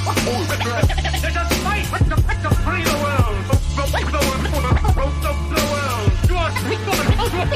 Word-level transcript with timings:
There's 0.00 1.36
a 1.36 1.46
fight 1.66 1.84
to, 2.10 2.16
to 2.44 2.50
free 2.64 2.84
the 2.90 2.96
world. 3.04 3.36
The, 3.76 3.84
the, 3.94 4.00
the, 4.14 4.22
the, 5.24 5.32
the 5.54 5.62
world. 5.72 6.08
You 6.30 6.36
are, 6.36 6.52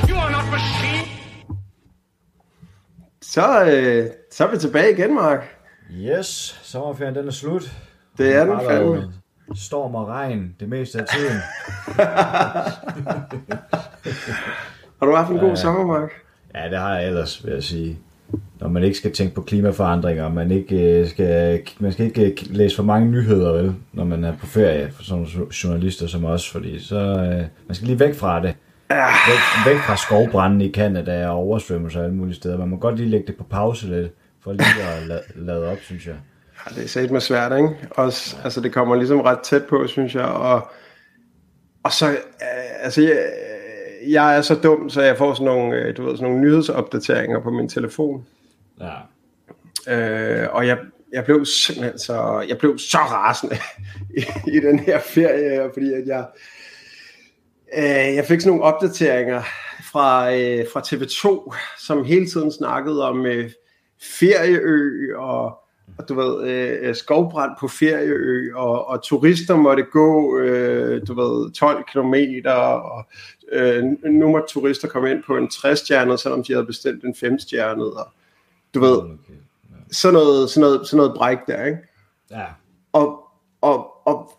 you 0.09 0.17
are 0.17 0.31
not 0.31 0.47
machine. 0.51 1.07
Så, 3.23 3.65
øh, 3.65 4.11
så 4.33 4.45
er 4.47 4.51
vi 4.51 4.59
tilbage 4.59 4.93
igen, 4.93 5.15
Mark. 5.15 5.57
Yes, 5.91 6.61
sommerferien 6.63 7.15
den 7.15 7.27
er 7.27 7.33
slut. 7.33 7.63
Det 8.19 8.37
er 8.37 8.45
den 8.45 8.61
fandme. 8.69 9.13
Storm 9.55 9.95
og 9.95 10.09
regn 10.09 10.57
det 10.61 10.69
meste 10.69 10.99
af 11.01 11.07
tiden. 11.07 11.37
Har 14.99 15.07
du 15.07 15.15
haft 15.15 15.31
en 15.31 15.39
god 15.39 15.57
sommer, 15.57 15.87
Mark? 15.87 16.11
Ja, 16.55 16.71
det 16.71 16.79
har 16.79 16.97
jeg 16.97 17.07
ellers, 17.07 17.45
vil 17.45 17.53
jeg 17.53 17.63
sige. 17.63 17.99
Når 18.61 18.69
man 18.69 18.83
ikke 18.85 18.97
skal 18.97 19.13
tænke 19.13 19.35
på 19.35 19.43
klimaforandringer, 19.43 20.29
man 20.29 20.51
ikke 20.51 21.01
øh, 21.01 21.09
skal, 21.09 21.63
man 21.79 21.93
skal 21.93 22.07
ikke 22.07 22.25
øh, 22.27 22.37
læse 22.51 22.77
for 22.77 22.83
mange 22.83 23.11
nyheder, 23.11 23.53
vel, 23.53 23.75
når 23.93 24.05
man 24.05 24.25
er 24.25 24.33
på 24.41 24.47
ferie, 24.47 24.91
for 24.91 25.03
sådan 25.03 25.27
journalister 25.65 26.07
som 26.07 26.25
os, 26.25 26.51
fordi 26.51 26.81
så, 26.81 26.97
øh, 26.97 27.45
man 27.67 27.75
skal 27.75 27.87
lige 27.87 28.01
væk 28.01 28.15
fra 28.15 28.43
det. 28.43 28.55
Væk, 28.91 29.75
væk 29.75 29.81
fra 29.81 29.97
skovbranden 29.97 30.61
i 30.61 30.73
Canada 30.73 31.29
og 31.29 31.37
oversvømmelser 31.37 32.03
alle 32.03 32.15
mulige 32.15 32.35
steder. 32.35 32.59
Man 32.59 32.69
må 32.69 32.77
godt 32.77 32.97
lige 32.97 33.09
lægge 33.09 33.27
det 33.27 33.37
på 33.37 33.45
pause 33.45 33.87
lidt, 33.87 34.13
for 34.45 34.53
lige 34.53 35.11
at 35.11 35.23
lade 35.37 35.71
op, 35.71 35.79
synes 35.83 36.07
jeg. 36.07 36.15
Ja, 36.67 36.75
det 36.75 36.85
er 36.85 36.89
sat 36.89 37.11
med 37.11 37.21
svært, 37.21 37.53
ikke? 37.57 37.69
Også, 37.91 38.37
altså, 38.45 38.61
det 38.61 38.73
kommer 38.73 38.97
ligesom 38.97 39.21
ret 39.21 39.39
tæt 39.41 39.65
på, 39.65 39.87
synes 39.87 40.15
jeg. 40.15 40.25
Og, 40.25 40.69
og 41.83 41.93
så, 41.93 42.11
øh, 42.11 42.17
altså, 42.83 43.03
jeg, 43.03 43.19
jeg 44.09 44.37
er 44.37 44.41
så 44.41 44.55
dum, 44.55 44.91
så 44.91 45.03
jeg 45.03 45.17
får 45.19 45.35
sådan 45.35 45.45
nogle, 45.45 45.77
øh, 45.77 45.97
du 45.97 46.05
ved, 46.05 46.17
sådan 46.17 46.31
nogle 46.31 46.45
nyhedsopdateringer 46.45 47.41
på 47.41 47.51
min 47.51 47.69
telefon. 47.69 48.27
Ja. 48.81 48.95
Øh, 49.89 50.49
og 50.55 50.67
jeg, 50.67 50.79
jeg 51.13 51.25
blev 51.25 51.45
simpelthen 51.45 51.99
så, 51.99 52.45
jeg 52.49 52.59
blev 52.59 52.79
så 52.79 52.99
rasende 52.99 53.57
i, 54.17 54.25
i 54.57 54.61
den 54.61 54.79
her 54.79 55.01
ferie, 55.01 55.71
fordi 55.75 55.93
at 55.93 56.07
jeg, 56.07 56.27
øh, 57.77 58.15
jeg 58.15 58.25
fik 58.29 58.41
sådan 58.41 58.57
nogle 58.57 58.75
opdateringer 58.75 59.43
fra, 59.93 60.35
øh, 60.35 60.67
fra 60.73 60.81
TV2, 60.81 61.55
som 61.79 62.05
hele 62.05 62.27
tiden 62.27 62.53
snakkede 62.53 63.09
om 63.09 63.27
øh, 63.27 63.51
ferieø 64.19 65.17
og, 65.17 65.59
og 65.99 66.09
du 66.09 66.15
ved, 66.15 66.49
øh, 66.49 66.95
skovbrand 66.95 67.51
på 67.61 67.69
ferieø, 67.69 68.55
og, 68.55 68.89
og 68.89 69.03
turister 69.03 69.57
måtte 69.57 69.83
gå, 69.83 70.39
øh, 70.39 71.07
du 71.07 71.15
ved, 71.15 71.53
12 71.53 71.85
kilometer, 71.93 72.53
og 72.53 73.05
øh, 73.53 73.85
nu 74.05 74.29
måtte 74.29 74.49
turister 74.49 74.89
komme 74.89 75.11
ind 75.11 75.23
på 75.27 75.37
en 75.37 75.49
60-stjernet, 75.53 76.21
selvom 76.21 76.45
de 76.45 76.53
havde 76.53 76.67
bestilt 76.67 77.05
en 77.05 77.15
5-stjernet, 77.15 77.93
og 77.93 78.07
du 78.75 78.81
ved, 78.81 78.97
Okay. 78.97 79.35
sådan 79.93 80.15
noget, 80.15 80.51
sådan 80.51 80.61
noget, 80.61 80.87
sådan 80.87 80.97
noget 80.97 81.15
bræk 81.17 81.39
der, 81.47 81.65
ikke? 81.65 81.79
Ja. 82.31 82.45
Og, 82.93 83.25
og, 83.61 84.07
og 84.07 84.33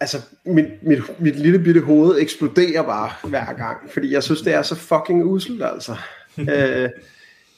altså, 0.00 0.18
mit, 0.44 0.66
mit, 0.82 1.20
mit 1.20 1.36
lille 1.36 1.58
bitte 1.58 1.80
hoved 1.80 2.20
eksploderer 2.20 2.82
bare 2.82 3.28
hver 3.28 3.52
gang, 3.52 3.90
fordi 3.90 4.12
jeg 4.12 4.22
synes, 4.22 4.42
det 4.42 4.54
er 4.54 4.62
så 4.62 4.74
fucking 4.74 5.24
uselt, 5.24 5.62
altså. 5.62 5.96
øh, 6.38 6.88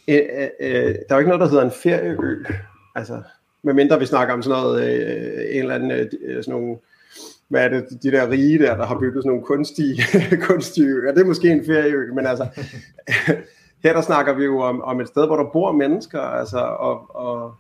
øh, 0.09 0.21
øh, 0.61 0.95
der 0.95 1.09
er 1.09 1.15
jo 1.15 1.19
ikke 1.19 1.31
noget, 1.31 1.41
der 1.41 1.49
hedder 1.49 1.65
en 1.65 1.73
ferieø, 1.83 2.45
altså, 2.95 3.23
medmindre 3.63 3.99
vi 3.99 4.07
snakker 4.07 4.35
om 4.35 4.43
sådan 4.43 4.63
noget, 4.63 4.85
øh, 4.85 5.57
en 5.57 5.63
eller 5.63 5.75
anden, 5.75 5.91
øh, 5.91 6.45
sådan 6.45 6.61
nogle, 6.61 6.77
hvad 7.49 7.65
er 7.65 7.69
det, 7.69 8.03
de 8.03 8.11
der 8.11 8.31
rige 8.31 8.59
der, 8.59 8.77
der 8.77 8.87
har 8.87 8.99
bygget 8.99 9.23
sådan 9.23 9.29
nogle 9.29 9.45
kunstige, 9.45 10.03
kunstige 10.49 10.87
øer, 10.87 11.13
det 11.13 11.21
er 11.21 11.27
måske 11.27 11.51
en 11.51 11.67
ferieø, 11.67 12.13
men 12.15 12.27
altså, 12.27 12.47
her 13.83 13.93
der 13.93 14.01
snakker 14.01 14.33
vi 14.33 14.45
jo 14.45 14.61
om, 14.61 14.83
om 14.83 15.01
et 15.01 15.09
sted, 15.09 15.27
hvor 15.27 15.37
der 15.37 15.51
bor 15.53 15.73
mennesker, 15.73 16.21
altså, 16.21 16.59
og, 16.59 17.17
og, 17.17 17.55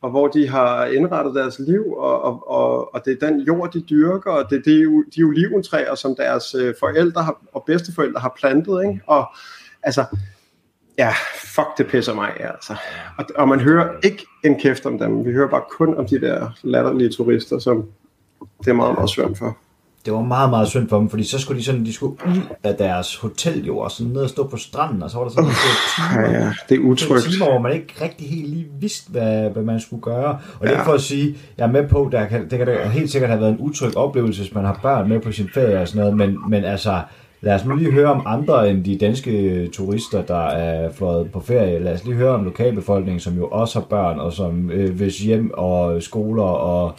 og 0.00 0.10
hvor 0.10 0.28
de 0.28 0.48
har 0.48 0.84
indrettet 0.84 1.34
deres 1.34 1.58
liv, 1.58 1.92
og, 1.92 2.22
og, 2.22 2.50
og, 2.50 2.94
og 2.94 3.04
det 3.04 3.22
er 3.22 3.28
den 3.28 3.40
jord, 3.40 3.72
de 3.72 3.80
dyrker, 3.80 4.30
og 4.30 4.50
det 4.50 4.58
er 4.58 4.62
de, 4.62 5.04
de 5.16 5.22
oliventræer, 5.22 5.94
som 5.94 6.16
deres 6.16 6.54
øh, 6.54 6.74
forældre 6.80 7.22
har, 7.22 7.40
og 7.52 7.64
bedsteforældre 7.66 8.20
har 8.20 8.34
plantet, 8.40 8.82
ikke? 8.84 9.00
Og 9.06 9.32
altså, 9.82 10.04
ja, 10.98 11.12
fuck, 11.34 11.68
det 11.78 11.86
pisser 11.86 12.14
mig 12.14 12.32
altså. 12.40 12.76
Og, 13.18 13.24
og 13.36 13.48
man 13.48 13.60
hører 13.60 13.98
ikke 14.04 14.26
en 14.44 14.60
kæft 14.60 14.86
om 14.86 14.98
dem, 14.98 15.24
vi 15.24 15.32
hører 15.32 15.48
bare 15.48 15.62
kun 15.70 15.94
om 15.94 16.06
de 16.06 16.20
der 16.20 16.50
latterlige 16.62 17.10
turister, 17.10 17.58
som 17.58 17.90
det 18.58 18.68
er 18.68 18.74
meget, 18.74 18.94
meget 18.94 19.10
svært 19.10 19.38
for. 19.38 19.56
Det 20.04 20.12
var 20.12 20.22
meget, 20.22 20.50
meget 20.50 20.68
synd 20.68 20.88
for 20.88 20.98
dem, 20.98 21.08
fordi 21.10 21.24
så 21.24 21.38
skulle 21.38 21.58
de 21.60 21.64
sådan, 21.64 21.84
de 21.84 21.92
skulle 21.92 22.12
ud 22.12 22.40
af 22.64 22.74
deres 22.74 23.16
hoteljord, 23.16 23.84
og 23.84 23.90
sådan 23.90 24.12
ned 24.12 24.20
og 24.22 24.28
stå 24.28 24.46
på 24.46 24.56
stranden, 24.56 25.02
og 25.02 25.10
så 25.10 25.16
var 25.18 25.24
der 25.24 25.30
sådan 25.30 25.42
nogle 25.44 25.56
timer, 26.30 26.44
Ja, 26.44 26.52
det 26.68 26.74
er 26.74 26.80
utrygt. 26.80 27.24
timer, 27.24 27.46
hvor 27.50 27.58
man 27.60 27.72
ikke 27.72 27.94
rigtig 28.02 28.28
helt 28.30 28.48
lige 28.48 28.66
vidste, 28.80 29.10
hvad, 29.10 29.50
hvad 29.50 29.62
man 29.62 29.80
skulle 29.80 30.02
gøre. 30.02 30.38
Og 30.60 30.66
det 30.66 30.76
er 30.76 30.84
for 30.84 30.92
at 30.92 31.00
sige, 31.00 31.36
jeg 31.58 31.64
er 31.66 31.72
med 31.72 31.88
på, 31.88 32.08
der 32.12 32.26
kan, 32.26 32.50
det 32.50 32.58
kan 32.58 32.66
da 32.66 32.88
helt 32.88 33.10
sikkert 33.10 33.30
have 33.30 33.40
været 33.40 33.52
en 33.52 33.58
utryg 33.60 33.96
oplevelse, 33.96 34.42
hvis 34.42 34.54
man 34.54 34.64
har 34.64 34.78
børn 34.82 35.08
med 35.08 35.20
på 35.20 35.32
sin 35.32 35.48
ferie 35.54 35.80
og 35.80 35.88
sådan 35.88 36.00
noget, 36.00 36.16
men, 36.16 36.50
men 36.50 36.64
altså, 36.64 37.00
lad 37.40 37.54
os 37.54 37.64
nu 37.64 37.76
lige 37.76 37.92
høre 37.92 38.10
om 38.10 38.22
andre 38.26 38.70
end 38.70 38.84
de 38.84 38.98
danske 38.98 39.66
turister, 39.72 40.22
der 40.22 40.46
er 40.46 40.92
fløjet 40.92 41.30
på 41.32 41.40
ferie. 41.40 41.78
Lad 41.78 41.92
os 41.94 42.04
lige 42.04 42.16
høre 42.16 42.30
om 42.34 42.44
lokalbefolkningen, 42.44 43.20
som 43.20 43.36
jo 43.36 43.46
også 43.46 43.78
har 43.78 43.86
børn, 43.86 44.18
og 44.18 44.32
som 44.32 44.70
øh, 44.70 44.94
hvis 44.96 45.18
hjem 45.18 45.50
og 45.54 46.02
skoler 46.02 46.42
og 46.42 46.94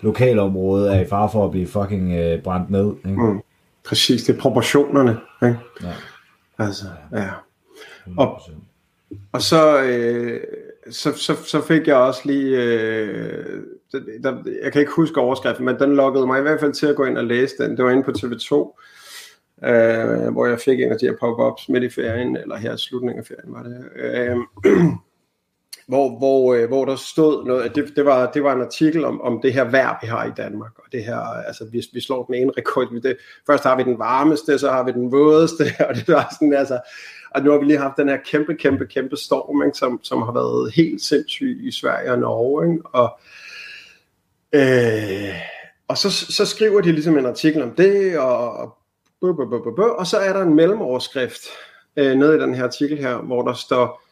lokalområde 0.00 0.94
er 0.94 1.00
i 1.00 1.06
fare 1.06 1.30
for 1.32 1.44
at 1.44 1.50
blive 1.50 1.66
fucking 1.66 2.12
øh, 2.12 2.42
brændt 2.42 2.70
ned. 2.70 2.94
Ikke? 2.96 3.22
Mm. 3.22 3.40
Præcis, 3.84 4.22
det 4.22 4.36
er 4.36 4.40
proportionerne. 4.40 5.16
Ikke? 5.42 5.58
Ja. 5.82 5.92
Altså, 6.58 6.84
ja. 7.12 7.28
Og, 8.16 8.40
og 9.32 9.42
så, 9.42 9.82
øh, 9.82 10.40
så, 10.90 11.12
så, 11.12 11.34
så 11.44 11.62
fik 11.62 11.86
jeg 11.86 11.96
også 11.96 12.20
lige, 12.24 12.62
øh, 12.62 13.62
der, 14.22 14.36
jeg 14.62 14.72
kan 14.72 14.80
ikke 14.80 14.92
huske 14.96 15.20
overskriften, 15.20 15.64
men 15.64 15.78
den 15.78 15.96
lokkede 15.96 16.26
mig 16.26 16.38
i 16.38 16.42
hvert 16.42 16.60
fald 16.60 16.72
til 16.72 16.86
at 16.86 16.96
gå 16.96 17.04
ind 17.04 17.18
og 17.18 17.24
læse 17.24 17.54
den. 17.58 17.76
Det 17.76 17.84
var 17.84 17.90
inde 17.90 18.02
på 18.02 18.10
TV2, 18.10 18.80
øh, 19.68 20.32
hvor 20.32 20.46
jeg 20.46 20.58
fik 20.60 20.80
en 20.80 20.92
af 20.92 20.98
de 20.98 21.06
her 21.06 21.16
pop-ups 21.20 21.68
midt 21.68 21.84
i 21.84 21.90
ferien, 21.90 22.36
eller 22.36 22.56
her 22.56 22.74
i 22.74 22.78
slutningen 22.78 23.18
af 23.18 23.26
ferien 23.26 23.54
var 23.54 23.62
det. 23.62 23.84
Øh, 23.96 24.36
hvor, 25.88 26.18
hvor, 26.18 26.54
øh, 26.54 26.68
hvor 26.68 26.84
der 26.84 26.96
stod 26.96 27.46
noget, 27.46 27.74
det, 27.74 27.96
det, 27.96 28.04
var, 28.04 28.30
det 28.30 28.44
var 28.44 28.52
en 28.52 28.62
artikel 28.62 29.04
om, 29.04 29.20
om 29.20 29.40
det 29.42 29.52
her 29.52 29.64
vejr, 29.64 29.98
vi 30.02 30.06
har 30.06 30.24
i 30.24 30.30
Danmark, 30.36 30.72
og 30.78 30.84
det 30.92 31.04
her, 31.04 31.18
altså 31.18 31.64
vi, 31.72 31.82
vi 31.92 32.00
slår 32.00 32.24
den 32.24 32.34
ene 32.34 32.52
rekord, 32.58 32.92
vi 32.92 33.00
det, 33.00 33.16
først 33.46 33.64
har 33.64 33.76
vi 33.76 33.82
den 33.82 33.98
varmeste, 33.98 34.58
så 34.58 34.70
har 34.70 34.84
vi 34.84 34.92
den 34.92 35.12
vådeste, 35.12 35.64
og 35.88 35.94
det 35.94 36.08
var 36.08 36.28
sådan, 36.32 36.54
altså, 36.54 36.80
og 37.30 37.42
nu 37.42 37.50
har 37.50 37.58
vi 37.58 37.64
lige 37.64 37.78
haft 37.78 37.96
den 37.96 38.08
her 38.08 38.18
kæmpe, 38.24 38.54
kæmpe, 38.54 38.86
kæmpe 38.86 39.16
storm, 39.16 39.62
ikke, 39.62 39.78
som, 39.78 40.00
som 40.02 40.22
har 40.22 40.32
været 40.32 40.72
helt 40.72 41.02
sindssyg 41.02 41.60
i 41.62 41.70
Sverige 41.70 42.12
og 42.12 42.18
Norge, 42.18 42.72
ikke, 42.72 42.86
og 42.92 43.18
øh, 44.52 45.34
og 45.88 45.98
så, 45.98 46.10
så 46.10 46.46
skriver 46.46 46.80
de 46.80 46.92
ligesom 46.92 47.18
en 47.18 47.26
artikel 47.26 47.62
om 47.62 47.70
det, 47.70 48.18
og, 48.18 48.50
og, 48.50 48.76
og 49.98 50.06
så 50.06 50.16
er 50.16 50.32
der 50.32 50.42
en 50.42 50.54
mellemoverskrift 50.54 51.42
øh, 51.96 52.14
nede 52.14 52.36
i 52.36 52.40
den 52.40 52.54
her 52.54 52.64
artikel 52.64 52.98
her, 52.98 53.16
hvor 53.16 53.42
der 53.42 53.52
står, 53.52 54.02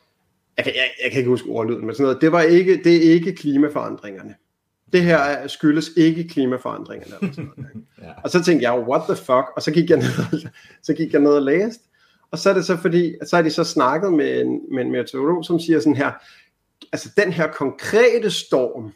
jeg 0.56 0.64
kan, 0.64 0.74
jeg, 0.74 0.90
jeg 1.04 1.10
kan 1.10 1.18
ikke 1.18 1.28
huske 1.30 1.48
ordlyden, 1.48 1.86
men 1.86 1.94
sådan 1.94 2.04
noget, 2.04 2.20
det, 2.20 2.32
var 2.32 2.42
ikke, 2.42 2.80
det 2.84 2.96
er 2.96 3.12
ikke 3.12 3.32
klimaforandringerne. 3.34 4.34
Det 4.92 5.02
her 5.02 5.18
er- 5.18 5.46
skyldes 5.46 5.90
ikke 5.96 6.28
klimaforandringerne. 6.28 7.14
Eller 7.20 7.34
sådan 7.34 7.50
noget? 7.56 7.70
Ja. 8.02 8.10
Og 8.24 8.30
så 8.30 8.44
tænkte 8.44 8.70
jeg, 8.70 8.80
what 8.88 9.02
the 9.08 9.16
fuck? 9.16 9.46
Og 9.56 9.62
så 9.62 9.70
gik 9.70 9.90
jeg 9.90 9.98
ned, 9.98 10.40
så 10.82 10.94
gik 10.94 11.12
jeg 11.12 11.20
ned 11.20 11.30
og 11.30 11.42
læste. 11.42 11.80
Og 12.30 12.38
så 12.38 12.50
er 12.50 12.54
det 12.54 12.64
så 12.64 12.76
fordi, 12.76 13.14
så 13.26 13.36
har 13.36 13.42
de 13.42 13.50
så 13.50 13.64
snakket 13.64 14.12
med 14.12 14.40
en, 14.40 14.60
med 14.74 14.84
en 14.84 14.92
meteorolog, 14.92 15.44
som 15.44 15.60
siger 15.60 15.78
sådan 15.80 15.96
her, 15.96 16.12
altså 16.92 17.10
den 17.16 17.32
her 17.32 17.46
konkrete 17.52 18.30
storm 18.30 18.92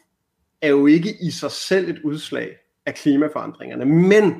er 0.61 0.67
jo 0.69 0.85
ikke 0.85 1.15
i 1.21 1.31
sig 1.31 1.51
selv 1.51 1.89
et 1.89 1.99
udslag 2.03 2.49
af 2.85 2.95
klimaforandringerne, 2.95 3.85
men 3.85 4.33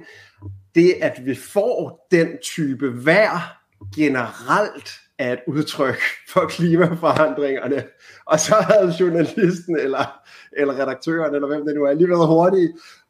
det, 0.76 0.94
at 1.02 1.22
vi 1.26 1.36
får 1.36 2.08
den 2.12 2.28
type 2.42 3.06
vejr 3.06 3.62
generelt 3.96 4.90
er 5.20 5.34
et 5.34 5.40
udtryk 5.48 6.00
for 6.34 6.46
klimaforandringerne. 6.46 7.84
Og 8.26 8.40
så 8.40 8.56
havde 8.56 8.94
journalisten 9.00 9.80
eller, 9.80 10.22
eller 10.58 10.82
redaktøren, 10.82 11.36
eller 11.36 11.48
hvem 11.48 11.66
det 11.66 11.76
nu 11.76 11.84
er, 11.84 11.94
lige 11.94 12.10
været 12.10 12.28
hurtig 12.28 12.70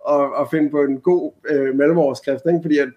at, 0.10 0.30
at 0.40 0.48
finde 0.52 0.70
på 0.70 0.82
en 0.82 1.00
god 1.00 1.32
øh, 1.50 1.76
mellemoverskrift, 1.76 2.42
ikke? 2.48 2.60
fordi 2.62 2.78
at 2.78 2.90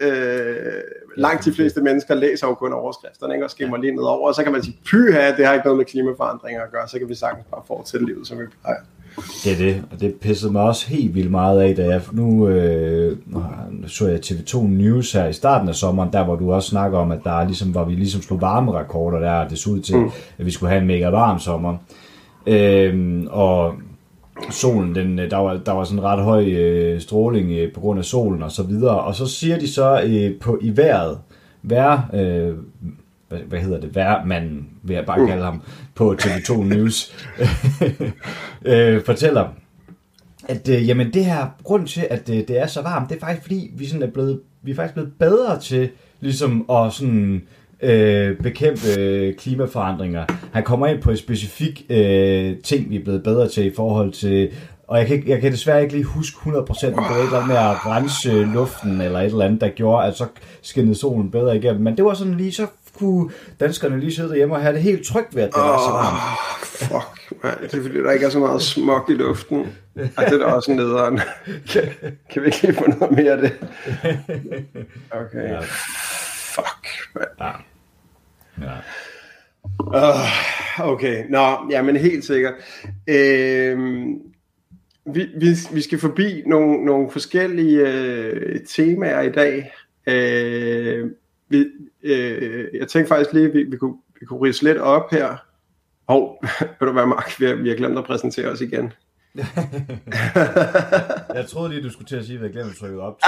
øh, 0.00 0.82
langt 1.16 1.44
de 1.44 1.52
fleste 1.52 1.80
mennesker 1.80 2.14
læser 2.14 2.48
jo 2.48 2.54
kun 2.54 2.72
overskrifterne, 2.72 3.34
ikke? 3.34 3.46
og 3.46 3.50
skimmer 3.50 3.76
lige 3.76 3.94
ned 3.96 4.02
over, 4.02 4.28
og 4.28 4.34
så 4.34 4.42
kan 4.42 4.52
man 4.52 4.62
sige, 4.62 4.78
pyha, 4.84 5.36
det 5.36 5.46
har 5.46 5.52
ikke 5.52 5.64
noget 5.64 5.78
med 5.78 5.84
klimaforandringer 5.84 6.62
at 6.62 6.70
gøre, 6.72 6.88
så 6.88 6.98
kan 6.98 7.08
vi 7.08 7.14
sagtens 7.14 7.46
bare 7.50 7.62
fortsætte 7.66 8.06
livet, 8.06 8.26
som 8.26 8.38
vi 8.38 8.44
plejer. 8.62 8.80
Det 9.16 9.52
er 9.52 9.56
det, 9.56 9.82
og 9.92 10.00
det 10.00 10.14
pissede 10.14 10.52
mig 10.52 10.62
også 10.62 10.88
helt 10.88 11.14
vildt 11.14 11.30
meget 11.30 11.60
af, 11.60 11.76
da 11.76 11.86
jeg 11.86 12.00
nu, 12.12 12.48
øh, 12.48 13.16
så 13.86 14.08
jeg 14.08 14.20
TV2 14.26 14.66
News 14.66 15.12
her 15.12 15.26
i 15.26 15.32
starten 15.32 15.68
af 15.68 15.74
sommeren, 15.74 16.12
der 16.12 16.24
hvor 16.24 16.36
du 16.36 16.52
også 16.52 16.68
snakker 16.68 16.98
om, 16.98 17.12
at 17.12 17.20
der 17.24 17.40
er 17.40 17.46
ligesom, 17.46 17.68
hvor 17.68 17.84
vi 17.84 17.94
ligesom 17.94 18.22
slog 18.22 18.40
varmerekorder 18.40 19.18
der, 19.18 19.32
og 19.32 19.50
det 19.50 19.58
så 19.58 19.70
ud 19.70 19.80
til, 19.80 19.96
mm. 19.96 20.10
at 20.38 20.46
vi 20.46 20.50
skulle 20.50 20.70
have 20.70 20.80
en 20.80 20.86
mega 20.86 21.08
varm 21.08 21.38
sommer. 21.38 21.76
Øhm, 22.46 23.26
og 23.30 23.74
solen, 24.50 24.94
den, 24.94 25.18
der, 25.18 25.36
var, 25.36 25.60
der 25.66 25.72
var 25.72 25.84
sådan 25.84 26.02
ret 26.02 26.24
høj 26.24 26.44
øh, 26.44 27.00
stråling 27.00 27.50
øh, 27.50 27.72
på 27.72 27.80
grund 27.80 27.98
af 27.98 28.04
solen 28.04 28.42
og 28.42 28.52
så 28.52 28.62
videre, 28.62 29.00
og 29.00 29.14
så 29.14 29.26
siger 29.26 29.58
de 29.58 29.68
så 29.68 30.02
øh, 30.02 30.40
på 30.40 30.58
i 30.62 30.76
vejret, 30.76 31.18
vejr, 31.62 32.00
øh, 32.14 32.54
hvad, 33.28 33.38
hvad 33.48 33.60
hedder 33.60 33.80
det, 33.80 33.96
værmanden, 33.96 34.68
vil 34.82 34.94
jeg 34.94 35.06
bare 35.06 35.26
kalde 35.26 35.44
ham, 35.44 35.62
på 35.94 36.16
TV2 36.22 36.62
News, 36.62 37.14
øh, 38.64 39.04
fortæller, 39.04 39.48
at 40.48 40.68
øh, 40.68 40.88
jamen 40.88 41.12
det 41.12 41.24
her, 41.24 41.46
grund 41.62 41.86
til, 41.86 42.06
at 42.10 42.26
det, 42.26 42.48
det 42.48 42.58
er 42.58 42.66
så 42.66 42.82
varmt, 42.82 43.10
det 43.10 43.16
er 43.16 43.20
faktisk 43.20 43.42
fordi, 43.42 43.70
vi, 43.74 43.86
sådan 43.86 44.02
er 44.02 44.10
blevet, 44.10 44.40
vi 44.62 44.70
er 44.70 44.74
faktisk 44.74 44.94
blevet 44.94 45.12
bedre 45.18 45.60
til 45.60 45.90
ligesom 46.20 46.70
at 46.70 46.92
sådan, 46.92 47.42
øh, 47.82 48.36
bekæmpe 48.36 48.98
øh, 48.98 49.34
klimaforandringer. 49.34 50.24
Han 50.52 50.62
kommer 50.62 50.86
ind 50.86 51.02
på 51.02 51.10
et 51.10 51.18
specifik 51.18 51.86
øh, 51.90 52.56
ting, 52.64 52.90
vi 52.90 52.96
er 52.96 53.04
blevet 53.04 53.22
bedre 53.22 53.48
til 53.48 53.66
i 53.66 53.72
forhold 53.76 54.12
til 54.12 54.50
og 54.92 54.98
jeg 54.98 55.06
kan, 55.06 55.22
jeg 55.26 55.40
kan 55.40 55.52
desværre 55.52 55.82
ikke 55.82 55.94
lige 55.94 56.04
huske 56.04 56.36
100%, 56.36 56.50
om 56.50 56.64
det 56.64 56.96
var 56.96 57.16
et 57.16 57.24
eller 57.24 57.36
andet 57.36 57.48
med 57.48 57.56
at 57.56 57.86
rense 57.86 58.30
øh, 58.30 58.54
luften, 58.54 59.00
eller 59.00 59.18
et 59.18 59.24
eller 59.24 59.44
andet, 59.44 59.60
der 59.60 59.68
gjorde, 59.68 60.06
at 60.06 60.16
så 60.16 60.26
skinnede 60.62 60.94
solen 60.94 61.30
bedre 61.30 61.56
igennem. 61.56 61.82
Men 61.82 61.96
det 61.96 62.04
var 62.04 62.14
sådan 62.14 62.34
lige, 62.34 62.52
så 62.52 62.66
kunne 62.98 63.30
danskerne 63.60 64.00
lige 64.00 64.14
sidde 64.14 64.28
derhjemme 64.28 64.54
og 64.54 64.62
have 64.62 64.74
det 64.74 64.82
helt 64.82 65.06
trygt 65.06 65.36
ved, 65.36 65.42
at 65.42 65.48
det 65.54 65.62
var 65.62 65.78
så 65.78 65.92
varmt. 65.92 66.16
Oh, 66.16 67.02
fuck, 67.02 67.44
man. 67.44 67.54
Det 67.62 67.78
er 67.78 67.82
fordi, 67.82 68.02
der 68.02 68.10
ikke 68.10 68.26
er 68.26 68.30
så 68.30 68.38
meget 68.38 68.62
smog 68.62 69.10
i 69.10 69.14
luften. 69.14 69.58
Og 69.94 70.24
det 70.24 70.32
er 70.32 70.38
da 70.38 70.44
også 70.44 70.72
nederen. 70.72 71.20
Kan, 71.72 71.82
kan 72.30 72.42
vi 72.42 72.46
ikke 72.46 72.62
lige 72.62 72.74
få 72.74 72.90
noget 72.90 73.10
mere 73.10 73.32
af 73.32 73.38
det? 73.38 73.52
Okay. 75.10 75.48
Ja. 75.48 75.60
Fuck, 76.54 77.14
man. 77.14 77.24
Ja. 77.40 77.52
ja. 78.66 78.76
Uh, 79.78 80.92
okay, 80.92 81.24
nå, 81.28 81.56
ja, 81.70 81.82
men 81.82 81.96
helt 81.96 82.24
sikkert. 82.24 82.54
Øhm, 83.08 84.18
vi, 85.06 85.28
vi, 85.36 85.56
vi 85.72 85.80
skal 85.80 85.98
forbi 85.98 86.42
nogle, 86.46 86.84
nogle 86.84 87.10
forskellige 87.10 87.88
øh, 87.88 88.60
temaer 88.68 89.20
i 89.20 89.30
dag. 89.30 89.72
Øh, 90.06 91.10
vi, 91.48 91.66
øh, 92.02 92.68
jeg 92.80 92.88
tænkte 92.88 93.08
faktisk 93.08 93.32
lige, 93.32 93.48
at 93.48 93.54
vi, 93.54 93.62
vi, 93.62 93.76
kunne, 93.76 93.94
vi 94.20 94.26
kunne 94.26 94.48
rise 94.48 94.64
lidt 94.64 94.78
op 94.78 95.10
her. 95.10 95.36
Hov, 96.08 96.38
ved 96.80 96.86
du 96.86 96.92
hvad, 96.92 97.06
Mark, 97.06 97.40
vi 97.40 97.46
har, 97.46 97.54
vi 97.54 97.68
har 97.68 97.76
glemt 97.76 97.98
at 97.98 98.04
præsentere 98.04 98.48
os 98.48 98.60
igen. 98.60 98.92
Jeg 101.34 101.46
troede 101.48 101.70
lige, 101.70 101.82
du 101.82 101.90
skulle 101.90 102.06
til 102.06 102.16
at 102.16 102.24
sige, 102.24 102.38
at 102.38 102.42
jeg 102.44 102.52
glemte 102.52 102.70
at 102.70 102.76
trykke 102.76 103.00
op. 103.00 103.18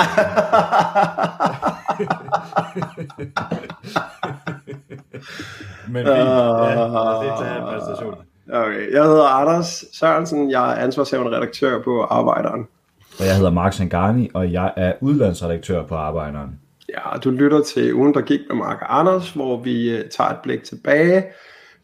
Men 5.88 6.06
fint. 6.06 6.16
Ja, 6.16 6.80
os 6.80 7.24
lige 7.24 7.34
tage 7.38 7.56
en 7.58 7.62
præstation. 7.62 8.14
Okay, 8.52 8.92
jeg 8.92 9.04
hedder 9.04 9.24
Anders 9.24 9.84
Sørensen, 9.92 10.50
jeg 10.50 10.70
er 10.72 10.74
ansvarshavende 10.74 11.36
redaktør 11.36 11.82
på 11.82 12.02
Arbejderen. 12.02 12.66
Og 13.20 13.26
jeg 13.26 13.36
hedder 13.36 13.50
Mark 13.50 13.72
Sangani, 13.72 14.30
og 14.34 14.52
jeg 14.52 14.72
er 14.76 14.92
udlandsredaktør 15.00 15.86
på 15.86 15.94
Arbejderen. 15.94 16.60
Ja, 16.94 17.18
du 17.18 17.30
lytter 17.30 17.62
til 17.62 17.94
ugen, 17.94 18.14
der 18.14 18.20
gik 18.20 18.40
med 18.48 18.56
Mark 18.56 18.82
og 18.82 18.98
Anders, 18.98 19.30
hvor 19.30 19.60
vi 19.62 19.90
øh, 19.90 20.10
tager 20.10 20.30
et 20.30 20.38
blik 20.42 20.62
tilbage 20.62 21.24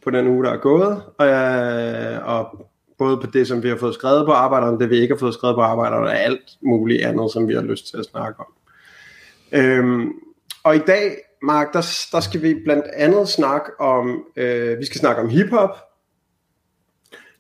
på 0.04 0.10
den 0.10 0.26
uge, 0.26 0.44
der 0.44 0.50
er 0.50 0.56
gået, 0.56 1.02
og, 1.18 1.26
øh, 1.26 2.28
og 2.28 2.66
både 2.98 3.16
på 3.16 3.26
det, 3.26 3.48
som 3.48 3.62
vi 3.62 3.68
har 3.68 3.76
fået 3.76 3.94
skrevet 3.94 4.26
på 4.26 4.32
arbejderne, 4.32 4.78
det 4.78 4.90
vi 4.90 4.96
ikke 4.96 5.14
har 5.14 5.18
fået 5.18 5.34
skrevet 5.34 5.56
på 5.56 5.60
arbejderne, 5.62 6.06
og 6.06 6.18
alt 6.18 6.50
muligt 6.62 7.04
andet, 7.04 7.32
som 7.32 7.48
vi 7.48 7.54
har 7.54 7.62
lyst 7.62 7.90
til 7.90 7.96
at 7.96 8.04
snakke 8.04 8.40
om. 8.40 8.46
Øhm, 9.52 10.12
og 10.64 10.76
i 10.76 10.78
dag, 10.78 11.16
Mark, 11.42 11.72
der, 11.72 12.08
der 12.12 12.20
skal 12.20 12.42
vi 12.42 12.54
blandt 12.64 12.84
andet 12.94 13.28
snakke 13.28 13.80
om, 13.80 14.24
øh, 14.36 14.78
vi 14.78 14.84
skal 14.84 15.00
snakke 15.00 15.22
om 15.22 15.28
hiphop, 15.28 15.76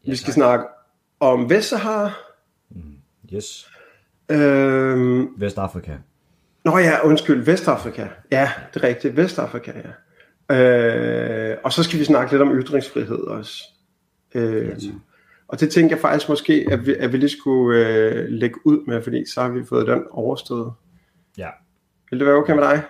vi 0.06 0.16
skal 0.16 0.32
snakke 0.32 0.64
om 1.20 1.50
Vestsahara, 1.50 2.10
Yes. 3.34 3.70
øhm, 4.30 5.40
Vestafrika. 5.40 5.96
Nå 6.64 6.78
ja, 6.78 7.06
undskyld, 7.06 7.44
Vestafrika. 7.44 8.06
Ja, 8.32 8.50
det 8.74 8.82
er 8.82 8.88
rigtigt, 8.88 9.16
Vestafrika, 9.16 9.72
ja. 9.76 9.90
Øh, 10.50 11.56
og 11.64 11.72
så 11.72 11.82
skal 11.82 11.98
vi 11.98 12.04
snakke 12.04 12.32
lidt 12.32 12.42
om 12.42 12.58
ytringsfrihed 12.58 13.18
også. 13.18 13.62
Øh, 14.34 14.76
og 15.48 15.60
det 15.60 15.70
tænker 15.70 15.96
jeg 15.96 16.00
faktisk 16.00 16.28
måske, 16.28 16.66
at 16.70 16.86
vi, 16.86 16.94
at 16.94 17.12
vi 17.12 17.16
lige 17.16 17.38
skulle 17.38 17.86
øh, 17.86 18.26
lægge 18.28 18.66
ud 18.66 18.86
med, 18.86 19.02
fordi 19.02 19.30
så 19.30 19.42
har 19.42 19.48
vi 19.48 19.64
fået 19.68 19.86
den 19.86 20.02
overstået. 20.10 20.72
Ja. 21.38 21.48
Vil 22.10 22.18
det 22.18 22.26
være 22.26 22.36
okay 22.36 22.54
med 22.54 22.62
dig? 22.62 22.82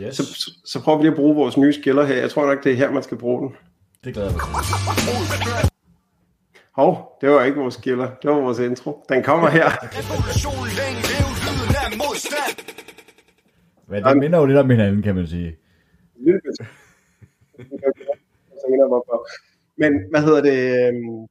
Yes. 0.00 0.16
Så, 0.16 0.24
så, 0.24 0.50
så 0.64 0.82
prøver 0.82 0.98
vi 0.98 1.04
lige 1.04 1.10
at 1.10 1.16
bruge 1.16 1.34
vores 1.34 1.56
nye 1.56 1.72
skiller 1.72 2.04
her. 2.04 2.14
Jeg 2.14 2.30
tror 2.30 2.46
nok, 2.46 2.64
det 2.64 2.72
er 2.72 2.76
her, 2.76 2.90
man 2.90 3.02
skal 3.02 3.16
bruge 3.16 3.40
den. 3.40 3.56
Det 4.04 4.14
glæder 4.14 4.28
jeg 4.28 4.36
mig. 4.36 5.70
Hov, 6.72 7.18
det 7.20 7.30
var 7.30 7.44
ikke 7.44 7.58
vores 7.58 7.74
skiller, 7.74 8.10
det 8.22 8.30
var 8.30 8.36
vores 8.36 8.58
intro. 8.58 9.04
Den 9.08 9.22
kommer 9.22 9.48
her. 9.48 9.70
Men 13.88 14.04
det 14.04 14.16
minder 14.18 14.38
jo 14.38 14.46
lidt 14.46 14.58
om 14.58 14.70
hinanden, 14.70 15.02
kan 15.02 15.14
man 15.14 15.26
sige. 15.26 15.56
hvorfor. 18.88 19.18
Men 19.76 19.92
hvad 20.10 20.20
hedder 20.26 20.42
det? 20.50 20.58
øhm, 20.88 21.26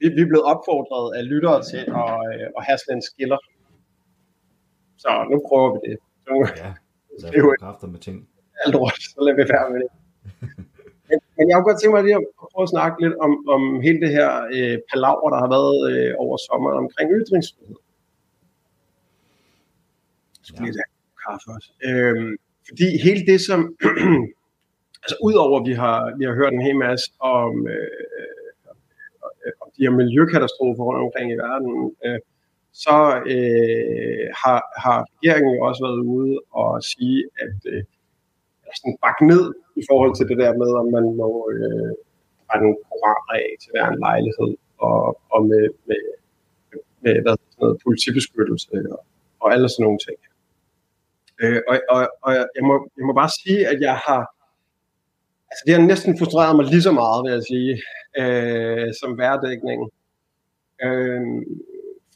Vi, 0.00 0.06
vi 0.16 0.20
er 0.24 0.30
blevet 0.32 0.46
opfordret 0.52 1.16
af 1.16 1.22
lyttere 1.32 1.58
til 1.70 1.82
at, 2.02 2.12
øh, 2.34 2.46
at 2.58 2.62
have 2.66 2.78
sådan 2.78 2.96
en 2.98 3.02
skiller. 3.10 3.38
Så 5.02 5.10
nu 5.30 5.36
prøver 5.48 5.68
vi 5.74 5.78
det. 5.88 5.96
Nu 6.28 6.34
Ja. 6.62 6.72
Lad 7.20 7.30
Det 7.30 7.38
er 7.38 7.42
jo 7.46 7.56
kræfter 7.60 7.86
med 7.94 8.00
ting. 8.06 8.16
alt 8.64 8.74
råd, 8.80 8.94
så 9.12 9.16
lader 9.24 9.36
vi 9.40 9.44
være 9.54 9.70
med 9.72 9.80
det. 9.84 9.90
Men, 11.08 11.18
men 11.36 11.44
jeg 11.48 11.54
kunne 11.56 11.68
godt 11.70 11.80
tænke 11.80 11.94
mig 11.96 12.04
lige 12.04 12.16
at 12.20 12.24
prøve 12.52 12.62
at 12.68 12.72
snakke 12.76 12.96
lidt 13.04 13.16
om, 13.26 13.32
om 13.54 13.62
hele 13.86 14.00
det 14.04 14.10
her 14.18 14.30
øh, 14.56 14.76
palaver, 14.90 15.28
der 15.34 15.38
har 15.44 15.50
været 15.56 15.78
øh, 15.92 16.10
over 16.24 16.36
sommeren 16.46 16.78
omkring 16.84 17.06
ytringsfrihed. 17.20 17.76
Jeg 20.38 20.44
skal 20.48 20.60
lige 20.64 20.74
kaffe 21.24 21.46
også. 21.56 21.70
Øhm, 21.88 22.30
fordi 22.68 22.88
hele 23.06 23.22
det, 23.30 23.40
som... 23.48 23.60
altså 25.02 25.16
udover 25.28 25.60
at 25.60 25.66
vi 25.70 25.74
har, 25.84 25.98
vi 26.18 26.24
har 26.28 26.34
hørt 26.40 26.52
en 26.52 26.66
hel 26.68 26.78
masse 26.86 27.06
om, 27.20 27.52
øh, 27.74 28.02
øh, 29.44 29.52
om 29.62 29.68
de 29.76 29.84
her 29.84 29.94
miljøkatastrofer 30.02 30.82
rundt 30.84 31.04
omkring 31.06 31.26
i 31.32 31.40
verden, 31.46 31.70
øh, 32.06 32.20
så 32.84 32.96
øh, 33.34 34.26
har, 34.42 34.60
har 34.84 34.98
regeringen 35.12 35.50
jo 35.56 35.60
også 35.68 35.80
været 35.86 36.00
ude 36.16 36.34
og 36.60 36.82
sige, 36.92 37.18
at 37.44 37.56
øh, 37.72 37.82
sådan 38.78 38.96
bakke 39.04 39.24
ned 39.32 39.44
i 39.80 39.82
forhold 39.90 40.12
til 40.16 40.28
det 40.30 40.38
der 40.42 40.52
med, 40.62 40.70
om 40.80 40.86
man 40.96 41.06
må 41.20 41.30
øh, 41.54 41.92
brænde 42.46 42.70
koraner 42.88 43.32
af 43.40 43.46
til 43.60 43.70
hver 43.72 43.86
en 43.88 43.98
lejlighed, 44.06 44.52
og, 44.86 44.98
og 45.34 45.40
med, 45.50 45.64
med, 45.88 46.02
med 47.02 47.14
hvad, 47.22 47.36
sådan 47.50 47.60
noget, 47.60 47.80
politibeskyttelse 47.84 48.70
og, 48.94 49.00
og 49.42 49.52
alle 49.52 49.68
sådan 49.68 49.84
nogle 49.86 50.02
ting. 50.06 50.18
Øh, 51.42 51.60
og 51.68 51.76
og, 51.94 52.00
og 52.22 52.32
jeg, 52.56 52.64
må, 52.68 52.74
jeg 52.98 53.04
må 53.08 53.12
bare 53.12 53.32
sige, 53.42 53.60
at 53.72 53.78
jeg 53.80 53.96
har 54.06 54.22
altså 55.50 55.62
det 55.66 55.74
har 55.74 55.82
næsten 55.92 56.18
frustreret 56.18 56.56
mig 56.56 56.64
lige 56.72 56.86
så 56.88 56.92
meget, 57.02 57.20
vil 57.24 57.32
jeg 57.38 57.44
sige, 57.52 57.72
øh, 58.20 58.88
som 59.00 59.10
værdækningen. 59.22 59.88
Øh, 60.84 61.22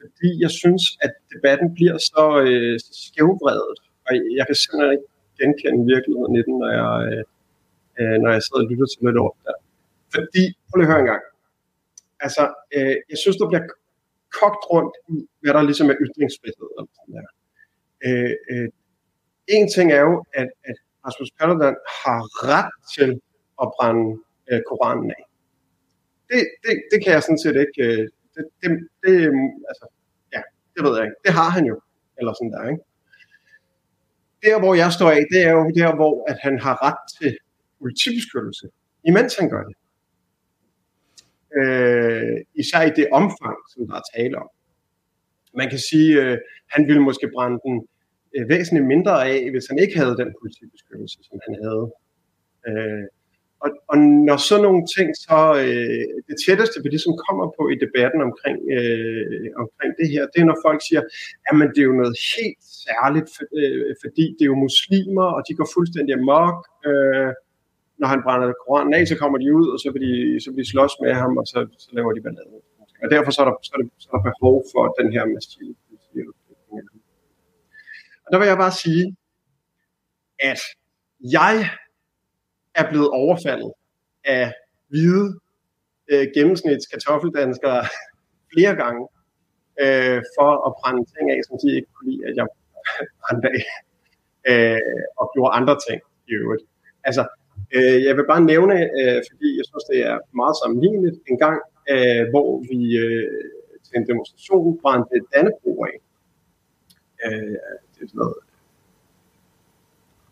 fordi 0.00 0.30
jeg 0.44 0.52
synes, 0.60 0.82
at 1.04 1.12
debatten 1.32 1.68
bliver 1.76 1.96
så 2.12 2.24
øh, 2.46 2.74
så 2.84 2.92
skævbredet, 3.04 3.78
og 4.06 4.12
jeg 4.38 4.44
kan 4.46 4.56
simpelthen 4.60 4.92
ikke 4.96 5.08
genkende 5.40 5.80
virkeligheden 5.94 6.34
i 6.40 6.42
den, 6.46 6.54
når 6.62 6.70
jeg, 6.80 6.92
øh, 7.08 7.24
øh 7.98 8.16
når 8.22 8.30
jeg 8.34 8.42
sidder 8.42 8.62
og 8.64 8.70
lytter 8.70 8.86
til 8.88 9.00
lidt 9.06 9.18
over 9.24 9.34
der. 9.46 9.56
Fordi, 10.14 10.44
prøv 10.66 10.76
lige 10.76 10.88
at 10.88 10.92
høre 10.92 11.04
en 11.04 11.10
gang. 11.12 11.24
Altså, 12.24 12.42
øh, 12.76 12.96
jeg 13.10 13.18
synes, 13.22 13.36
der 13.40 13.50
bliver 13.50 13.66
kogt 14.40 14.62
rundt 14.72 14.94
i, 15.14 15.16
hvad 15.40 15.52
der 15.56 15.62
ligesom 15.68 15.90
er 15.92 15.96
ytringsfrihed. 16.04 16.66
Eller 16.72 16.88
sådan 16.96 17.14
der. 17.16 17.28
Øh, 18.06 18.34
øh, 18.50 18.68
en 19.48 19.68
ting 19.74 19.92
er 19.92 20.00
jo, 20.00 20.24
at, 20.34 20.48
at 20.64 20.76
Rasmus 21.06 21.30
Paludan 21.38 21.76
har 22.04 22.20
ret 22.52 22.72
til 22.96 23.10
at 23.62 23.66
brænde 23.76 24.06
øh, 24.50 24.60
Koranen 24.68 25.10
af. 25.10 25.22
Det, 26.30 26.40
det, 26.64 26.82
det 26.92 27.04
kan 27.04 27.12
jeg 27.12 27.22
sådan 27.22 27.38
set 27.38 27.56
ikke... 27.64 27.82
Øh, 27.92 28.08
det, 28.34 28.44
det, 28.62 28.70
det, 29.04 29.12
altså, 29.70 29.86
ja, 30.34 30.42
det 30.74 30.80
ved 30.84 30.96
jeg 30.96 31.04
ikke. 31.04 31.16
Det 31.24 31.32
har 31.32 31.50
han 31.50 31.64
jo. 31.64 31.80
Eller 32.18 32.32
sådan 32.32 32.52
der, 32.52 32.68
ikke? 32.68 32.82
Der, 34.42 34.58
hvor 34.58 34.74
jeg 34.74 34.92
står 34.92 35.10
af, 35.10 35.22
det 35.32 35.42
er 35.42 35.50
jo 35.50 35.70
der, 35.74 35.94
hvor 35.94 36.30
at 36.30 36.38
han 36.42 36.58
har 36.58 36.74
ret 36.86 37.00
til 37.18 37.38
politibeskyttelse, 37.78 38.66
imens 39.04 39.36
han 39.38 39.50
gør 39.50 39.64
det. 39.68 39.76
Øh, 41.58 42.36
især 42.54 42.82
i 42.82 42.90
det 42.90 43.08
omfang, 43.12 43.56
som 43.72 43.86
der 43.88 43.94
er 43.94 44.06
tale 44.16 44.38
om. 44.38 44.48
Man 45.54 45.68
kan 45.70 45.78
sige, 45.78 46.22
øh, 46.22 46.38
han 46.68 46.86
ville 46.86 47.02
måske 47.02 47.30
brænde 47.34 47.58
den 47.64 47.86
øh, 48.36 48.48
væsentligt 48.48 48.86
mindre 48.94 49.14
af, 49.32 49.50
hvis 49.50 49.66
han 49.70 49.78
ikke 49.78 49.98
havde 50.00 50.16
den 50.22 50.30
politibeskyttelse, 50.40 51.18
som 51.28 51.38
han 51.46 51.54
havde. 51.64 51.84
Øh, 52.68 53.06
og, 53.64 53.70
og 53.90 53.96
når 54.28 54.38
sådan 54.48 54.66
nogle 54.68 54.84
ting 54.96 55.08
så, 55.26 55.40
øh, 55.64 56.06
det 56.28 56.36
tætteste 56.44 56.82
vi 56.82 56.88
ligesom 56.94 57.14
kommer 57.26 57.46
på 57.58 57.62
i 57.74 57.76
debatten 57.84 58.20
omkring, 58.28 58.58
øh, 58.76 59.46
omkring 59.62 59.90
det 60.00 60.06
her, 60.12 60.22
det 60.32 60.38
er 60.40 60.50
når 60.50 60.60
folk 60.66 60.80
siger, 60.88 61.02
jamen 61.46 61.68
det 61.72 61.80
er 61.80 61.90
jo 61.90 62.00
noget 62.02 62.16
helt 62.36 62.62
særligt, 62.86 63.28
for, 63.34 63.44
øh, 63.60 63.92
fordi 64.02 64.24
det 64.36 64.42
er 64.44 64.52
jo 64.52 64.64
muslimer, 64.66 65.28
og 65.36 65.40
de 65.46 65.56
går 65.58 65.68
fuldstændig 65.76 66.12
amok. 66.20 66.58
Øh, 66.88 67.30
når 68.00 68.08
han 68.12 68.20
brænder 68.24 68.60
koranen 68.62 68.94
af, 68.94 69.02
så 69.08 69.16
kommer 69.22 69.38
de 69.42 69.48
ud, 69.60 69.68
og 69.74 69.78
så 69.82 69.88
vil 69.92 70.02
de, 70.06 70.40
så 70.44 70.48
vil 70.50 70.64
de 70.64 70.70
slås 70.72 70.94
med 71.04 71.12
ham, 71.22 71.32
og 71.40 71.46
så, 71.52 71.58
så 71.84 71.88
laver 71.96 72.12
de 72.12 72.22
ballade. 72.26 72.56
Og 73.02 73.08
derfor 73.14 73.30
så 73.30 73.40
er, 73.42 73.48
der, 73.50 73.56
så, 73.66 73.72
er 73.74 73.78
der, 73.82 73.88
så 74.02 74.08
er 74.12 74.16
der 74.16 74.24
behov 74.30 74.56
for 74.72 74.82
den 75.00 75.08
her 75.14 75.24
massive 75.34 75.74
der 78.30 78.38
vil 78.38 78.48
jeg 78.48 78.56
bare 78.56 78.72
sige, 78.72 79.16
at 80.38 80.60
jeg 81.20 81.70
er 82.74 82.88
blevet 82.90 83.10
overfaldet 83.10 83.72
af 84.24 84.52
hvide 84.88 85.40
øh, 86.08 86.26
gennemsnits 86.34 86.86
kartoffeldanskere 86.86 87.82
flere 88.52 88.74
gange 88.82 89.02
øh, 89.82 90.20
for 90.36 90.50
at 90.66 90.74
brænde 90.80 91.04
ting 91.14 91.30
af, 91.30 91.40
som 91.46 91.58
de 91.62 91.76
ikke 91.76 91.88
kunne 91.94 92.10
lide, 92.10 92.26
at 92.28 92.36
jeg 92.36 92.46
brændte 93.20 93.48
af 93.48 93.64
øh, 94.50 95.02
og 95.20 95.30
gjorde 95.34 95.56
andre 95.58 95.76
ting 95.88 96.00
i 96.28 96.32
øvrigt. 96.32 96.64
Altså, 97.04 97.22
øh, 97.76 97.98
jeg 98.06 98.16
vil 98.16 98.26
bare 98.32 98.44
nævne, 98.52 98.76
øh, 98.98 99.20
fordi 99.30 99.48
jeg 99.58 99.66
synes, 99.70 99.84
det 99.92 100.00
er 100.10 100.16
meget 100.40 100.56
sammenligneligt, 100.60 101.18
en 101.30 101.38
gang, 101.44 101.58
øh, 101.92 102.22
hvor 102.32 102.48
vi 102.68 102.78
øh, 103.04 103.44
til 103.84 103.94
en 103.96 104.06
demonstration 104.10 104.78
brændte 104.82 105.16
Dannebro 105.32 105.72
af. 105.90 105.96
Øh, 107.24 107.56
det 107.96 108.04
er 108.04 108.08
sådan 108.08 108.18
noget 108.18 108.36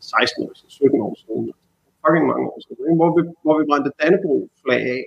16 0.00 0.44
år 0.44 0.52
17 0.68 1.00
år 1.06 1.14
siden, 1.22 1.44
fucking 2.02 2.26
mange 2.32 2.44
år 2.52 2.58
siden, 2.64 2.96
hvor 3.00 3.10
vi, 3.16 3.20
hvor 3.44 3.54
vi 3.58 3.64
brændte 3.70 3.90
Dannebro 4.00 4.36
flag 4.62 4.82
af. 4.96 5.04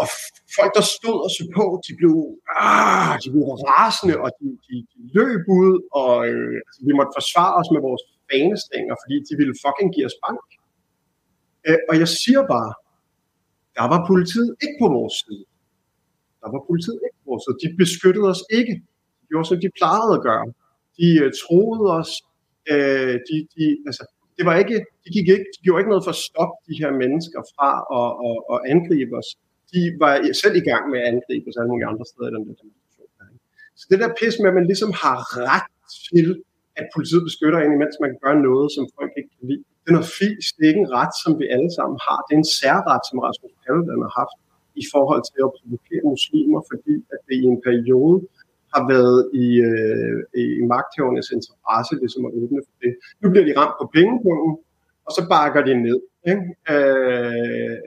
Og 0.00 0.06
folk, 0.56 0.72
der 0.78 0.84
stod 0.96 1.18
og 1.26 1.30
så 1.36 1.42
på, 1.58 1.64
de 1.86 1.92
blev, 2.00 2.14
ah, 2.66 3.12
de 3.22 3.28
blev 3.32 3.44
rasende, 3.68 4.16
og 4.24 4.28
de, 4.38 4.46
de, 4.66 4.74
de 4.92 5.00
løb 5.18 5.42
ud, 5.60 5.74
og 6.00 6.14
øh, 6.30 6.54
altså, 6.66 6.80
vi 6.88 6.92
måtte 6.98 7.16
forsvare 7.18 7.54
os 7.60 7.68
med 7.74 7.80
vores 7.88 8.02
fanestænger, 8.30 8.94
fordi 9.02 9.16
de 9.28 9.34
ville 9.40 9.54
fucking 9.64 9.88
give 9.94 10.06
os 10.10 10.18
bank. 10.24 10.46
Øh, 11.66 11.80
og 11.88 11.94
jeg 12.02 12.08
siger 12.20 12.42
bare, 12.54 12.72
der 13.78 13.86
var 13.92 14.00
politiet 14.10 14.50
ikke 14.64 14.76
på 14.82 14.88
vores 14.96 15.14
side. 15.22 15.44
Der 16.42 16.48
var 16.54 16.60
politiet 16.68 17.00
ikke 17.06 17.18
på 17.22 17.26
vores 17.30 17.42
side. 17.44 17.56
De 17.64 17.68
beskyttede 17.82 18.28
os 18.34 18.42
ikke. 18.58 18.74
De 19.18 19.24
gjorde, 19.30 19.46
som 19.50 19.58
de 19.64 19.70
plejede 19.78 20.12
at 20.18 20.22
gøre. 20.28 20.46
De 20.98 21.08
øh, 21.22 21.30
troede 21.42 21.84
os. 21.98 22.10
Øh, 22.72 23.14
de, 23.28 23.36
de, 23.54 23.64
altså, 23.88 24.04
det 24.36 24.44
var 24.48 24.54
ikke, 24.62 24.76
de, 25.02 25.08
gik 25.16 25.28
ikke, 25.34 25.48
de 25.54 25.60
gjorde 25.64 25.80
ikke 25.80 25.92
noget 25.94 26.06
for 26.06 26.14
at 26.16 26.22
stoppe 26.28 26.56
de 26.68 26.74
her 26.82 26.90
mennesker 27.02 27.40
fra 27.54 27.70
at, 28.00 28.10
at, 28.28 28.36
at 28.52 28.58
angribe 28.72 29.14
os. 29.20 29.30
De 29.72 29.80
var 30.02 30.12
selv 30.42 30.56
i 30.62 30.64
gang 30.70 30.82
med 30.92 30.98
at 31.02 31.08
angribe 31.12 31.46
os 31.50 31.56
alle 31.58 31.70
mulige 31.72 31.90
andre 31.92 32.06
steder 32.10 32.28
i 32.30 32.34
den 32.36 32.42
der 32.48 32.56
demonstration. 32.62 33.26
ikke? 33.34 33.44
Så 33.78 33.84
det 33.90 33.98
der 34.02 34.10
pis 34.20 34.34
med, 34.40 34.48
at 34.52 34.58
man 34.60 34.68
ligesom 34.72 34.90
har 35.04 35.16
ret 35.50 35.68
til, 36.08 36.26
at 36.80 36.86
politiet 36.94 37.22
beskytter 37.28 37.58
en, 37.60 37.78
mens 37.82 37.94
man 38.02 38.10
kan 38.12 38.20
gøre 38.26 38.38
noget, 38.48 38.68
som 38.76 38.84
folk 38.98 39.12
ikke 39.18 39.32
kan 39.36 39.44
lide. 39.50 39.64
Det 39.80 39.88
er 39.90 39.96
noget 39.98 40.12
fisk. 40.22 40.50
Det 40.56 40.62
er 40.64 40.70
ikke 40.72 40.84
en 40.86 40.94
ret, 41.00 41.14
som 41.22 41.32
vi 41.40 41.46
alle 41.56 41.70
sammen 41.78 41.98
har. 42.06 42.18
Det 42.26 42.32
er 42.34 42.40
en 42.44 42.52
særret, 42.60 43.02
som 43.08 43.16
Rasmus 43.26 43.52
Paludan 43.62 44.06
har 44.06 44.14
haft 44.22 44.36
i 44.82 44.84
forhold 44.94 45.22
til 45.30 45.40
at 45.46 45.50
provokere 45.58 46.04
muslimer, 46.14 46.60
fordi 46.70 46.94
at 47.12 47.20
det 47.26 47.34
i 47.42 47.46
en 47.54 47.60
periode 47.68 48.18
har 48.74 48.82
været 48.94 49.20
i, 49.44 49.46
øh, 49.70 50.18
i 50.42 50.44
magthævernes 50.72 51.28
interesse 51.36 51.94
ligesom 52.02 52.22
at 52.28 52.32
åbne 52.40 52.60
for 52.66 52.76
det. 52.82 52.92
Nu 53.20 53.26
bliver 53.30 53.46
de 53.48 53.58
ramt 53.60 53.76
på 53.80 53.86
pengepunkten, 53.94 54.52
og 55.06 55.10
så 55.16 55.22
bakker 55.34 55.62
de 55.68 55.74
ned. 55.86 56.00
Ikke? 56.32 56.44
Øh, 56.72 57.78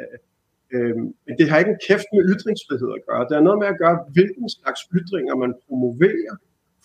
øh, 0.74 0.96
men 1.26 1.34
det 1.40 1.46
har 1.50 1.58
ikke 1.60 1.74
en 1.76 1.84
kæft 1.88 2.08
med 2.16 2.24
ytringsfrihed 2.34 2.90
at 2.98 3.06
gøre. 3.08 3.24
Det 3.28 3.36
har 3.38 3.46
noget 3.48 3.60
med 3.64 3.70
at 3.74 3.80
gøre, 3.84 3.98
hvilken 4.16 4.48
slags 4.58 4.82
ytringer 5.00 5.36
man 5.44 5.52
promoverer 5.66 6.36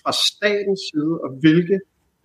fra 0.03 0.13
statens 0.29 0.81
side, 0.89 1.15
og 1.25 1.31
hvilke 1.43 1.77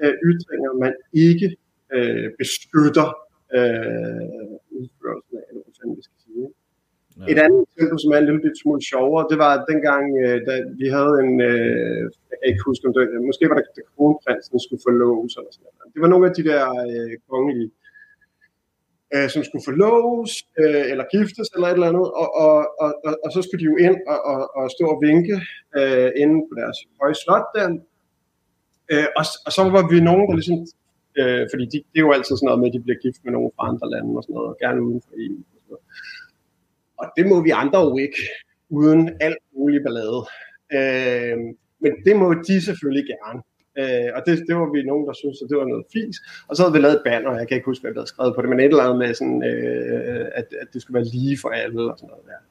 øh, 0.04 0.16
ytringer 0.32 0.72
man 0.84 0.94
ikke 1.28 1.48
øh, 1.96 2.28
beskytter 2.42 3.10
øh, 3.58 4.54
udførelsen 4.78 5.36
af, 5.40 5.46
eller 5.50 5.62
hvad 5.66 5.96
vi 6.00 6.04
skal 6.08 6.17
Ja. 7.20 7.26
Et 7.32 7.40
andet 7.46 7.62
eksempel, 7.68 7.98
som 8.02 8.12
er 8.14 8.20
en 8.20 8.28
lille 8.30 8.44
bit 8.46 8.58
smule 8.62 8.82
sjovere, 8.92 9.30
det 9.32 9.38
var 9.46 9.54
dengang, 9.72 10.06
øh, 10.24 10.38
da 10.48 10.54
vi 10.82 10.88
havde 10.98 11.14
en, 11.24 11.34
øh, 11.50 12.02
jeg 12.30 12.36
kan 12.40 12.48
ikke 12.52 12.68
huske, 12.70 12.88
om 12.88 12.94
det, 12.98 13.04
måske 13.30 13.50
var 13.50 13.58
det, 13.58 13.66
da 13.78 13.82
kronprinsen 13.94 14.60
skulle 14.66 14.84
forloves, 14.88 15.34
eller 15.38 15.52
sådan 15.54 15.66
noget. 15.66 15.94
Det 15.94 16.02
var 16.04 16.12
nogle 16.14 16.28
af 16.30 16.34
de 16.38 16.44
der 16.50 16.64
øh, 16.86 17.14
kongelige, 17.30 17.70
øh, 19.16 19.28
som 19.34 19.42
skulle 19.48 19.68
forloves, 19.70 20.32
øh, 20.62 20.86
eller 20.92 21.06
giftes, 21.16 21.48
eller 21.56 21.68
et 21.68 21.78
eller 21.78 21.92
andet, 21.92 22.08
og, 22.22 22.30
og, 22.44 22.56
og, 22.84 22.90
og, 23.08 23.14
og 23.24 23.30
så 23.36 23.40
skulle 23.42 23.62
de 23.64 23.72
jo 23.72 23.78
ind 23.88 23.98
og, 24.14 24.20
og, 24.32 24.42
og 24.58 24.66
stå 24.76 24.86
og 24.94 25.00
vinke 25.08 25.36
øh, 25.80 26.10
inde 26.22 26.38
på 26.48 26.54
deres 26.62 26.78
høje 27.00 27.18
slot 27.24 27.48
der. 27.56 27.68
Øh, 28.92 29.08
og, 29.20 29.26
og 29.46 29.52
så 29.58 29.62
var 29.76 29.84
vi 29.92 29.98
nogen, 30.10 30.26
der 30.30 30.36
ligesom, 30.40 30.58
øh, 31.20 31.44
fordi 31.52 31.64
de, 31.74 31.78
det 31.92 31.98
er 32.00 32.08
jo 32.08 32.16
altid 32.18 32.34
sådan 32.36 32.48
noget 32.50 32.62
med, 32.62 32.70
at 32.70 32.76
de 32.76 32.86
bliver 32.86 33.00
gift 33.06 33.20
med 33.24 33.32
nogen 33.36 33.52
fra 33.56 33.64
andre 33.72 33.88
lande 33.94 34.12
og 34.18 34.24
sådan 34.24 34.34
noget, 34.38 34.50
og 34.52 34.58
gerne 34.64 34.80
uden 34.88 35.02
for 35.06 35.14
EU. 35.24 35.40
Og, 35.54 35.60
sådan 35.62 35.72
noget 35.74 35.86
og 37.00 37.06
det 37.18 37.28
må 37.28 37.42
vi 37.42 37.50
andre 37.50 37.80
jo 37.80 37.98
ikke, 37.98 38.22
uden 38.70 39.18
alt 39.20 39.44
mulig 39.58 39.80
ballade. 39.84 40.22
Øh, 40.78 41.38
men 41.80 41.92
det 42.06 42.16
må 42.16 42.34
de 42.48 42.62
selvfølgelig 42.62 43.06
gerne. 43.14 43.42
Øh, 43.80 44.10
og 44.16 44.22
det, 44.26 44.34
det 44.48 44.56
var 44.56 44.72
vi 44.76 44.84
nogen, 44.84 45.08
der 45.08 45.14
synes, 45.14 45.38
at 45.42 45.50
det 45.50 45.58
var 45.58 45.66
noget 45.66 45.86
fis. 45.94 46.18
Og 46.48 46.56
så 46.56 46.64
havde 46.64 46.74
vi 46.74 46.80
lavet 46.80 46.96
et 46.96 47.06
banner, 47.06 47.38
jeg 47.38 47.48
kan 47.48 47.56
ikke 47.56 47.72
huske, 47.72 47.82
hvad 47.82 47.92
vi 47.92 47.98
havde 48.00 48.14
skrevet 48.14 48.36
på 48.36 48.42
det, 48.42 48.50
men 48.50 48.60
et 48.60 48.66
eller 48.66 48.84
andet 48.84 49.00
med, 49.04 49.14
sådan, 49.14 49.44
øh, 49.44 50.26
at, 50.40 50.48
at 50.62 50.68
det 50.74 50.82
skulle 50.82 50.96
være 51.00 51.12
lige 51.18 51.38
for 51.42 51.50
alle 51.50 51.92
og 51.92 51.98
sådan 51.98 52.10
noget 52.10 52.26
der. 52.32 52.42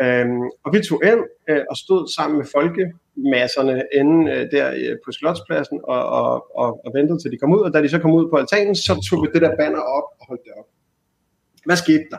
Øhm, 0.00 0.42
og 0.64 0.72
vi 0.72 0.80
tog 0.80 1.00
ind 1.04 1.22
øh, 1.48 1.64
og 1.70 1.76
stod 1.76 2.02
sammen 2.16 2.36
med 2.38 2.46
folkemasserne 2.56 3.82
inde 4.00 4.32
øh, 4.32 4.50
der 4.50 4.66
øh, 4.82 4.96
på 5.04 5.12
Slotspladsen 5.12 5.80
og, 5.84 6.02
og, 6.18 6.56
og, 6.62 6.80
og 6.86 6.90
ventede 6.94 7.18
til 7.18 7.30
de 7.32 7.38
kom 7.38 7.54
ud. 7.54 7.60
Og 7.60 7.72
da 7.74 7.82
de 7.82 7.88
så 7.88 7.98
kom 7.98 8.12
ud 8.12 8.30
på 8.30 8.36
altanen, 8.36 8.74
så 8.76 8.92
tog 9.08 9.22
vi 9.22 9.28
det 9.34 9.42
der 9.42 9.56
banner 9.56 9.80
op 9.80 10.08
og 10.20 10.26
holdt 10.28 10.44
det 10.44 10.52
op. 10.58 10.68
Hvad 11.64 11.76
skete 11.76 12.04
der? 12.10 12.18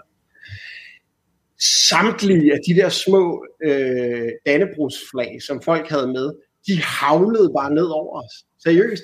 Samtlige 1.89 2.53
af 2.53 2.59
de 2.67 2.75
der 2.75 2.89
små 2.89 3.45
øh, 3.63 4.29
dannebrugsflag, 4.45 5.41
som 5.47 5.61
folk 5.61 5.89
havde 5.89 6.07
med, 6.07 6.33
de 6.67 6.81
havlede 6.83 7.51
bare 7.57 7.73
ned 7.73 7.85
over 7.85 8.23
os. 8.23 8.33
Seriøst. 8.63 9.03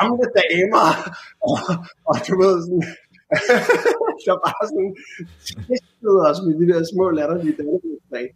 Gamle 0.00 0.26
damer. 0.40 0.86
Og, 1.48 1.58
og 2.10 2.16
du 2.28 2.32
ved 2.42 2.54
sådan, 2.62 2.84
der 4.26 4.36
bare 4.46 4.64
sådan 4.72 4.96
tæskede 5.46 6.20
os 6.30 6.38
med 6.46 6.54
de 6.60 6.72
der 6.72 6.84
små 6.92 7.10
latterlige 7.10 7.56
dannebrugsflag. 7.56 8.28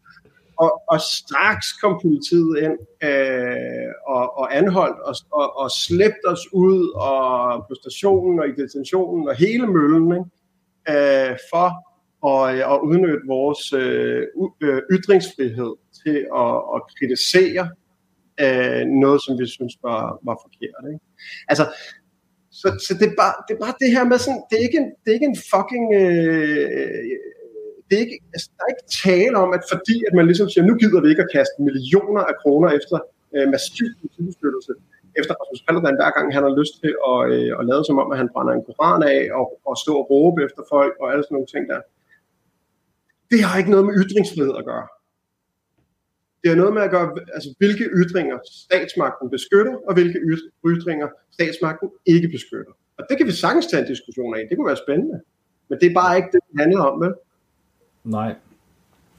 Og, 0.57 0.83
og 0.89 1.01
straks 1.01 1.67
kom 1.73 2.01
politiet 2.03 2.59
ind 2.65 2.77
øh, 3.09 3.91
og, 4.07 4.39
og 4.39 4.57
anholdt 4.57 4.99
os 5.05 5.21
og, 5.33 5.57
og 5.57 5.71
slæbte 5.71 6.27
os 6.27 6.53
ud 6.53 6.93
og 6.95 7.65
på 7.69 7.75
stationen 7.75 8.41
og 8.41 8.49
i 8.49 8.53
detentionen 8.53 9.29
og 9.29 9.35
hele 9.35 9.67
møllen 9.67 10.13
ikke? 10.13 11.31
Øh, 11.31 11.37
for 11.53 11.92
og, 12.23 12.57
øh, 12.57 12.71
og 12.73 12.85
udnytte 12.85 13.27
vores 13.27 13.73
øh, 13.73 14.23
øh, 14.63 14.81
ytringsfrihed 14.97 15.73
til 16.03 16.19
at, 16.45 16.55
at 16.75 16.81
kritisere 16.99 17.65
øh, 18.45 18.85
noget, 19.05 19.21
som 19.25 19.33
vi 19.41 19.47
synes 19.47 19.75
var, 19.83 20.03
var 20.29 20.37
forkert. 20.45 20.83
Ikke? 20.93 21.05
Altså, 21.51 21.65
så, 22.61 22.69
så 22.87 22.93
det, 23.01 23.07
er 23.13 23.17
bare, 23.23 23.35
det 23.47 23.53
er 23.55 23.63
bare 23.67 23.81
det 23.83 23.91
her 23.97 24.05
med 24.11 24.19
sådan, 24.19 24.43
det 24.49 24.55
er 24.59 24.65
ikke 24.69 24.79
en, 24.83 24.89
det 25.03 25.09
er 25.11 25.17
ikke 25.19 25.33
en 25.35 25.41
fucking, 25.53 25.87
øh, 26.01 26.67
øh, 26.79 27.19
det 27.87 27.95
er 27.99 28.03
ikke, 28.07 28.19
altså, 28.35 28.49
der 28.57 28.63
er 28.65 28.73
ikke 28.75 28.89
tale 29.05 29.37
om, 29.45 29.51
at 29.57 29.63
fordi 29.73 29.97
at 30.09 30.13
man 30.19 30.27
ligesom 30.31 30.49
siger, 30.51 30.65
nu 30.67 30.75
gider 30.81 31.01
vi 31.03 31.09
ikke 31.13 31.27
at 31.27 31.35
kaste 31.37 31.57
millioner 31.69 32.23
af 32.31 32.35
kroner 32.43 32.69
efter 32.79 32.97
øh, 33.35 33.47
massiv 33.55 33.87
politibeskyttelse, 34.01 34.73
efter 35.21 35.33
Rasmus 35.41 35.63
Paludan, 35.67 35.99
hver 36.01 36.13
gang 36.17 36.27
han 36.37 36.43
har 36.47 36.55
lyst 36.61 36.75
til 36.83 36.93
at, 37.13 37.19
øh, 37.35 37.51
at 37.59 37.65
lade 37.71 37.83
som 37.89 38.01
om, 38.03 38.09
at 38.13 38.19
han 38.23 38.29
brænder 38.35 38.53
en 38.55 38.67
koran 38.69 39.03
af, 39.15 39.21
og, 39.39 39.47
og 39.69 39.75
stå 39.83 39.93
og 40.01 40.07
råbe 40.11 40.39
efter 40.47 40.63
folk, 40.75 40.95
og 41.01 41.07
alle 41.13 41.23
sådan 41.25 41.35
nogle 41.37 41.53
ting 41.55 41.65
der. 41.73 41.81
Det 43.33 43.41
har 43.45 43.55
ikke 43.59 43.71
noget 43.75 43.87
med 43.87 43.95
ytringsfrihed 44.03 44.55
at 44.61 44.65
gøre. 44.71 44.87
Det 46.41 46.49
har 46.51 46.59
noget 46.63 46.75
med 46.75 46.83
at 46.83 46.91
gøre, 46.97 47.09
altså, 47.37 47.49
hvilke 47.59 47.85
ytringer 48.01 48.39
statsmagten 48.65 49.31
beskytter, 49.31 49.75
og 49.89 49.93
hvilke 49.95 50.19
ytringer 50.73 51.09
statsmagten 51.37 51.89
ikke 52.07 52.29
beskytter. 52.37 52.73
Og 52.99 53.03
det 53.09 53.15
kan 53.19 53.27
vi 53.27 53.33
sagtens 53.33 53.67
tage 53.67 53.83
en 53.83 53.89
diskussion 53.89 54.35
af. 54.37 54.43
Det 54.49 54.57
kunne 54.57 54.71
være 54.73 54.85
spændende. 54.87 55.19
Men 55.69 55.79
det 55.81 55.87
er 55.91 55.95
bare 55.95 56.17
ikke 56.17 56.29
det, 56.33 56.41
det 56.49 56.61
handler 56.61 56.85
om, 56.91 57.01
vel? 57.01 57.13
Nej. 58.05 58.35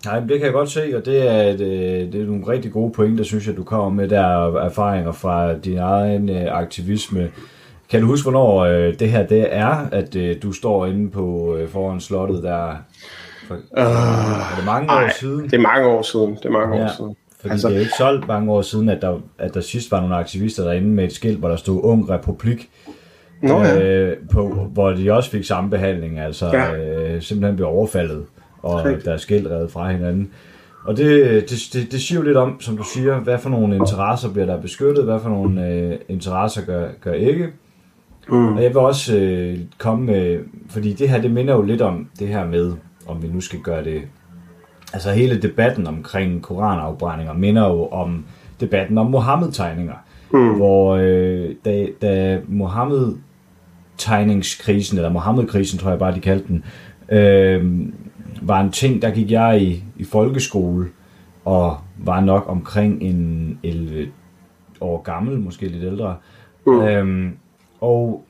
Nej, 0.05 0.20
det 0.20 0.38
kan 0.39 0.41
jeg 0.41 0.53
godt 0.53 0.70
se, 0.70 0.98
og 0.98 1.05
det 1.05 1.27
er, 1.29 1.41
et, 1.43 1.62
øh, 1.62 2.13
det 2.13 2.22
er 2.22 2.25
nogle 2.25 2.48
rigtig 2.48 2.72
gode 2.72 2.91
pointer, 2.91 3.24
synes 3.24 3.48
jeg, 3.48 3.58
du 3.58 3.63
kommer 3.63 3.89
med 3.89 4.10
der 4.10 4.55
erfaringer 4.58 5.12
fra 5.12 5.58
din 5.58 5.77
egen 5.77 6.29
øh, 6.29 6.58
aktivisme. 6.58 7.32
Kan 7.94 8.02
du 8.02 8.08
huske, 8.08 8.24
hvornår 8.30 8.60
øh, 8.60 8.94
det 9.00 9.10
her 9.12 9.26
det 9.28 9.48
er, 9.56 9.88
at 9.92 10.16
øh, 10.16 10.36
du 10.44 10.52
står 10.52 10.86
inde 10.86 11.12
på 11.12 11.56
øh, 11.60 11.70
foran 11.70 12.00
slottet 12.00 12.44
der? 12.44 12.72
For, 13.48 13.56
er 13.78 14.56
det 14.58 14.66
mange 14.66 14.92
år 14.92 14.96
Ej, 14.96 15.12
siden? 15.20 15.44
Det 15.46 15.54
er 15.54 15.58
mange 15.62 15.88
år 15.88 16.02
siden. 16.02 16.36
Det 16.36 16.46
er 16.46 16.50
mange 16.50 16.78
Ja. 16.78 16.84
år 16.84 16.90
siden. 16.98 17.16
Fordi 17.42 17.52
Altså- 17.52 17.68
det 17.68 17.74
er 17.74 17.78
jo 17.78 17.82
ikke 17.82 17.94
så 17.98 18.22
mange 18.28 18.52
år 18.52 18.62
siden, 18.62 18.90
at 18.90 19.02
der, 19.02 19.20
at 19.40 19.54
der 19.54 19.62
sidst 19.62 19.92
var 19.92 20.00
nogle 20.02 20.16
aktivister 20.16 20.64
derinde 20.64 20.88
med 20.88 21.04
et 21.04 21.14
skilt, 21.14 21.40
hvor 21.40 21.50
der 21.50 21.56
stod 21.56 21.82
Ung 21.84 22.10
Republik, 22.10 22.70
Nå 23.42 23.60
ja. 23.62 23.82
øh, 23.82 24.18
på, 24.32 24.68
hvor 24.74 24.90
de 24.90 25.12
også 25.14 25.30
fik 25.30 25.44
samme 25.44 25.70
behandling, 25.70 26.20
altså 26.20 26.48
Ja. 26.54 26.76
øh, 26.76 27.22
simpelthen 27.22 27.56
blev 27.56 27.68
overfaldet, 27.68 28.26
og 28.62 28.84
der 29.06 29.14
er 29.14 29.18
skilt 29.18 29.48
reddet 29.48 29.72
fra 29.72 29.92
hinanden. 29.92 30.32
Og 30.86 30.98
det, 30.98 31.26
det, 31.50 31.60
det, 31.74 31.92
det 31.92 32.02
siger 32.02 32.20
jo 32.20 32.26
lidt 32.26 32.38
om, 32.38 32.62
som 32.62 32.78
du 32.78 32.84
siger, 32.94 33.20
hvad 33.20 33.38
for 33.38 33.50
nogle 33.50 33.76
interesser 33.76 34.30
bliver 34.34 34.46
der 34.46 34.62
beskyttet, 34.62 35.04
hvad 35.04 35.20
for 35.20 35.30
nogle 35.30 35.68
øh, 35.68 35.96
interesser 36.10 36.62
gør, 36.66 36.88
gør 37.02 37.14
ikke. 37.14 37.48
Mm. 38.30 38.53
Og 38.56 38.63
jeg 38.63 38.70
vil 38.70 38.77
også 38.77 39.18
øh, 39.18 39.60
komme 39.77 40.06
med, 40.06 40.39
fordi 40.70 40.94
det 40.94 41.10
her, 41.10 41.22
det 41.22 41.32
minder 41.32 41.53
jo 41.56 41.62
lidt 41.62 41.82
om 41.82 42.08
det 42.20 42.27
her 42.27 42.46
med, 42.48 42.74
om 43.08 43.24
vi 43.24 43.27
nu 43.27 43.42
skal 43.42 43.60
gøre 43.60 43.84
det, 43.84 44.01
altså 44.94 45.12
hele 45.12 45.42
debatten 45.42 45.88
omkring 45.88 46.42
koranafbrændinger 46.42 47.34
minder 47.34 47.68
jo 47.68 47.88
om 47.88 48.25
debatten 48.60 48.98
om 48.98 49.06
Mohammed-tegninger, 49.12 49.94
Mm. 50.34 50.56
hvor 50.56 50.96
øh, 50.96 51.50
da, 51.65 51.88
da 52.01 52.42
Mohammed 52.48 53.15
tegningskrisen, 53.98 54.98
eller 54.98 55.10
Mohammed-krisen, 55.12 55.80
tror 55.80 55.89
jeg 55.89 56.00
bare, 56.00 56.15
de 56.15 56.20
kaldte 56.20 56.48
den, 56.48 56.63
øh, 57.18 57.88
var 58.42 58.62
en 58.62 58.72
ting, 58.72 59.01
der 59.01 59.12
gik 59.12 59.32
jeg 59.32 59.62
i, 59.62 59.84
i 59.98 60.03
folkeskole, 60.03 60.88
og 61.46 61.77
var 61.98 62.20
nok 62.22 62.46
omkring 62.48 63.01
en 63.01 63.60
11 63.63 64.08
år 64.82 65.01
gammel, 65.01 65.39
måske 65.39 65.68
lidt 65.68 65.84
ældre. 65.84 66.15
Mm. 66.68 66.82
Øhm, 66.82 67.32
og 67.84 68.25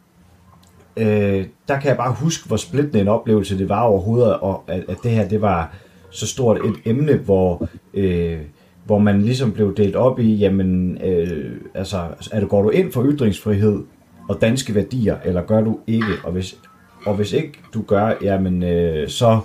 øh, 0.98 1.46
der 1.68 1.80
kan 1.80 1.90
jeg 1.90 1.98
bare 1.98 2.14
huske, 2.14 2.48
hvor 2.48 2.58
splittende 2.58 3.02
en 3.02 3.08
oplevelse 3.08 3.58
det 3.58 3.70
var 3.70 3.82
overhovedet, 3.82 4.40
og 4.40 4.64
at, 4.68 4.84
at 4.88 4.98
det 5.04 5.12
her, 5.12 5.28
det 5.28 5.42
var 5.42 5.76
så 6.10 6.28
stort 6.28 6.58
et 6.58 6.76
emne, 6.86 7.16
hvor, 7.16 7.68
øh, 7.94 8.38
hvor 8.86 9.00
man 9.00 9.22
ligesom 9.22 9.52
blev 9.52 9.78
delt 9.78 9.96
op 9.96 10.20
i, 10.20 10.36
jamen, 10.36 10.98
øh, 11.04 11.52
altså, 11.74 11.98
er 12.32 12.40
du, 12.40 12.48
går 12.48 12.62
du 12.62 12.70
ind 12.70 12.92
for 12.92 13.06
ytringsfrihed 13.06 13.84
og 14.30 14.42
danske 14.42 14.76
værdier, 14.76 15.18
eller 15.26 15.42
gør 15.42 15.62
du 15.62 15.80
ikke? 15.88 16.14
Og 16.24 16.32
hvis, 16.32 16.58
og 17.06 17.16
hvis 17.16 17.34
ikke 17.34 17.52
du 17.74 17.82
gør, 17.82 18.14
jamen, 18.22 18.64
øh, 18.64 19.10
så 19.10 19.40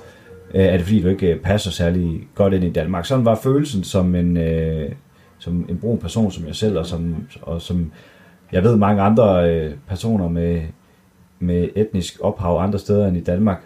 øh, 0.55 0.65
er 0.65 0.73
det 0.77 0.83
fordi, 0.83 1.03
du 1.03 1.09
ikke 1.09 1.35
øh, 1.35 1.41
passer 1.41 1.71
særlig 1.71 2.29
godt 2.35 2.55
ind 2.55 2.65
i 2.65 2.71
Danmark. 2.71 3.07
Sådan 3.07 3.25
var 3.25 3.35
følelsen 3.43 3.85
som 3.85 4.15
en, 4.15 4.37
øh, 4.37 4.93
som 5.38 5.67
en 5.69 5.79
brun 5.79 5.99
person 5.99 6.31
som 6.31 6.47
jeg 6.47 6.57
selv, 6.57 6.79
og 6.79 6.87
som, 6.87 7.17
og 7.43 7.62
som 7.62 7.93
jeg 8.52 8.62
ved 8.62 8.76
mange 8.76 9.02
andre 9.02 9.50
øh, 9.50 9.73
personer 9.88 10.28
med, 10.28 10.61
med 11.38 11.69
etnisk 11.75 12.19
ophav 12.21 12.59
andre 12.61 12.78
steder 12.78 13.09
end 13.09 13.17
i 13.17 13.21
Danmark, 13.21 13.62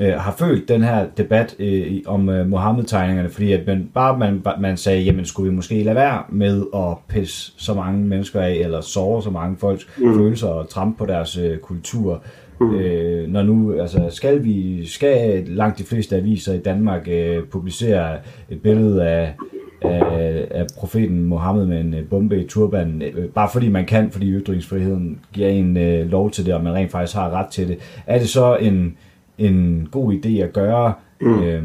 øh, 0.00 0.12
har 0.12 0.32
følt 0.38 0.68
den 0.68 0.82
her 0.82 1.06
debat 1.16 1.56
øh, 1.58 1.96
om 2.06 2.28
øh, 2.28 2.48
Mohammed-tegningerne, 2.48 3.28
fordi 3.28 3.52
at 3.52 3.66
man, 3.66 3.90
bare 3.94 4.18
man, 4.18 4.42
man 4.60 4.76
sagde, 4.76 5.02
jamen 5.02 5.24
skulle 5.24 5.50
vi 5.50 5.56
måske 5.56 5.82
lade 5.82 5.96
være 5.96 6.22
med 6.28 6.62
at 6.74 6.96
pisse 7.08 7.52
så 7.56 7.74
mange 7.74 8.06
mennesker 8.06 8.40
af, 8.40 8.52
eller 8.52 8.80
såre 8.80 9.22
så 9.22 9.30
mange 9.30 9.56
folks 9.56 9.88
mm. 9.98 10.14
følelser 10.14 10.48
og 10.48 10.68
trampe 10.68 10.98
på 10.98 11.06
deres 11.06 11.36
øh, 11.36 11.58
kultur, 11.58 12.22
Mm. 12.60 12.74
Øh, 12.74 13.28
når 13.28 13.42
nu, 13.42 13.80
altså, 13.80 14.06
skal 14.10 14.44
vi, 14.44 14.86
skal 14.86 15.44
langt 15.46 15.78
de 15.78 15.84
fleste 15.84 16.16
aviser 16.16 16.54
i 16.54 16.58
Danmark 16.58 17.08
øh, 17.08 17.44
publicere 17.44 18.16
et 18.50 18.62
billede 18.62 19.08
af, 19.08 19.34
af, 19.82 20.48
af 20.50 20.66
profeten 20.76 21.24
Mohammed 21.24 21.66
med 21.66 21.80
en 21.80 21.94
øh, 21.94 22.08
bombe 22.08 22.44
i 22.44 22.46
turbanen, 22.46 23.02
øh, 23.02 23.28
bare 23.28 23.48
fordi 23.52 23.68
man 23.68 23.86
kan, 23.86 24.10
fordi 24.10 24.30
ytringsfriheden 24.30 25.20
giver 25.32 25.48
en 25.48 25.76
øh, 25.76 26.10
lov 26.10 26.30
til 26.30 26.46
det, 26.46 26.54
og 26.54 26.64
man 26.64 26.74
rent 26.74 26.90
faktisk 26.90 27.16
har 27.16 27.30
ret 27.30 27.46
til 27.46 27.68
det. 27.68 27.78
Er 28.06 28.18
det 28.18 28.28
så 28.28 28.56
en, 28.56 28.96
en 29.38 29.88
god 29.90 30.12
idé 30.12 30.28
at 30.28 30.52
gøre? 30.52 30.92
Mm. 31.20 31.42
Øh, 31.42 31.62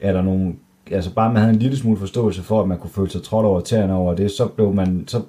er 0.00 0.12
der 0.12 0.22
nogen, 0.22 0.58
altså 0.90 1.14
bare 1.14 1.32
man 1.32 1.42
havde 1.42 1.54
en 1.54 1.60
lille 1.60 1.76
smule 1.76 1.98
forståelse 1.98 2.42
for, 2.42 2.62
at 2.62 2.68
man 2.68 2.78
kunne 2.78 2.90
føle 2.90 3.10
sig 3.10 3.22
trådt 3.22 3.46
over 3.46 3.60
tæerne 3.60 3.94
over 3.94 4.14
det, 4.14 4.30
så 4.30 4.46
blev 4.46 4.74
man, 4.74 5.04
så 5.06 5.22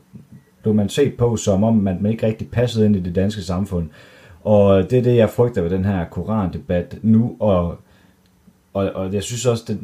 blev 0.62 0.74
man 0.74 0.90
set 0.90 1.14
på 1.18 1.36
som 1.36 1.64
om, 1.64 1.76
man 1.76 2.06
ikke 2.06 2.26
rigtig 2.26 2.48
passede 2.50 2.86
ind 2.86 2.96
i 2.96 3.00
det 3.00 3.16
danske 3.16 3.42
samfund. 3.42 3.90
Og 4.44 4.90
det 4.90 5.00
er 5.00 5.04
det, 5.04 5.16
jeg 5.16 5.30
frygter 5.30 5.62
ved 5.62 5.70
den 5.70 5.86
her 5.86 6.06
korandebat 6.06 6.98
nu, 7.02 7.36
og, 7.40 7.78
og, 8.74 8.92
og 8.96 9.14
jeg 9.14 9.24
synes 9.24 9.46
også, 9.46 9.64
det, 9.68 9.80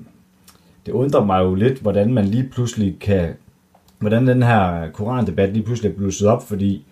det 0.88 0.94
undrer 0.94 1.26
mig 1.26 1.44
jo 1.44 1.56
lidt, 1.56 1.80
hvordan 1.80 2.14
man 2.14 2.26
lige 2.26 2.50
pludselig 2.52 2.98
kan, 3.00 3.30
hvordan 4.00 4.28
den 4.28 4.44
her 4.44 4.90
korandebat 4.94 5.54
lige 5.54 5.64
pludselig 5.64 5.92
er 5.92 5.96
blusset 5.96 6.28
op, 6.28 6.48
fordi 6.48 6.86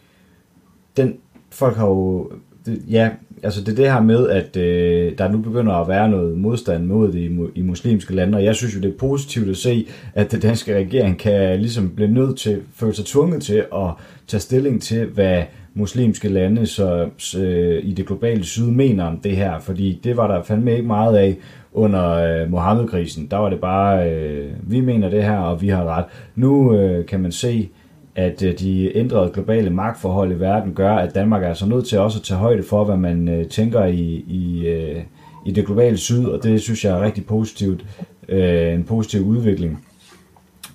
den, 0.98 1.16
folk 1.52 1.78
har 1.78 1.88
jo, 1.88 2.32
det, 2.66 2.82
ja, 2.90 3.10
altså 3.44 3.62
det 3.62 3.72
er 3.72 3.76
det 3.76 3.92
her 3.92 4.02
med, 4.02 4.30
at 4.30 4.58
øh, 4.58 5.18
der 5.18 5.32
nu 5.32 5.38
begynder 5.38 5.74
at 5.74 5.88
være 5.88 6.10
noget 6.10 6.38
modstand 6.38 6.86
mod 6.86 7.12
det 7.12 7.20
i, 7.20 7.60
i 7.60 7.62
muslimske 7.62 8.16
lande, 8.16 8.36
og 8.38 8.44
jeg 8.44 8.56
synes 8.56 8.76
jo, 8.76 8.82
det 8.82 8.94
er 8.94 8.98
positivt 8.98 9.50
at 9.50 9.58
se, 9.58 9.88
at 10.14 10.32
den 10.32 10.40
danske 10.40 10.78
regering 10.78 11.20
kan 11.20 11.60
ligesom 11.60 11.90
blive 11.96 12.12
nødt 12.12 12.38
til, 12.38 12.62
føle 12.76 12.94
sig 12.94 13.06
tvunget 13.06 13.44
til 13.44 13.66
at 13.76 13.92
tage 14.28 14.42
stilling 14.42 14.82
til, 14.82 15.06
hvad 15.06 15.44
muslimske 15.74 16.30
lande 16.30 16.66
så, 16.66 17.10
så 17.18 17.44
øh, 17.44 17.86
i 17.86 17.94
det 17.94 18.08
globale 18.08 18.44
syd 18.44 18.66
mener 18.66 19.06
om 19.06 19.18
det 19.18 19.36
her, 19.36 19.60
fordi 19.60 20.00
det 20.04 20.18
var 20.18 20.28
der 20.28 20.44
fandme 20.44 20.72
ikke 20.72 20.88
meget 20.88 21.18
af 21.18 21.38
under 21.76 22.10
øh, 22.10 22.52
Mohammed-krisen. 22.52 23.28
Der 23.32 23.38
var 23.38 23.50
det 23.50 23.60
bare, 23.60 24.12
øh, 24.12 24.52
vi 24.62 24.82
mener 24.82 25.10
det 25.10 25.24
her, 25.24 25.38
og 25.38 25.62
vi 25.62 25.68
har 25.68 25.86
ret. 25.86 26.06
Nu 26.36 26.76
øh, 26.76 27.06
kan 27.06 27.20
man 27.20 27.32
se, 27.32 27.70
at 28.16 28.44
øh, 28.44 28.60
de 28.60 28.98
ændrede 28.98 29.32
globale 29.34 29.70
magtforhold 29.70 30.32
i 30.32 30.40
verden 30.40 30.74
gør, 30.74 30.96
at 30.96 31.16
Danmark 31.16 31.44
er 31.44 31.48
altså 31.48 31.66
nødt 31.66 31.88
til 31.88 32.00
også 32.00 32.20
at 32.20 32.24
tage 32.24 32.38
højde 32.38 32.64
for, 32.64 32.84
hvad 32.84 32.98
man 32.98 33.28
øh, 33.28 33.46
tænker 33.46 33.86
i, 33.86 34.24
i, 34.28 34.68
øh, 34.68 35.02
i 35.46 35.52
det 35.52 35.66
globale 35.66 35.98
syd, 35.98 36.26
og 36.26 36.44
det 36.44 36.62
synes 36.62 36.86
jeg 36.86 36.98
er 36.98 37.02
rigtig 37.02 37.26
positivt, 37.26 37.86
øh, 38.30 38.74
en 38.74 38.84
positiv 38.84 39.22
udvikling. 39.22 39.86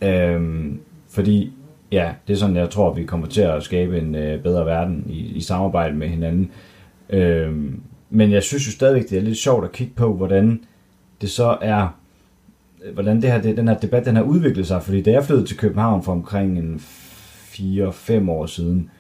Øh, 0.02 0.40
fordi 1.10 1.52
ja, 1.92 2.10
det 2.28 2.32
er 2.32 2.36
sådan, 2.36 2.56
jeg 2.56 2.70
tror, 2.70 2.94
vi 2.94 3.04
kommer 3.04 3.26
til 3.26 3.40
at 3.40 3.62
skabe 3.62 3.98
en 3.98 4.14
øh, 4.14 4.42
bedre 4.42 4.66
verden 4.66 5.04
i, 5.08 5.18
i 5.18 5.40
samarbejde 5.40 5.96
med 5.96 6.08
hinanden. 6.08 6.50
Øh, 7.10 7.52
men 8.10 8.32
jeg 8.32 8.42
synes 8.42 8.66
jo 8.66 8.72
stadigvæk, 8.72 9.10
det 9.10 9.18
er 9.18 9.22
lidt 9.22 9.38
sjovt 9.38 9.64
at 9.64 9.72
kigge 9.72 9.92
på, 9.96 10.14
hvordan 10.14 10.60
det 11.20 11.30
så 11.30 11.58
er, 11.60 11.88
hvordan 12.94 13.22
det 13.22 13.32
her, 13.32 13.42
det, 13.42 13.56
den 13.56 13.68
her 13.68 13.78
debat 13.78 14.06
den 14.06 14.16
har 14.16 14.22
udviklet 14.22 14.66
sig. 14.66 14.82
Fordi 14.82 15.02
da 15.02 15.10
jeg 15.10 15.24
flyttede 15.24 15.48
til 15.48 15.56
København 15.56 16.02
for 16.02 16.12
omkring 16.12 16.58
en 16.58 16.80
4-5 16.80 18.30
år 18.30 18.46
siden, 18.46 18.90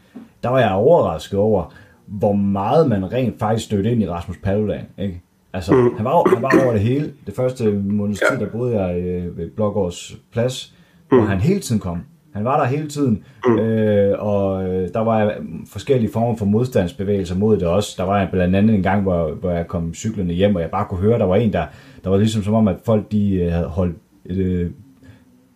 der 0.42 0.48
var 0.48 0.58
jeg 0.58 0.72
overrasket 0.72 1.38
over, 1.38 1.74
hvor 2.06 2.32
meget 2.32 2.88
man 2.88 3.12
rent 3.12 3.38
faktisk 3.38 3.66
stødte 3.66 3.92
ind 3.92 4.02
i 4.02 4.08
Rasmus 4.08 4.36
Paludan. 4.42 4.86
Ikke? 4.98 5.22
Altså, 5.52 5.74
mm. 5.74 5.96
han, 5.96 6.04
var, 6.04 6.34
han 6.34 6.42
var 6.42 6.64
over 6.64 6.72
det 6.72 6.80
hele. 6.80 7.12
Det 7.26 7.34
første 7.34 7.70
måneds 7.70 8.18
tid, 8.30 8.38
der 8.38 8.50
boede 8.50 8.80
jeg 8.80 9.00
øh, 9.00 9.38
ved 9.38 9.50
Blågårds 9.50 10.16
Plads, 10.32 10.74
hvor 11.08 11.20
mm. 11.20 11.26
han 11.26 11.40
hele 11.40 11.60
tiden 11.60 11.80
kom. 11.80 12.04
Han 12.34 12.44
var 12.44 12.60
der 12.60 12.66
hele 12.66 12.88
tiden, 12.88 13.24
mm. 13.46 13.58
øh, 13.58 14.16
og 14.18 14.68
øh, 14.68 14.88
der 14.94 15.00
var 15.00 15.34
forskellige 15.72 16.12
former 16.12 16.36
for 16.36 16.44
modstandsbevægelser 16.44 17.36
mod 17.36 17.56
det 17.56 17.68
også. 17.68 17.94
Der 17.98 18.04
var 18.04 18.28
blandt 18.32 18.56
andet 18.56 18.76
en 18.76 18.82
gang, 18.82 19.02
hvor, 19.02 19.30
hvor 19.30 19.50
jeg 19.50 19.66
kom 19.66 19.94
cyklerne 19.94 20.32
hjem, 20.32 20.54
og 20.54 20.62
jeg 20.62 20.70
bare 20.70 20.86
kunne 20.88 21.00
høre, 21.00 21.18
der 21.18 21.24
var 21.24 21.36
en, 21.36 21.52
der, 21.52 21.64
der 22.04 22.10
var 22.10 22.16
ligesom 22.16 22.42
som 22.42 22.54
om, 22.54 22.68
at 22.68 22.76
folk 22.84 23.12
de 23.12 23.34
øh, 23.34 23.52
havde 23.52 23.66
holdt 23.66 23.96
øh, 24.26 24.70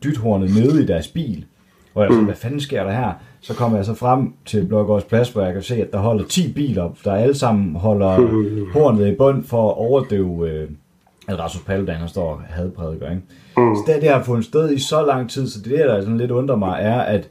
dythornet 0.04 0.50
nede 0.54 0.82
i 0.82 0.86
deres 0.86 1.08
bil. 1.08 1.44
Og 1.94 2.02
jeg 2.02 2.12
så, 2.12 2.18
mm. 2.18 2.24
hvad 2.24 2.34
fanden 2.34 2.60
sker 2.60 2.84
der 2.84 2.92
her? 2.92 3.12
Så 3.40 3.54
kommer 3.54 3.78
jeg 3.78 3.84
så 3.84 3.94
frem 3.94 4.32
til 4.46 4.66
Blågårds 4.66 5.04
Plads, 5.04 5.30
hvor 5.32 5.42
jeg 5.42 5.52
kan 5.52 5.62
se, 5.62 5.74
at 5.74 5.92
der 5.92 5.98
holder 5.98 6.24
10 6.24 6.52
biler, 6.52 6.96
der 7.04 7.12
alle 7.12 7.34
sammen 7.34 7.76
holder 7.76 8.16
hornet 8.74 9.08
i 9.08 9.14
bund 9.14 9.44
for 9.44 9.70
at 9.70 9.76
overdøve... 9.76 10.50
Øh, 10.50 10.68
at 11.28 11.38
Rasmus 11.38 11.64
Paludan 11.64 11.94
han 11.94 12.08
står 12.08 12.30
og 12.32 12.40
hadprædiker, 12.48 13.10
ikke? 13.10 13.22
Mm. 13.56 13.74
Så 13.74 13.82
det, 13.86 14.02
det 14.02 14.10
har 14.10 14.22
fundet 14.22 14.44
sted 14.44 14.72
i 14.72 14.78
så 14.78 15.06
lang 15.06 15.30
tid, 15.30 15.48
så 15.48 15.58
det 15.60 15.78
der, 15.78 15.86
der 15.86 16.00
sådan 16.00 16.18
lidt 16.18 16.30
undrer 16.30 16.56
mig, 16.56 16.78
er, 16.80 17.00
at 17.00 17.30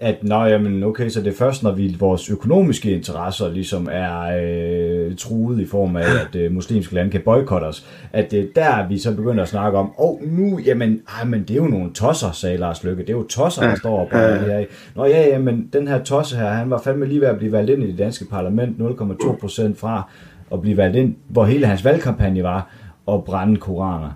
at 0.00 0.24
nå, 0.24 0.44
jamen, 0.44 0.84
okay, 0.84 1.08
så 1.08 1.20
det 1.20 1.26
er 1.26 1.36
først, 1.36 1.62
når 1.62 1.72
vi, 1.72 1.96
vores 1.98 2.30
økonomiske 2.30 2.90
interesser 2.90 3.50
ligesom 3.50 3.88
er 3.92 4.40
øh, 4.42 5.16
truet 5.16 5.60
i 5.60 5.66
form 5.66 5.96
af, 5.96 6.02
at 6.02 6.36
øh, 6.36 6.52
muslimske 6.52 6.94
lande 6.94 7.10
kan 7.10 7.20
boykotte 7.24 7.64
os, 7.64 7.86
at 8.12 8.30
det 8.30 8.40
er 8.40 8.46
der, 8.54 8.88
vi 8.88 8.98
så 8.98 9.16
begynder 9.16 9.42
at 9.42 9.48
snakke 9.48 9.78
om, 9.78 9.90
og 9.96 10.20
oh, 10.22 10.32
nu, 10.32 10.58
jamen, 10.58 11.00
ej, 11.18 11.24
men 11.24 11.40
det 11.40 11.50
er 11.50 11.54
jo 11.54 11.64
nogle 11.64 11.92
tosser, 11.92 12.32
sagde 12.32 12.56
Lars 12.56 12.84
Lykke, 12.84 13.02
det 13.02 13.10
er 13.10 13.16
jo 13.16 13.26
tosser, 13.26 13.62
der 13.62 13.74
står 13.74 14.08
på 14.12 14.18
det 14.18 14.40
her. 14.40 14.64
Nå 14.96 15.04
ja, 15.04 15.28
ja, 15.28 15.38
men 15.38 15.68
den 15.72 15.88
her 15.88 16.04
tosse 16.04 16.36
her, 16.36 16.48
han 16.48 16.70
var 16.70 16.80
fandme 16.84 17.06
lige 17.06 17.20
ved 17.20 17.28
at 17.28 17.38
blive 17.38 17.52
valgt 17.52 17.70
ind 17.70 17.82
i 17.82 17.86
det 17.90 17.98
danske 17.98 18.24
parlament, 18.30 18.78
0,2 18.78 19.40
procent 19.40 19.78
fra 19.78 20.10
at 20.52 20.60
blive 20.60 20.76
valgt 20.76 20.96
ind, 20.96 21.14
hvor 21.28 21.44
hele 21.44 21.66
hans 21.66 21.84
valgkampagne 21.84 22.42
var, 22.42 22.70
at 23.14 23.24
brænde 23.24 23.56
koraner 23.56 24.10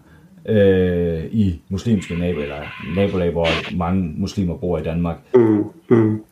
øh, 0.49 1.25
i 1.33 1.61
muslimske 1.69 2.15
nabolag, 2.15 2.69
nabolag, 2.97 3.31
hvor 3.31 3.77
mange 3.77 4.13
muslimer 4.17 4.57
bor 4.57 4.79
i 4.79 4.83
Danmark. 4.83 5.17
Mm, 5.35 5.65
mm. 5.89 6.23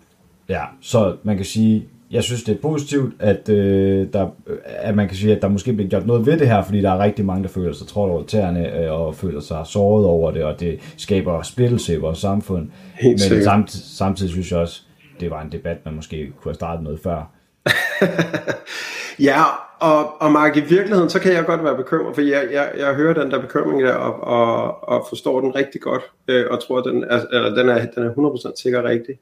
Ja, 0.48 0.62
så 0.81 1.16
man 1.22 1.37
kan 1.37 1.44
sige, 1.44 1.85
jeg 2.11 2.22
synes 2.22 2.42
det 2.42 2.55
er 2.57 2.61
positivt, 2.62 3.14
at, 3.18 3.48
øh, 3.48 4.07
der, 4.12 4.29
at 4.66 4.94
man 4.94 5.09
kan 5.09 5.16
sige, 5.16 5.37
at 5.37 5.42
der 5.42 5.48
måske 5.48 5.72
bliver 5.72 5.88
gjort 5.88 6.07
noget 6.07 6.27
ved 6.27 6.38
det 6.38 6.48
her, 6.48 6.62
fordi 6.62 6.81
der 6.81 6.90
er 6.90 6.98
rigtig 6.98 7.25
mange, 7.25 7.42
der 7.42 7.48
føler 7.48 7.72
sig 7.72 7.87
trådt 7.87 8.11
over 8.11 8.22
tæerne, 8.22 8.79
øh, 8.79 8.92
og 8.92 9.14
føler 9.14 9.40
sig 9.40 9.66
såret 9.66 10.07
over 10.07 10.31
det, 10.31 10.44
og 10.44 10.61
det 10.61 10.79
skaber 10.96 11.42
splittelse 11.42 11.94
i 11.94 11.98
vores 11.98 12.18
samfund. 12.18 12.68
Helt 12.94 13.31
Men 13.31 13.42
samt, 13.44 13.70
samtidig 13.70 14.33
synes 14.33 14.53
jeg 14.53 14.59
også, 14.61 14.83
det 15.20 15.31
var 15.31 15.42
en 15.42 15.53
debat, 15.53 15.77
man 15.85 15.94
måske 15.94 16.16
kunne 16.16 16.51
have 16.51 16.55
startet 16.55 16.85
noget 16.85 17.01
før. 17.01 17.31
ja, 19.29 19.42
og, 19.81 20.22
og 20.22 20.33
Mark, 20.33 20.57
i 20.57 20.61
virkeligheden, 20.61 21.11
så 21.11 21.20
kan 21.20 21.33
jeg 21.33 21.44
godt 21.46 21.64
være 21.64 21.77
bekymret, 21.77 22.14
for 22.14 22.22
jeg, 22.22 22.48
jeg, 22.53 22.72
jeg 22.77 22.94
hører 22.94 23.14
den 23.22 23.31
der 23.31 23.40
bekymring 23.40 23.83
der, 23.83 23.94
og, 23.94 24.20
og, 24.20 24.88
og 24.88 25.07
forstår 25.09 25.40
den 25.40 25.55
rigtig 25.55 25.81
godt, 25.81 26.03
øh, 26.29 26.46
og 26.51 26.66
tror, 26.66 26.81
den 26.81 27.05
er, 27.05 27.20
eller 27.33 27.55
den 27.55 27.68
er, 27.68 27.87
den 27.87 28.03
er 28.03 28.51
100% 28.53 28.62
sikker 28.62 28.83
rigtig. 28.85 29.18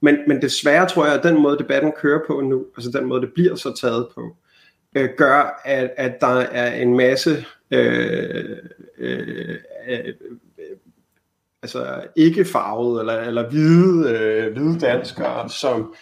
Men, 0.00 0.16
men 0.26 0.42
desværre 0.42 0.88
tror 0.88 1.04
jeg, 1.04 1.14
at 1.14 1.22
den 1.22 1.42
måde, 1.42 1.58
debatten 1.58 1.92
kører 1.92 2.20
på 2.26 2.40
nu, 2.40 2.64
altså 2.76 2.90
den 2.90 3.08
måde, 3.08 3.20
det 3.20 3.32
bliver 3.34 3.54
så 3.54 3.76
taget 3.80 4.06
på, 4.14 4.36
øh, 4.96 5.08
gør, 5.16 5.60
at, 5.64 5.90
at 5.96 6.20
der 6.20 6.36
er 6.36 6.74
en 6.74 6.96
masse 6.96 7.44
øh, 7.70 8.56
øh, 8.98 9.56
øh, 9.88 10.14
altså 11.62 12.02
ikke 12.16 12.44
farvede 12.44 13.00
eller, 13.00 13.20
eller 13.20 13.48
hvide, 13.48 14.10
øh, 14.10 14.52
hvide 14.52 14.78
danskere, 14.78 15.48
som, 15.48 15.94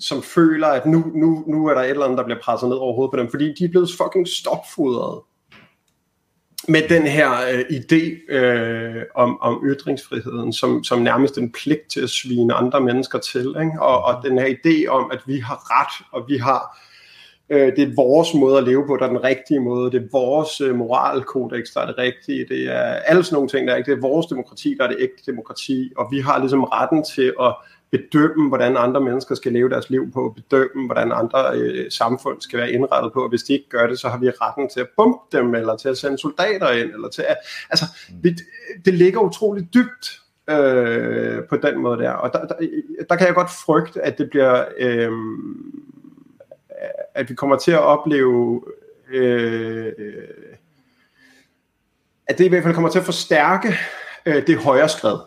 som 0.00 0.22
føler, 0.22 0.66
at 0.66 0.86
nu, 0.86 1.04
nu, 1.14 1.44
nu 1.46 1.66
er 1.66 1.74
der 1.74 1.80
et 1.80 1.90
eller 1.90 2.04
andet, 2.04 2.18
der 2.18 2.24
bliver 2.24 2.40
presset 2.42 2.68
ned 2.68 2.76
over 2.76 2.94
hovedet 2.94 3.10
på 3.10 3.16
dem, 3.16 3.30
fordi 3.30 3.54
de 3.58 3.64
er 3.64 3.68
blevet 3.68 3.90
fucking 3.90 4.28
stopfodret 4.28 5.20
med 6.68 6.88
den 6.88 7.02
her 7.02 7.30
øh, 7.30 7.60
idé 7.60 8.32
øh, 8.34 9.02
om, 9.14 9.40
om 9.40 9.62
ytringsfriheden, 9.64 10.52
som, 10.52 10.84
som 10.84 11.02
nærmest 11.02 11.38
en 11.38 11.52
pligt 11.52 11.90
til 11.90 12.00
at 12.00 12.10
svine 12.10 12.54
andre 12.54 12.80
mennesker 12.80 13.18
til, 13.18 13.46
ikke? 13.48 13.72
Og, 13.80 14.04
og 14.04 14.24
den 14.24 14.38
her 14.38 14.46
idé 14.46 14.88
om, 14.88 15.10
at 15.10 15.20
vi 15.26 15.38
har 15.38 15.80
ret, 15.80 16.06
og 16.12 16.24
vi 16.28 16.36
har 16.36 16.78
Øh, 17.50 17.76
det 17.76 17.78
er 17.78 17.94
vores 17.94 18.34
måde 18.34 18.58
at 18.58 18.64
leve 18.64 18.86
på, 18.86 18.96
der 18.96 19.04
er 19.04 19.08
den 19.08 19.24
rigtige 19.24 19.60
måde. 19.60 19.90
Det 19.90 20.02
er 20.02 20.08
vores 20.12 20.60
øh, 20.60 20.74
moralkodex, 20.74 21.64
der 21.74 21.80
er 21.80 21.86
det 21.86 21.98
rigtige. 21.98 22.46
Det 22.48 22.62
er 22.72 22.82
alle 22.82 23.24
sådan 23.24 23.34
nogle 23.34 23.48
ting, 23.48 23.66
der 23.66 23.72
er 23.72 23.76
ikke. 23.76 23.90
Det 23.90 23.96
er 23.98 24.08
vores 24.08 24.26
demokrati, 24.26 24.74
der 24.78 24.84
er 24.84 24.88
det 24.88 24.96
ægte 25.00 25.30
demokrati. 25.32 25.92
Og 25.96 26.08
vi 26.10 26.20
har 26.20 26.38
ligesom 26.38 26.64
retten 26.64 27.04
til 27.04 27.32
at 27.40 27.56
bedømme, 27.98 28.48
hvordan 28.48 28.76
andre 28.76 29.00
mennesker 29.00 29.34
skal 29.34 29.52
leve 29.52 29.68
deres 29.68 29.90
liv 29.90 30.12
på, 30.12 30.36
bedømme, 30.36 30.86
hvordan 30.86 31.12
andre 31.12 31.58
øh, 31.58 31.90
samfund 31.90 32.40
skal 32.40 32.58
være 32.58 32.72
indrettet 32.72 33.12
på, 33.12 33.22
og 33.22 33.28
hvis 33.28 33.42
de 33.42 33.52
ikke 33.52 33.68
gør 33.68 33.86
det, 33.86 33.98
så 33.98 34.08
har 34.08 34.18
vi 34.18 34.30
retten 34.30 34.68
til 34.68 34.80
at 34.80 34.88
bombe 34.96 35.18
dem, 35.32 35.54
eller 35.54 35.76
til 35.76 35.88
at 35.88 35.98
sende 35.98 36.18
soldater 36.18 36.70
ind, 36.70 36.90
eller 36.90 37.08
til 37.08 37.22
at, 37.22 37.36
altså, 37.70 37.84
det, 38.22 38.40
det 38.84 38.94
ligger 38.94 39.20
utroligt 39.20 39.74
dybt 39.74 40.20
øh, 40.50 41.42
på 41.48 41.56
den 41.56 41.78
måde 41.78 41.98
der, 41.98 42.10
og 42.10 42.32
der, 42.32 42.46
der, 42.46 42.56
der 43.08 43.16
kan 43.16 43.26
jeg 43.26 43.34
godt 43.34 43.50
frygte, 43.50 44.02
at 44.02 44.18
det 44.18 44.30
bliver, 44.30 44.64
øh, 44.78 45.12
at 47.14 47.30
vi 47.30 47.34
kommer 47.34 47.56
til 47.56 47.72
at 47.72 47.80
opleve, 47.80 48.64
øh, 49.08 49.92
at 52.26 52.38
det 52.38 52.44
i 52.44 52.48
hvert 52.48 52.62
fald 52.62 52.74
kommer 52.74 52.90
til 52.90 52.98
at 52.98 53.04
forstærke 53.04 53.74
øh, 54.26 54.46
det 54.46 54.58
højre 54.58 54.88
skred, 54.88 55.18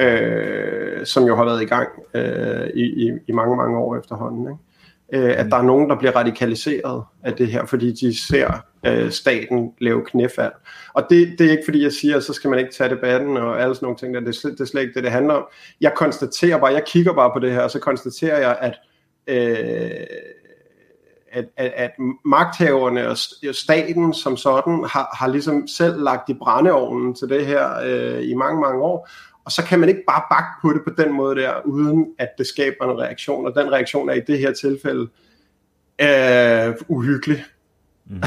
øh, 0.00 1.06
som 1.06 1.24
jo 1.24 1.36
har 1.36 1.44
været 1.44 1.62
i 1.62 1.66
gang 1.66 1.88
øh, 2.14 2.66
i, 2.74 2.82
i, 2.82 3.12
i 3.26 3.32
mange, 3.32 3.56
mange 3.56 3.78
år 3.78 3.96
efterhånden. 3.96 4.40
Ikke? 4.42 5.28
Øh, 5.28 5.38
at 5.38 5.46
der 5.50 5.56
er 5.56 5.62
nogen, 5.62 5.90
der 5.90 5.98
bliver 5.98 6.16
radikaliseret 6.16 7.04
af 7.22 7.34
det 7.34 7.46
her, 7.46 7.66
fordi 7.66 7.92
de 7.92 8.18
ser 8.28 8.64
øh, 8.86 9.10
staten 9.10 9.72
lave 9.78 10.04
knæfald. 10.04 10.52
Og 10.94 11.06
det, 11.10 11.34
det 11.38 11.46
er 11.46 11.50
ikke 11.50 11.64
fordi, 11.64 11.82
jeg 11.82 11.92
siger, 11.92 12.16
at 12.16 12.24
så 12.24 12.32
skal 12.32 12.50
man 12.50 12.58
ikke 12.58 12.72
tage 12.72 12.90
debatten 12.90 13.36
og 13.36 13.62
alle 13.62 13.74
sådan 13.74 13.86
nogle 13.86 13.98
ting. 13.98 14.14
Der. 14.14 14.20
Det, 14.20 14.28
er 14.28 14.32
slet, 14.32 14.52
det 14.52 14.60
er 14.60 14.64
slet 14.64 14.82
ikke 14.82 14.94
det, 14.94 15.04
det 15.04 15.12
handler 15.12 15.34
om. 15.34 15.44
Jeg 15.80 15.92
konstaterer 15.96 16.58
bare, 16.58 16.72
jeg 16.72 16.84
kigger 16.86 17.12
bare 17.12 17.30
på 17.32 17.38
det 17.38 17.52
her, 17.52 17.60
og 17.60 17.70
så 17.70 17.78
konstaterer 17.78 18.38
jeg, 18.38 18.58
at 18.60 18.74
øh, 19.26 20.06
at, 21.32 21.44
at, 21.56 21.72
at 21.76 21.90
magthaverne 22.24 23.08
og 23.08 23.16
staten 23.52 24.14
som 24.14 24.36
sådan 24.36 24.84
har, 24.90 25.16
har 25.18 25.28
ligesom 25.28 25.68
selv 25.68 26.02
lagt 26.02 26.28
i 26.28 26.34
brændeovnen 26.34 27.14
til 27.14 27.28
det 27.28 27.46
her 27.46 27.68
øh, 27.84 28.28
i 28.28 28.34
mange, 28.34 28.60
mange 28.60 28.82
år. 28.82 29.08
Og 29.50 29.54
så 29.54 29.64
kan 29.64 29.80
man 29.80 29.88
ikke 29.88 30.02
bare 30.08 30.22
bakke 30.30 30.50
på 30.62 30.68
det 30.72 30.80
på 30.88 31.02
den 31.02 31.16
måde 31.16 31.40
der, 31.40 31.50
uden 31.64 32.06
at 32.18 32.28
det 32.38 32.46
skaber 32.46 32.84
en 32.84 33.00
reaktion. 33.00 33.46
Og 33.46 33.54
den 33.54 33.72
reaktion 33.72 34.08
er 34.08 34.14
i 34.14 34.20
det 34.20 34.38
her 34.38 34.52
tilfælde 34.52 35.08
øh, 36.02 36.74
uhyggelig. 36.88 37.44
Mm. 38.06 38.22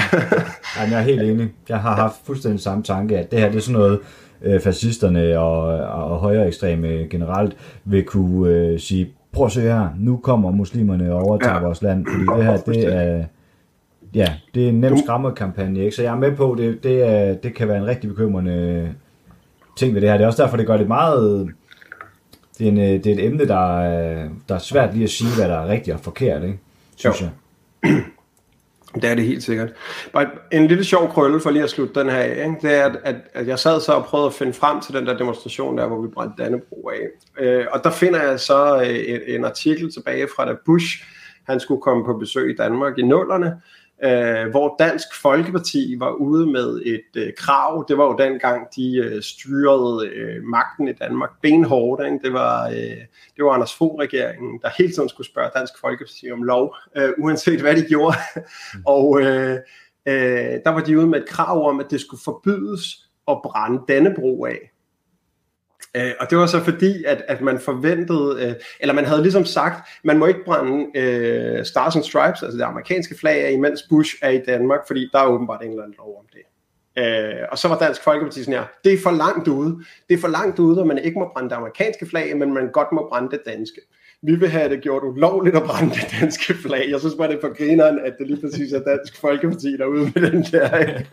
Jamen, 0.77 0.91
jeg 0.91 0.99
er 0.99 1.01
helt 1.01 1.21
enig. 1.21 1.53
Jeg 1.69 1.79
har 1.79 1.95
haft 1.95 2.15
fuldstændig 2.25 2.59
samme 2.59 2.83
tanke, 2.83 3.17
at 3.17 3.31
det 3.31 3.39
her 3.39 3.49
det 3.49 3.57
er 3.57 3.61
sådan 3.61 3.79
noget, 3.79 3.99
øh, 4.41 4.59
fascisterne 4.61 5.39
og, 5.39 5.61
og 6.09 6.19
højere 6.19 6.47
ekstreme 6.47 6.87
generelt 6.87 7.57
vil 7.85 8.03
kunne 8.03 8.53
øh, 8.53 8.79
sige, 8.79 9.13
prøv 9.31 9.45
at 9.45 9.51
se 9.51 9.61
her, 9.61 9.89
nu 9.97 10.17
kommer 10.17 10.51
muslimerne 10.51 11.13
og 11.13 11.21
overtager 11.21 11.55
ja. 11.55 11.61
vores 11.61 11.81
land, 11.81 12.05
fordi 12.05 12.37
det 12.37 12.45
her, 12.45 12.57
det 12.57 12.95
er, 12.95 13.25
ja, 14.13 14.33
det 14.55 14.65
er 14.65 14.69
en 14.69 14.81
nem 14.81 14.97
skræmmekampagne, 14.97 15.79
ikke? 15.79 15.95
Så 15.95 16.01
jeg 16.01 16.11
er 16.11 16.19
med 16.19 16.35
på, 16.35 16.55
det, 16.57 16.83
det, 16.83 17.09
er, 17.09 17.33
det 17.33 17.55
kan 17.55 17.67
være 17.67 17.77
en 17.77 17.85
rigtig 17.85 18.09
bekymrende 18.09 18.89
ting 19.75 19.93
ved 19.93 20.01
det 20.01 20.09
her. 20.09 20.17
Det 20.17 20.23
er 20.23 20.27
også 20.27 20.43
derfor, 20.43 20.57
det 20.57 20.67
gør 20.67 20.77
det 20.77 20.87
meget... 20.87 21.53
Det 22.57 22.67
er, 22.67 22.71
en, 22.71 22.77
det 22.77 23.07
er 23.07 23.13
et 23.13 23.25
emne, 23.25 23.47
der 23.47 23.79
er, 23.79 24.29
der 24.49 24.55
er 24.55 24.59
svært 24.59 24.93
lige 24.93 25.03
at 25.03 25.09
sige, 25.09 25.35
hvad 25.35 25.49
der 25.49 25.55
er 25.57 25.67
rigtigt 25.67 25.95
og 25.95 25.99
forkert, 25.99 26.43
ikke? 26.43 26.59
Synes 26.95 27.21
Jo. 27.21 27.25
jeg. 27.83 28.03
Det 28.95 29.03
er 29.03 29.15
det 29.15 29.23
helt 29.23 29.43
sikkert. 29.43 29.69
Bare 30.13 30.27
en 30.51 30.67
lille 30.67 30.83
sjov 30.83 31.09
krølle 31.09 31.39
for 31.39 31.49
lige 31.49 31.63
at 31.63 31.69
slutte 31.69 31.99
den 31.99 32.09
her 32.09 32.17
af, 32.17 32.45
ikke? 32.45 32.57
det 32.61 32.75
er, 32.75 32.85
at, 32.85 32.97
at, 33.03 33.15
at 33.33 33.47
jeg 33.47 33.59
sad 33.59 33.81
så 33.81 33.93
og 33.93 34.05
prøvede 34.05 34.27
at 34.27 34.33
finde 34.33 34.53
frem 34.53 34.81
til 34.81 34.93
den 34.93 35.07
der 35.07 35.17
demonstration 35.17 35.77
der, 35.77 35.87
hvor 35.87 36.01
vi 36.01 36.07
brændte 36.07 36.43
Dannebro 36.43 36.89
af. 36.89 37.43
Øh, 37.43 37.65
og 37.71 37.83
der 37.83 37.91
finder 37.91 38.23
jeg 38.23 38.39
så 38.39 38.81
øh, 38.81 38.87
et, 38.87 39.35
en 39.35 39.45
artikel 39.45 39.93
tilbage 39.93 40.27
fra 40.35 40.45
da 40.45 40.55
Bush, 40.65 41.03
han 41.47 41.59
skulle 41.59 41.81
komme 41.81 42.05
på 42.05 42.13
besøg 42.13 42.51
i 42.51 42.55
Danmark 42.55 42.97
i 42.97 43.01
nullerne, 43.01 43.61
øh, 44.03 44.49
hvor 44.49 44.75
Dansk 44.79 45.07
Folkeparti 45.21 45.95
var 45.99 46.11
ude 46.11 46.45
med 46.45 46.81
et 46.85 47.21
øh, 47.21 47.33
krav. 47.37 47.85
Det 47.87 47.97
var 47.97 48.05
jo 48.05 48.15
dengang, 48.19 48.67
de 48.75 48.97
øh, 48.97 49.21
styrede 49.21 50.07
øh, 50.07 50.43
magten 50.43 50.87
i 50.87 50.93
Danmark 50.93 51.29
benhårdt. 51.41 52.05
Ikke? 52.05 52.19
Det, 52.23 52.33
var, 52.33 52.67
øh, 52.67 52.97
det 53.35 53.45
var 53.45 53.51
Anders 53.51 53.75
Fogh-regeringen, 53.75 54.59
der 54.61 54.69
hele 54.77 54.93
tiden 54.93 55.09
skulle 55.09 55.27
spørge 55.27 55.49
Dansk 55.55 55.73
Folkeparti 55.81 56.31
om 56.31 56.43
lov, 56.43 56.75
øh, 56.97 57.09
uanset 57.17 57.61
hvad 57.61 57.75
de 57.75 57.81
gjorde. 57.81 58.17
og 58.95 59.21
øh, 59.21 59.57
øh, 60.05 60.59
der 60.65 60.69
var 60.69 60.81
de 60.81 60.97
ude 60.97 61.07
med 61.07 61.19
et 61.19 61.29
krav 61.29 61.69
om, 61.69 61.79
at 61.79 61.85
det 61.91 62.01
skulle 62.01 62.21
forbydes 62.23 63.09
at 63.27 63.41
brænde 63.43 63.81
Dannebro 63.87 64.45
af. 64.45 64.72
Øh, 65.95 66.11
og 66.19 66.29
det 66.29 66.37
var 66.37 66.45
så 66.45 66.63
fordi, 66.63 67.03
at, 67.03 67.23
at 67.27 67.41
man 67.41 67.59
forventede, 67.59 68.47
øh, 68.47 68.53
eller 68.79 68.93
man 68.93 69.05
havde 69.05 69.21
ligesom 69.21 69.45
sagt, 69.45 69.89
man 70.03 70.17
må 70.17 70.25
ikke 70.25 70.45
brænde 70.45 70.99
øh, 70.99 71.65
Stars 71.65 71.95
and 71.95 72.03
Stripes, 72.03 72.43
altså 72.43 72.57
det 72.57 72.63
amerikanske 72.63 73.15
flag, 73.19 73.45
af, 73.45 73.51
imens 73.51 73.83
Bush 73.89 74.15
er 74.21 74.29
i 74.29 74.41
Danmark, 74.47 74.79
fordi 74.87 75.09
der 75.13 75.19
er 75.19 75.27
åbenbart 75.27 75.63
en 75.63 75.69
eller 75.69 75.83
anden 75.83 75.95
lov 75.97 76.19
om 76.19 76.25
det. 76.33 76.41
Øh, 76.97 77.47
og 77.51 77.57
så 77.57 77.67
var 77.67 77.77
Dansk 77.77 78.03
Folkeparti 78.03 78.43
sådan 78.43 78.53
her, 78.53 78.65
det 78.83 78.93
er 78.93 78.97
for 79.03 79.11
langt 79.11 79.47
ude. 79.47 79.83
Det 80.09 80.15
er 80.15 80.21
for 80.21 80.27
langt 80.27 80.59
ude, 80.59 80.81
at 80.81 80.87
man 80.87 80.97
ikke 80.97 81.19
må 81.19 81.29
brænde 81.33 81.49
det 81.49 81.55
amerikanske 81.55 82.05
flag, 82.05 82.37
men 82.37 82.53
man 82.53 82.71
godt 82.71 82.91
må 82.91 83.07
brænde 83.09 83.31
det 83.31 83.41
danske. 83.45 83.81
Vi 84.25 84.35
vil 84.35 84.49
have 84.49 84.69
det 84.69 84.81
gjort 84.81 85.03
ulovligt 85.03 85.55
at 85.55 85.63
brænde 85.63 85.93
det 85.93 86.15
danske 86.21 86.53
flag. 86.53 86.87
Jeg 86.91 86.99
synes 86.99 87.15
bare, 87.15 87.27
det 87.27 87.35
er 87.35 87.41
for 87.41 87.57
grineren, 87.57 87.99
at 88.05 88.13
det 88.19 88.27
lige 88.27 88.41
præcis 88.41 88.71
er 88.73 88.79
Dansk 88.83 89.21
Folkeparti, 89.21 89.77
der 89.77 89.83
er 89.83 89.87
ude 89.87 90.11
med 90.15 90.31
den 90.31 90.43
der. 90.43 90.77
ikke? 90.77 91.07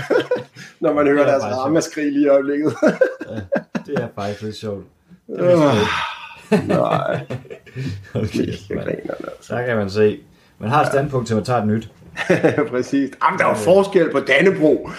Når 0.80 0.92
man 0.94 1.06
hører 1.06 1.22
er 1.24 1.30
deres 1.30 1.44
ramaskrig 1.44 2.12
lige 2.12 2.24
i 2.24 2.28
øjeblikket. 2.28 2.74
Det 3.86 3.98
er 3.98 4.08
faktisk 4.14 4.42
lidt 4.42 4.56
sjovt. 4.56 4.84
Øh, 5.30 5.58
Nej, 6.68 7.20
Okay, 8.14 8.46
det 8.46 8.70
er 8.70 8.80
altså. 8.80 9.26
Så 9.40 9.62
kan 9.66 9.76
man 9.76 9.90
se. 9.90 10.20
Man 10.58 10.68
har 10.70 10.80
et 10.82 10.86
standpunkt 10.88 11.26
til, 11.26 11.34
at 11.34 11.36
man 11.36 11.44
tager 11.44 11.60
et 11.60 11.66
nyt. 11.68 11.90
Præcis. 12.70 13.10
Jamen, 13.24 13.38
der 13.38 13.44
er 13.44 13.48
jo 13.48 13.54
forskel 13.54 14.10
på 14.12 14.20
Dannebro 14.20 14.90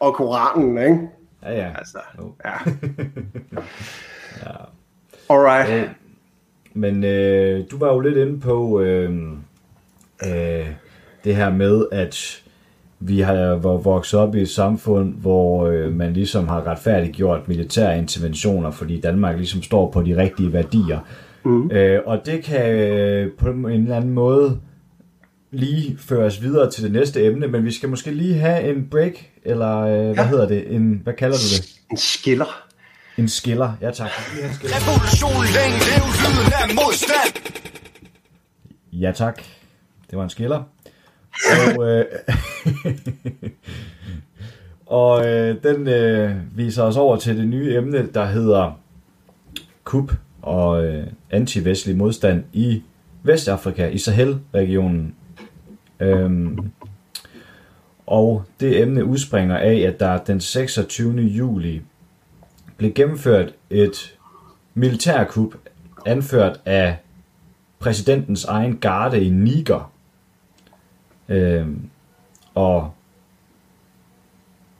og 0.00 0.14
Koranen, 0.14 0.78
ikke? 0.78 0.98
Ja, 1.42 1.52
ja. 1.54 1.70
Altså, 1.78 1.98
Jo. 2.18 2.34
ja. 2.44 2.52
Alright. 5.30 5.70
Øh, 5.70 5.88
Men 6.74 7.04
øh, 7.04 7.64
du 7.70 7.78
var 7.78 7.92
jo 7.92 8.00
lidt 8.00 8.16
inde 8.16 8.40
på 8.40 8.80
øh, 8.80 9.10
øh, 10.26 10.66
det 11.24 11.36
her 11.36 11.50
med, 11.50 11.86
at 11.92 12.42
vi 13.00 13.20
har 13.20 13.54
vokset 13.78 14.20
op 14.20 14.34
i 14.34 14.40
et 14.40 14.48
samfund, 14.48 15.14
hvor 15.14 15.66
øh, 15.66 15.92
man 15.92 16.12
ligesom 16.12 16.48
har 16.48 16.66
retfærdiggjort 16.66 17.48
militære 17.48 17.98
interventioner, 17.98 18.70
fordi 18.70 19.00
Danmark 19.00 19.36
ligesom 19.36 19.62
står 19.62 19.90
på 19.90 20.02
de 20.02 20.16
rigtige 20.16 20.52
værdier. 20.52 20.98
Mm. 21.44 21.70
Øh, 21.70 22.00
og 22.06 22.26
det 22.26 22.44
kan 22.44 22.74
øh, 22.76 23.30
på 23.38 23.48
en 23.48 23.66
eller 23.66 23.96
anden 23.96 24.10
måde 24.10 24.58
lige 25.50 25.96
føres 25.98 26.42
videre 26.42 26.70
til 26.70 26.84
det 26.84 26.92
næste 26.92 27.24
emne, 27.24 27.46
men 27.48 27.64
vi 27.64 27.70
skal 27.72 27.88
måske 27.88 28.10
lige 28.10 28.34
have 28.34 28.74
en 28.76 28.88
break, 28.90 29.12
eller 29.44 29.78
øh, 29.78 30.04
hvad 30.04 30.14
Ja. 30.14 30.28
hedder 30.28 30.48
det? 30.48 30.74
En, 30.74 31.00
hvad 31.04 31.14
kalder 31.14 31.36
du 31.36 31.42
det? 31.56 31.70
En 31.90 31.96
skiller. 31.96 32.64
En 33.18 33.28
skiller. 33.28 33.72
Ja 33.80 33.90
tak. 33.90 34.10
Revolution 34.64 35.44
længe 35.56 35.78
lev 35.88 36.04
lyden 36.22 36.52
af 36.62 36.74
modstand 36.74 37.52
Ja 38.92 39.12
tak. 39.12 39.42
Det 40.10 40.18
var 40.18 40.24
en 40.24 40.30
skiller. 40.30 40.62
Og, 41.76 41.88
øh, 41.88 42.04
og 44.86 45.26
øh, 45.26 45.62
den 45.62 45.88
øh, 45.88 46.36
viser 46.56 46.82
os 46.82 46.96
over 46.96 47.16
til 47.16 47.36
det 47.36 47.48
nye 47.48 47.74
emne, 47.74 48.08
der 48.14 48.26
hedder 48.26 48.80
KUP 49.84 50.12
og 50.42 50.84
øh, 50.84 51.06
anti-vestlig 51.30 51.96
modstand 51.96 52.44
i 52.52 52.82
Vestafrika, 53.22 53.88
i 53.88 53.98
Sahel-regionen. 53.98 55.14
Øhm, 56.00 56.70
og 58.06 58.44
det 58.60 58.80
emne 58.80 59.04
udspringer 59.04 59.56
af, 59.56 59.76
at 59.76 60.00
der 60.00 60.18
den 60.18 60.40
26. 60.40 61.20
juli 61.20 61.82
blev 62.82 62.94
gennemført 62.94 63.54
et 63.70 64.18
militærkup 64.74 65.54
anført 66.06 66.60
af 66.64 66.96
præsidentens 67.78 68.44
egen 68.44 68.76
garde 68.76 69.24
i 69.24 69.30
Niger. 69.30 69.92
Øhm, 71.28 71.90
og 72.54 72.92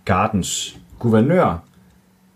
gardens 0.05 0.81
guvernør, 0.99 1.65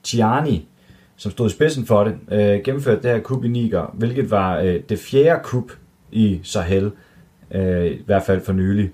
Tiani, 0.02 0.68
som 1.16 1.32
stod 1.32 1.46
i 1.46 1.52
spidsen 1.52 1.86
for 1.86 2.04
det, 2.04 2.18
øh, 2.30 2.62
gennemførte 2.64 3.02
det 3.02 3.10
her 3.10 3.20
kup 3.20 3.44
i 3.44 3.48
Niger, 3.48 3.94
hvilket 3.94 4.30
var 4.30 4.58
øh, 4.58 4.80
det 4.88 4.98
fjerde 4.98 5.40
kup 5.44 5.72
i 6.12 6.40
Sahel, 6.42 6.92
øh, 7.50 7.86
i 7.86 8.02
hvert 8.06 8.22
fald 8.22 8.44
for 8.44 8.52
nylig. 8.52 8.90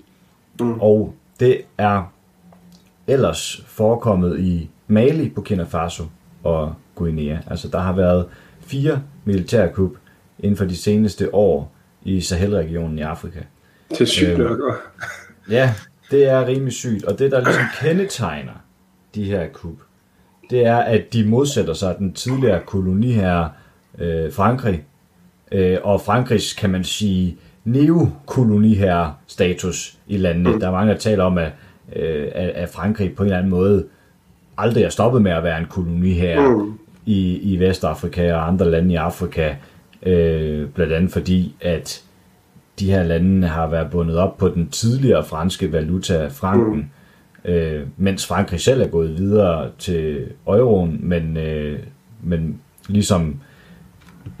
Mm. 0.59 0.79
Og 0.79 1.13
det 1.39 1.61
er 1.77 2.13
ellers 3.07 3.63
forekommet 3.67 4.39
i 4.39 4.69
Mali, 4.87 5.29
Burkina 5.29 5.63
Faso 5.63 6.03
og 6.43 6.73
Guinea. 6.95 7.37
Altså 7.47 7.67
der 7.67 7.79
har 7.79 7.95
været 7.95 8.25
fire 8.59 9.01
militærkup 9.25 9.91
inden 10.39 10.57
for 10.57 10.65
de 10.65 10.77
seneste 10.77 11.35
år 11.35 11.75
i 12.03 12.21
Sahel-regionen 12.21 12.99
i 12.99 13.01
Afrika. 13.01 13.39
Det 13.89 14.01
er 14.01 14.05
sygt 14.05 14.39
Øhm. 14.39 14.59
Ja, 15.49 15.73
det 16.11 16.27
er 16.27 16.45
rimelig 16.45 16.73
sygt. 16.73 17.03
Og 17.05 17.19
det, 17.19 17.31
der 17.31 17.39
ligesom 17.39 17.63
kendetegner 17.79 18.63
de 19.15 19.23
her 19.23 19.47
kup, 19.47 19.77
det 20.49 20.65
er, 20.65 20.77
at 20.77 21.13
de 21.13 21.25
modsætter 21.25 21.73
sig 21.73 21.95
den 21.99 22.13
tidligere 22.13 22.61
koloniherre 22.65 23.51
øh, 23.99 24.31
Frankrig. 24.31 24.83
Øh, 25.51 25.77
og 25.83 26.01
Frankrigs, 26.01 26.53
kan 26.53 26.69
man 26.69 26.83
sige, 26.83 27.37
neokoloniherre 27.63 29.13
status 29.27 29.97
i 30.07 30.17
landene. 30.17 30.59
Der 30.59 30.67
er 30.67 30.71
mange, 30.71 30.93
der 30.93 30.99
taler 30.99 31.23
om, 31.23 31.37
at, 31.37 31.51
øh, 31.95 32.27
at 32.33 32.69
Frankrig 32.69 33.15
på 33.15 33.23
en 33.23 33.27
eller 33.27 33.37
anden 33.37 33.49
måde 33.49 33.85
aldrig 34.57 34.83
er 34.83 34.89
stoppet 34.89 35.21
med 35.21 35.31
at 35.31 35.43
være 35.43 35.59
en 35.59 35.65
koloniherre 35.69 36.57
Mm. 36.57 36.79
i, 37.05 37.37
i 37.53 37.59
Vestafrika 37.59 38.33
og 38.33 38.47
andre 38.47 38.71
lande 38.71 38.93
i 38.93 38.95
Afrika, 38.95 39.55
øh, 40.03 40.67
blandt 40.69 40.93
andet 40.93 41.11
fordi, 41.11 41.55
at 41.61 42.03
de 42.79 42.91
her 42.91 43.03
lande 43.03 43.47
har 43.47 43.67
været 43.67 43.91
bundet 43.91 44.17
op 44.17 44.37
på 44.37 44.49
den 44.49 44.69
tidligere 44.69 45.23
franske 45.25 45.71
valuta, 45.71 46.27
franken, 46.27 46.91
mm. 47.45 47.51
øh, 47.51 47.87
mens 47.97 48.27
Frankrig 48.27 48.59
selv 48.59 48.81
er 48.81 48.87
gået 48.87 49.17
videre 49.17 49.69
til 49.79 50.25
euroen, 50.47 50.99
men, 51.01 51.37
øh, 51.37 51.79
men 52.21 52.59
ligesom 52.87 53.39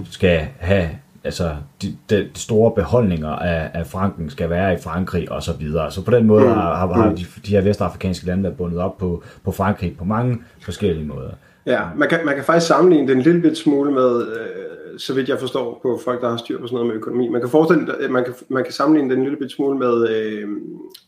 skal 0.09 0.47
have, 0.59 0.89
altså 1.23 1.55
de, 1.81 1.97
de 2.09 2.29
store 2.35 2.71
beholdninger 2.71 3.29
af, 3.29 3.71
af 3.73 3.87
franken 3.87 4.29
skal 4.29 4.49
være 4.49 4.73
i 4.73 4.77
Frankrig 4.77 5.31
og 5.31 5.43
så 5.43 5.53
videre. 5.53 5.91
Så 5.91 6.05
på 6.05 6.11
den 6.11 6.25
måde 6.25 6.47
har, 6.47 6.75
har, 6.75 6.93
har 6.93 7.15
de, 7.15 7.25
de 7.45 7.51
her 7.51 7.61
vestafrikanske 7.61 8.25
lande 8.25 8.43
været 8.43 8.57
bundet 8.57 8.79
op 8.79 8.97
på, 8.97 9.23
på 9.43 9.51
Frankrig 9.51 9.97
på 9.97 10.05
mange 10.05 10.37
forskellige 10.61 11.05
måder. 11.05 11.31
Ja, 11.65 11.81
man 11.95 12.09
kan, 12.09 12.19
man 12.25 12.35
kan 12.35 12.43
faktisk 12.43 12.67
sammenligne 12.67 13.07
det 13.07 13.15
en 13.15 13.21
lille 13.21 13.41
bit 13.41 13.57
smule 13.57 13.91
med, 13.91 14.27
øh, 14.27 14.99
så 14.99 15.13
vidt 15.13 15.29
jeg 15.29 15.39
forstår 15.39 15.79
på 15.81 15.99
folk, 16.03 16.21
der 16.21 16.29
har 16.29 16.37
styr 16.37 16.59
på 16.59 16.67
sådan 16.67 16.75
noget 16.75 16.87
med 16.87 16.95
økonomi. 16.95 17.29
Man 17.29 17.41
kan 17.41 17.49
forestille, 17.49 17.97
øh, 17.99 18.11
man 18.11 18.23
kan, 18.23 18.33
man 18.49 18.63
kan 18.63 18.73
sammenligne 18.73 19.09
det 19.09 19.17
en 19.17 19.23
lille 19.23 19.37
bit 19.37 19.51
smule 19.51 19.79
med, 19.79 20.09
øh, 20.09 20.47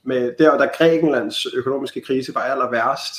med 0.03 0.31
der, 0.39 0.57
da 0.57 0.69
Grækenlands 0.77 1.45
økonomiske 1.45 2.01
krise 2.01 2.35
var 2.35 2.41
aller 2.41 2.71
værst, 2.71 3.13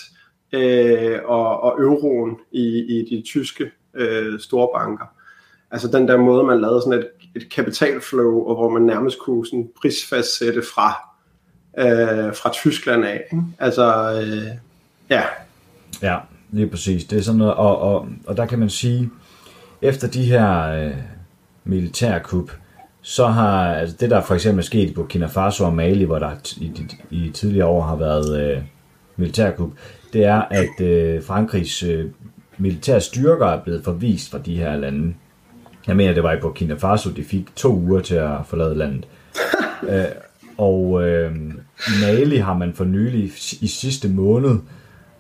øh, 0.53 1.19
og, 1.25 1.61
og 1.63 1.83
euroen 1.83 2.37
i, 2.53 2.67
i 2.79 3.17
de 3.17 3.23
tyske 3.23 3.71
øh, 3.95 4.41
store 4.41 4.69
banker. 4.75 5.16
Altså 5.71 5.89
den 5.89 6.09
der 6.09 6.17
måde, 6.17 6.45
man 6.45 6.61
lavede 6.61 6.83
sådan 6.83 6.99
et, 6.99 7.09
et 7.37 7.53
kapitalflow, 7.53 8.41
og 8.41 8.55
hvor 8.55 8.69
man 8.69 8.83
nærmest 8.83 9.19
kunne 9.19 9.47
sådan 9.47 9.69
prisfastsætte 9.81 10.63
fra, 10.75 10.89
øh, 11.79 12.35
fra 12.35 12.51
Tyskland 12.53 13.05
af. 13.05 13.25
Ikke? 13.33 13.45
Altså, 13.59 14.13
øh, 14.21 14.57
ja, 15.11 15.23
Ja, 16.03 16.17
lige 16.51 16.67
præcis. 16.67 17.05
Det 17.05 17.19
er 17.19 17.23
sådan 17.23 17.39
noget, 17.39 17.55
og, 17.55 17.79
og, 17.79 18.09
og 18.27 18.37
der 18.37 18.47
kan 18.47 18.59
man 18.59 18.71
sige, 18.71 19.11
efter 19.83 20.09
de 20.09 20.25
her 20.25 20.63
øh, 20.63 20.95
militærkup, 21.65 22.51
så 23.03 23.27
har 23.27 23.75
altså 23.75 23.97
det 24.01 24.11
der 24.11 24.23
for 24.23 24.35
eksempel 24.35 24.63
er 24.63 24.67
sket 24.67 24.91
i 24.91 24.95
Burkina 24.95 25.27
Faso 25.27 25.65
og 25.65 25.73
Mali, 25.73 26.05
hvor 26.05 26.19
der 26.19 26.31
t- 26.31 26.63
i, 26.63 26.89
i, 27.11 27.27
i 27.27 27.31
tidligere 27.31 27.67
år 27.67 27.83
har 27.83 27.97
været 27.97 28.41
øh, 28.41 28.63
militærkup, 29.17 29.71
det 30.13 30.25
er, 30.25 30.43
at 30.51 30.81
øh, 30.81 31.23
Frankrigs 31.23 31.83
øh, 31.83 32.11
militære 32.59 33.01
styrker 33.01 33.47
er 33.47 33.63
blevet 33.63 33.85
forvist 33.85 34.31
fra 34.31 34.39
de 34.39 34.57
her 34.57 34.77
lande. 34.77 35.15
Jeg 35.87 35.97
mener, 35.97 36.15
det 36.15 36.23
var 36.23 36.33
i 36.33 36.41
Burkina 36.41 36.75
Faso, 36.75 37.11
de 37.11 37.25
fik 37.25 37.57
to 37.57 37.75
uger 37.75 38.01
til 38.01 38.15
at 38.15 38.39
forlade 38.47 38.75
landet. 38.75 39.09
øh, 39.91 40.05
og 40.59 41.09
øh, 41.09 41.33
Mali 42.03 42.37
har 42.37 42.55
man 42.55 42.73
for 42.75 42.85
nylig, 42.85 43.25
i 43.61 43.67
sidste 43.67 44.09
måned, 44.09 44.59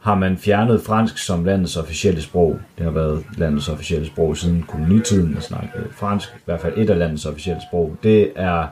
har 0.00 0.14
man 0.14 0.36
fjernet 0.36 0.82
fransk 0.82 1.18
som 1.18 1.44
landets 1.44 1.76
officielle 1.76 2.22
sprog. 2.22 2.58
Det 2.78 2.84
har 2.84 2.90
været 2.90 3.24
landets 3.36 3.68
officielle 3.68 4.06
sprog 4.06 4.36
siden 4.36 4.64
kolonitiden 4.68 5.36
at 5.36 5.42
snakke 5.42 5.68
fransk, 5.92 6.28
i 6.28 6.42
hvert 6.44 6.60
fald 6.60 6.78
et 6.78 6.90
af 6.90 6.98
landets 6.98 7.26
officielle 7.26 7.62
sprog. 7.70 7.96
Det 8.02 8.32
er 8.36 8.66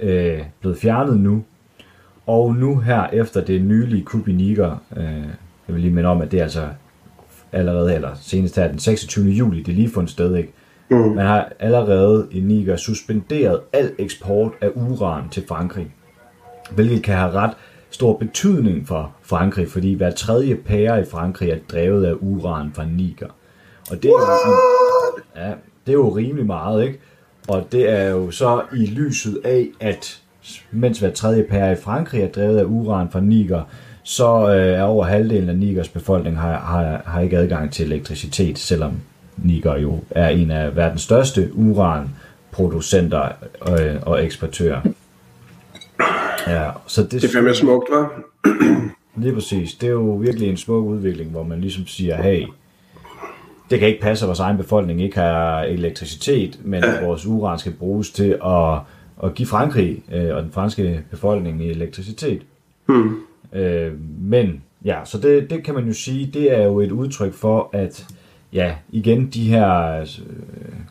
øh, 0.00 0.40
blevet 0.60 0.78
fjernet 0.78 1.20
nu, 1.20 1.44
og 2.26 2.56
nu 2.56 2.78
her 2.78 3.06
efter 3.06 3.44
det 3.44 3.62
nylige 3.62 4.04
kup 4.04 4.28
i 4.28 4.32
Niger, 4.32 4.82
øh, 4.96 5.26
jeg 5.68 5.74
vil 5.74 5.80
lige 5.80 5.94
minde 5.94 6.08
om, 6.08 6.20
at 6.20 6.30
det 6.30 6.38
er 6.38 6.42
altså 6.42 6.68
allerede, 7.52 7.94
eller 7.94 8.10
senest 8.20 8.56
her 8.56 8.68
den 8.68 8.78
26. 8.78 9.26
juli, 9.30 9.62
det 9.62 9.72
er 9.72 9.76
lige 9.76 9.90
fundet 9.90 10.10
sted, 10.10 10.36
ikke? 10.36 10.52
Mm. 10.90 10.96
Man 10.96 11.26
har 11.26 11.52
allerede 11.58 12.28
i 12.30 12.40
Niger 12.40 12.76
suspenderet 12.76 13.60
al 13.72 13.92
eksport 13.98 14.52
af 14.60 14.70
uran 14.74 15.28
til 15.28 15.44
Frankrig 15.48 15.92
hvilket 16.74 17.02
kan 17.02 17.14
have 17.14 17.32
ret 17.32 17.52
stor 17.90 18.16
betydning 18.16 18.88
for 18.88 19.12
Frankrig, 19.22 19.68
fordi 19.68 19.94
hver 19.94 20.10
tredje 20.10 20.54
pære 20.54 21.00
i 21.00 21.04
Frankrig 21.04 21.50
er 21.50 21.58
drevet 21.72 22.04
af 22.04 22.14
uran 22.20 22.70
fra 22.74 22.84
Niger. 22.84 23.28
Og 23.90 24.02
det 24.02 24.04
er, 24.04 24.12
jo, 24.46 24.56
ja, 25.36 25.52
det 25.86 25.92
er 25.92 25.96
jo 25.96 26.08
rimelig 26.08 26.46
meget, 26.46 26.84
ikke? 26.84 27.00
Og 27.48 27.66
det 27.72 27.90
er 27.90 28.10
jo 28.10 28.30
så 28.30 28.62
i 28.72 28.86
lyset 28.86 29.40
af, 29.44 29.68
at 29.80 30.22
mens 30.70 30.98
hver 30.98 31.10
tredje 31.10 31.46
pære 31.50 31.72
i 31.72 31.76
Frankrig 31.76 32.22
er 32.22 32.28
drevet 32.28 32.58
af 32.58 32.64
uran 32.64 33.10
fra 33.10 33.20
Niger, 33.20 33.62
så 34.02 34.48
øh, 34.48 34.78
er 34.78 34.82
over 34.82 35.04
halvdelen 35.04 35.48
af 35.48 35.56
Nigers 35.56 35.88
befolkning 35.88 36.38
har, 36.38 36.58
har, 36.58 37.02
har 37.06 37.20
ikke 37.20 37.38
adgang 37.38 37.72
til 37.72 37.86
elektricitet, 37.86 38.58
selvom 38.58 38.92
Niger 39.36 39.76
jo 39.76 40.00
er 40.10 40.28
en 40.28 40.50
af 40.50 40.76
verdens 40.76 41.02
største 41.02 41.50
uranproducenter 41.54 43.28
øh, 43.68 43.96
og 44.02 44.24
eksportører. 44.24 44.80
Ja, 46.46 46.70
så 46.86 47.02
det, 47.02 47.12
det 47.12 47.24
er 47.24 47.32
fandme 47.32 47.54
smukt, 47.54 47.88
hva'? 47.88 48.22
Lige 49.16 49.34
præcis. 49.34 49.74
Det 49.74 49.86
er 49.86 49.90
jo 49.92 50.14
virkelig 50.14 50.48
en 50.48 50.56
smuk 50.56 50.84
udvikling, 50.86 51.30
hvor 51.30 51.42
man 51.42 51.60
ligesom 51.60 51.86
siger, 51.86 52.22
hey, 52.22 52.46
det 53.70 53.78
kan 53.78 53.88
ikke 53.88 54.00
passe, 54.00 54.24
at 54.24 54.28
vores 54.28 54.40
egen 54.40 54.56
befolkning 54.56 55.02
ikke 55.02 55.18
har 55.18 55.62
elektricitet, 55.62 56.60
men 56.64 56.84
at 56.84 57.04
vores 57.04 57.26
uran 57.26 57.58
skal 57.58 57.72
bruges 57.72 58.10
til 58.10 58.38
at, 58.46 58.78
at 59.24 59.34
give 59.34 59.48
Frankrig 59.48 60.02
øh, 60.12 60.36
og 60.36 60.42
den 60.42 60.52
franske 60.52 61.04
befolkning 61.10 61.62
elektricitet. 61.62 62.42
Hmm. 62.86 63.16
Øh, 63.52 63.92
men 64.20 64.62
ja, 64.84 64.98
så 65.04 65.18
det, 65.18 65.50
det 65.50 65.64
kan 65.64 65.74
man 65.74 65.86
jo 65.86 65.92
sige, 65.92 66.30
det 66.34 66.58
er 66.58 66.62
jo 66.62 66.80
et 66.80 66.92
udtryk 66.92 67.34
for, 67.34 67.70
at 67.72 68.06
ja, 68.52 68.74
igen 68.90 69.26
de 69.26 69.48
her 69.48 70.00
øh, 70.00 70.06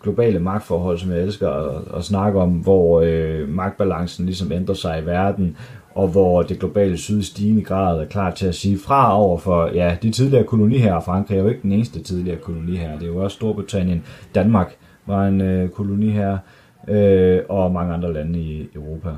globale 0.04 0.40
magtforhold, 0.40 0.98
som 0.98 1.12
jeg 1.12 1.22
elsker 1.22 1.50
at, 1.50 1.98
at 1.98 2.04
snakke 2.04 2.40
om, 2.40 2.50
hvor 2.50 3.02
øh, 3.06 3.50
magtbalancen 3.50 4.26
ligesom 4.26 4.52
ændrer 4.52 4.76
sig 4.76 5.02
i 5.02 5.06
verden, 5.06 5.58
og 5.96 6.08
hvor 6.08 6.42
det 6.42 6.60
globale 6.60 6.98
syd 6.98 7.20
i 7.20 7.24
stigende 7.24 7.62
grad 7.62 8.00
er 8.00 8.06
klar 8.06 8.32
til 8.32 8.48
at 8.48 8.56
sige 8.56 8.80
fra 8.80 9.22
over 9.22 9.38
for, 9.38 9.68
ja, 9.74 9.98
de 10.02 10.12
tidligere 10.12 10.44
koloniherrer, 10.44 11.00
Frankrig 11.00 11.38
er 11.38 11.42
jo 11.42 11.50
ikke 11.50 11.62
den 11.62 11.72
eneste 11.72 12.04
tidligere 12.04 12.38
koloniherre, 12.38 12.94
det 12.94 13.04
er 13.04 13.08
jo 13.08 13.24
også 13.24 13.36
Storbritannien, 13.36 14.04
Danmark 14.36 14.76
var 15.06 15.28
en 15.28 15.42
øh, 15.42 15.70
koloniherre, 15.70 16.40
øh, 16.88 17.42
og 17.50 17.72
mange 17.72 17.94
andre 17.94 18.14
lande 18.14 18.40
i 18.40 18.70
Europa. 18.76 19.10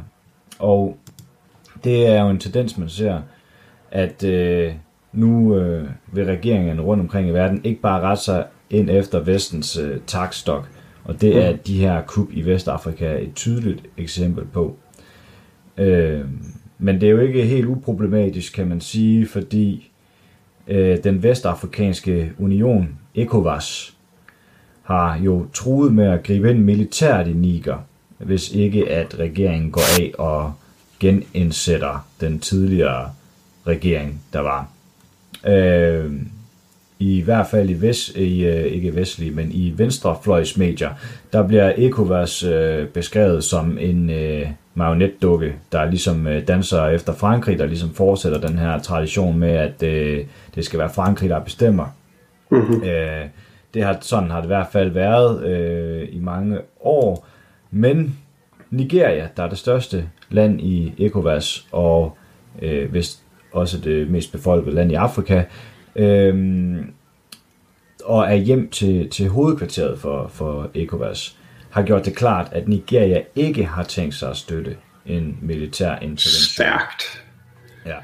Og 0.60 0.98
det 1.84 2.08
er 2.08 2.22
jo 2.22 2.30
en 2.30 2.40
tendens, 2.40 2.78
man 2.78 2.90
ser, 2.90 3.22
at 3.92 4.24
øh, 4.24 4.74
nu 5.14 5.56
øh, 5.56 5.90
vil 6.08 6.26
regeringen 6.26 6.82
rundt 6.82 7.02
omkring 7.02 7.28
i 7.28 7.32
verden 7.32 7.62
ikke 7.64 7.82
bare 7.82 8.02
rette 8.02 8.24
sig 8.24 8.46
ind 8.70 8.90
efter 8.90 9.20
vestens 9.20 9.78
øh, 9.78 9.98
takstok, 10.08 10.70
og 11.04 11.22
det 11.22 11.46
er 11.46 11.56
de 11.56 11.78
her 11.78 12.02
kup 12.02 12.28
i 12.32 12.46
Vestafrika 12.46 13.18
et 13.22 13.36
tydeligt 13.36 13.86
eksempel 13.98 14.46
på. 14.46 14.76
Øh, 15.78 16.22
men 16.78 17.02
det 17.02 17.08
er 17.08 17.12
jo 17.12 17.20
ikke 17.20 17.46
helt 17.46 17.66
uproblematisk, 17.66 18.54
kan 18.54 18.68
man 18.68 18.82
sige, 18.82 19.28
fordi 19.28 19.92
øh, 20.68 21.04
den 21.04 21.24
vestafrikanske 21.24 22.32
union, 22.40 22.90
ECOWAS, 23.16 23.98
har 24.84 25.18
jo 25.18 25.46
truet 25.54 25.94
med 25.94 26.06
at 26.06 26.24
gribe 26.24 26.50
ind 26.50 26.60
militært 26.60 27.28
i 27.28 27.34
Niger, 27.34 27.78
hvis 28.18 28.52
ikke 28.52 28.90
at 28.90 29.20
regeringen 29.20 29.72
går 29.72 30.02
af 30.02 30.12
og 30.18 30.54
genindsætter 31.00 32.08
den 32.22 32.40
tidligere 32.40 33.12
regering, 33.68 34.22
der 34.34 34.40
var. 34.40 34.68
Øh, 35.48 36.12
I 37.00 37.22
hvert 37.22 37.48
fald 37.48 37.70
i, 37.70 37.82
vest, 37.82 38.16
i 38.16 38.46
øh, 38.46 38.66
ikke 38.66 38.96
vestlige, 38.96 39.32
men 39.32 39.52
i 39.52 39.74
venstrefløjsmedier, 39.78 40.90
der 41.34 41.48
bliver 41.48 41.74
ECOWAS 41.78 42.44
øh, 42.44 42.88
beskrevet 42.88 43.44
som 43.44 43.78
en 43.78 44.10
øh, 44.10 44.48
marionetdukke, 44.76 45.56
der 45.72 45.86
ligesom 45.86 46.28
øh, 46.28 46.48
danser 46.48 46.86
efter 46.86 47.14
Frankrig, 47.14 47.60
der 47.60 47.66
ligesom 47.66 47.94
fortsætter 47.94 48.42
den 48.42 48.58
her 48.58 48.80
tradition 48.80 49.40
med, 49.40 49.50
at 49.50 49.84
øh, 49.84 50.26
det 50.56 50.66
skal 50.66 50.80
være 50.80 50.90
Frankrig, 50.90 51.30
der 51.30 51.40
bestemmer. 51.40 51.96
Mm-hmm. 52.50 52.84
Øh, 52.84 53.26
det 53.74 53.84
har, 53.84 53.98
sådan 54.02 54.32
har 54.32 54.38
det 54.38 54.46
i 54.46 54.48
hvert 54.48 54.68
fald 54.72 54.90
været 54.90 55.46
øh, 55.46 56.08
i 56.12 56.20
mange 56.20 56.58
år, 56.82 57.28
men 57.72 58.18
Nigeria, 58.70 59.28
der 59.38 59.44
er 59.44 59.50
det 59.50 59.58
største 59.58 60.10
land 60.30 60.62
i 60.62 60.94
ECOWAS, 60.98 61.68
og 61.72 62.18
øh, 62.62 62.94
vist 62.94 63.23
også 63.54 63.78
det 63.78 64.10
mest 64.10 64.32
befolkede 64.32 64.76
land 64.76 64.92
i 64.92 64.96
Afrika, 64.96 65.44
øh, 65.96 66.76
og 68.06 68.24
er 68.24 68.36
hjem 68.36 68.70
til, 68.70 69.10
til 69.10 69.30
hovedkvarteret 69.30 70.00
for, 70.00 70.28
for 70.28 70.70
ECOWAS, 70.74 71.38
har 71.70 71.84
gjort 71.84 72.06
det 72.06 72.16
klart, 72.16 72.48
at 72.52 72.68
Nigeria 72.68 73.22
ikke 73.36 73.66
har 73.66 73.84
tænkt 73.84 74.16
sig 74.16 74.30
at 74.30 74.38
støtte 74.38 74.76
en 75.06 75.38
militær 75.42 75.92
intervention. 75.92 76.54
Stærkt. 76.54 77.24
Ja, 77.86 77.96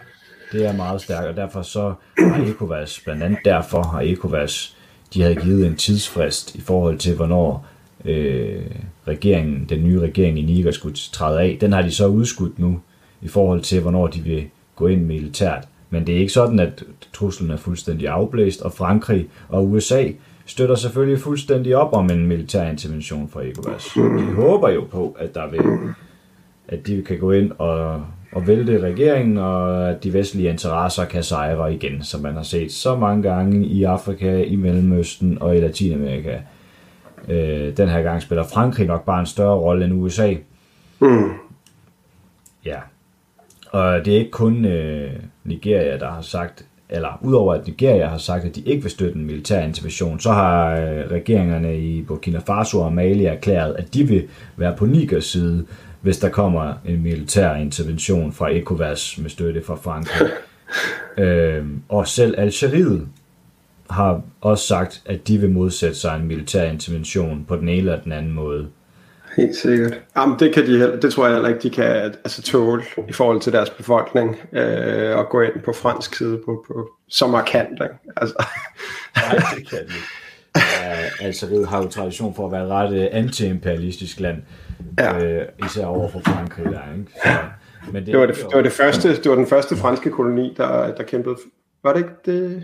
det 0.51 0.65
er 0.65 0.73
meget 0.73 1.01
stærkt, 1.01 1.27
og 1.27 1.35
derfor 1.35 1.61
så 1.61 1.93
har 2.17 2.45
ECOWAS, 2.49 3.01
blandt 3.03 3.23
andet 3.23 3.39
derfor 3.45 3.83
har 3.83 4.01
ECOWAS, 4.01 4.75
de 5.13 5.21
havde 5.21 5.35
givet 5.35 5.67
en 5.67 5.75
tidsfrist 5.75 6.55
i 6.55 6.61
forhold 6.61 6.97
til, 6.97 7.15
hvornår 7.15 7.67
øh, 8.05 8.65
regeringen, 9.07 9.65
den 9.69 9.83
nye 9.83 9.99
regering 9.99 10.39
i 10.39 10.41
Niger 10.41 10.71
skulle 10.71 10.95
træde 10.95 11.41
af. 11.41 11.57
Den 11.61 11.71
har 11.71 11.81
de 11.81 11.91
så 11.91 12.07
udskudt 12.07 12.59
nu, 12.59 12.79
i 13.21 13.27
forhold 13.27 13.61
til, 13.61 13.81
hvornår 13.81 14.07
de 14.07 14.21
vil 14.21 14.45
gå 14.79 14.87
ind 14.87 15.05
militært. 15.05 15.67
Men 15.89 16.07
det 16.07 16.15
er 16.15 16.19
ikke 16.19 16.33
sådan, 16.33 16.59
at 16.59 16.83
truslen 17.13 17.51
er 17.51 17.57
fuldstændig 17.57 18.07
afblæst, 18.07 18.61
og 18.61 18.73
Frankrig 18.73 19.27
og 19.49 19.71
USA 19.71 20.07
støtter 20.45 20.75
selvfølgelig 20.75 21.19
fuldstændig 21.19 21.75
op 21.75 21.93
om 21.93 22.09
en 22.09 22.27
militær 22.27 22.69
intervention 22.69 23.29
fra 23.29 23.41
ECOWAS. 23.41 23.95
Vi 23.95 24.33
håber 24.33 24.69
jo 24.69 24.83
på, 24.91 25.15
at 25.19 25.35
der 25.35 25.49
vil 25.49 25.59
at 26.71 26.87
de 26.87 27.03
kan 27.07 27.19
gå 27.19 27.31
ind 27.31 27.51
og, 27.57 28.05
og 28.31 28.47
vælte 28.47 28.81
regeringen, 28.81 29.37
og 29.37 29.89
at 29.89 30.03
de 30.03 30.13
vestlige 30.13 30.49
interesser 30.49 31.05
kan 31.05 31.23
sejre 31.23 31.73
igen, 31.73 32.03
som 32.03 32.21
man 32.21 32.33
har 32.33 32.43
set 32.43 32.71
så 32.71 32.95
mange 32.95 33.23
gange 33.23 33.65
i 33.65 33.83
Afrika, 33.83 34.43
i 34.43 34.55
Mellemøsten 34.55 35.37
og 35.41 35.57
i 35.57 35.59
Latinamerika. 35.59 36.37
Øh, 37.27 37.77
den 37.77 37.89
her 37.89 38.01
gang 38.01 38.21
spiller 38.21 38.43
Frankrig 38.43 38.87
nok 38.87 39.05
bare 39.05 39.19
en 39.19 39.25
større 39.25 39.57
rolle 39.57 39.85
end 39.85 39.93
USA. 39.93 40.33
Mm. 40.99 41.31
Ja. 42.65 42.77
Og 43.69 44.05
det 44.05 44.13
er 44.13 44.17
ikke 44.17 44.31
kun 44.31 44.65
øh, 44.65 45.11
Nigeria, 45.43 45.97
der 45.97 46.11
har 46.11 46.21
sagt, 46.21 46.65
eller 46.89 47.19
udover 47.21 47.53
at 47.53 47.67
Nigeria 47.67 48.07
har 48.07 48.17
sagt, 48.17 48.45
at 48.45 48.55
de 48.55 48.61
ikke 48.61 48.81
vil 48.81 48.91
støtte 48.91 49.15
en 49.15 49.25
militær 49.25 49.63
intervention, 49.63 50.19
så 50.19 50.31
har 50.31 50.71
øh, 50.71 51.11
regeringerne 51.11 51.79
i 51.79 52.01
Burkina 52.01 52.39
Faso 52.39 52.79
og 52.79 52.93
Mali 52.93 53.25
erklæret, 53.25 53.75
at 53.75 53.93
de 53.93 54.03
vil 54.03 54.27
være 54.57 54.75
på 54.75 54.85
Nigers 54.85 55.25
side, 55.25 55.65
hvis 56.01 56.17
der 56.17 56.29
kommer 56.29 56.73
en 56.85 57.03
militær 57.03 57.55
intervention 57.55 58.31
fra 58.31 58.49
ECOWAS 58.49 59.17
med 59.21 59.29
støtte 59.29 59.63
fra 59.63 59.75
Frankrig. 59.75 60.29
øh, 61.25 61.65
og 61.89 62.07
selv 62.07 62.35
Algeriet 62.37 63.07
har 63.89 64.21
også 64.41 64.67
sagt, 64.67 65.01
at 65.05 65.27
de 65.27 65.37
vil 65.37 65.49
modsætte 65.49 65.95
sig 65.95 66.15
en 66.15 66.27
militær 66.27 66.71
intervention 66.71 67.45
på 67.47 67.55
den 67.55 67.69
ene 67.69 67.77
eller 67.77 68.01
den 68.01 68.11
anden 68.11 68.31
måde. 68.31 68.67
Helt 69.37 69.55
sikkert. 69.55 70.01
Jamen, 70.17 70.39
det, 70.39 70.53
kan 70.53 70.63
de, 70.65 70.77
heller- 70.77 70.99
det 70.99 71.13
tror 71.13 71.25
jeg 71.25 71.33
heller 71.33 71.49
ikke, 71.49 71.61
de 71.61 71.69
kan 71.69 71.85
altså, 71.85 72.41
tåle 72.41 72.83
i 73.09 73.13
forhold 73.13 73.41
til 73.41 73.53
deres 73.53 73.69
befolkning 73.69 74.37
øh, 74.53 75.17
og 75.17 75.29
gå 75.29 75.41
ind 75.41 75.53
på 75.65 75.73
fransk 75.73 76.15
side 76.15 76.41
på, 76.45 76.65
på 76.67 76.89
så 77.09 77.27
markant. 77.27 77.71
Ikke? 77.71 77.95
Altså, 78.17 78.45
Nej, 79.15 79.35
det 79.57 79.69
kan 79.69 79.77
de 79.77 79.83
ikke. 79.83 81.21
Algeriet 81.21 81.67
har 81.67 81.83
jo 81.83 81.89
tradition 81.89 82.35
for 82.35 82.45
at 82.45 82.51
være 82.51 82.63
et 82.63 82.69
ret 82.69 82.93
øh, 82.93 83.07
anti-imperialistisk 83.11 84.19
land, 84.19 84.37
Ja. 84.99 85.23
øh, 85.25 85.45
især 85.65 85.85
over 85.85 86.09
for 86.09 86.19
Frankrig 86.19 86.65
der, 86.65 86.79
ikke? 86.97 87.11
Så, 87.23 87.29
men 87.93 88.05
det, 88.05 88.17
var 88.19 88.25
det, 88.25 88.35
det, 88.35 88.45
var 88.53 88.61
det, 88.61 88.71
første, 88.71 89.15
det 89.15 89.29
var 89.29 89.35
den 89.35 89.47
første 89.47 89.75
franske 89.75 90.09
koloni, 90.11 90.53
der, 90.57 90.95
der 90.95 91.03
kæmpede. 91.03 91.35
Var 91.83 91.93
det 91.93 91.99
ikke 91.99 92.11
det? 92.25 92.63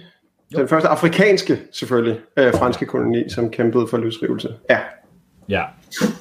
Den 0.55 0.67
første 0.67 0.87
afrikanske, 0.89 1.59
selvfølgelig, 1.71 2.19
øh, 2.37 2.53
franske 2.53 2.85
koloni, 2.85 3.29
som 3.29 3.49
kæmpede 3.51 3.87
for 3.87 3.97
løsrivelse. 3.97 4.49
Ja, 4.69 4.79
Ja, 5.49 5.63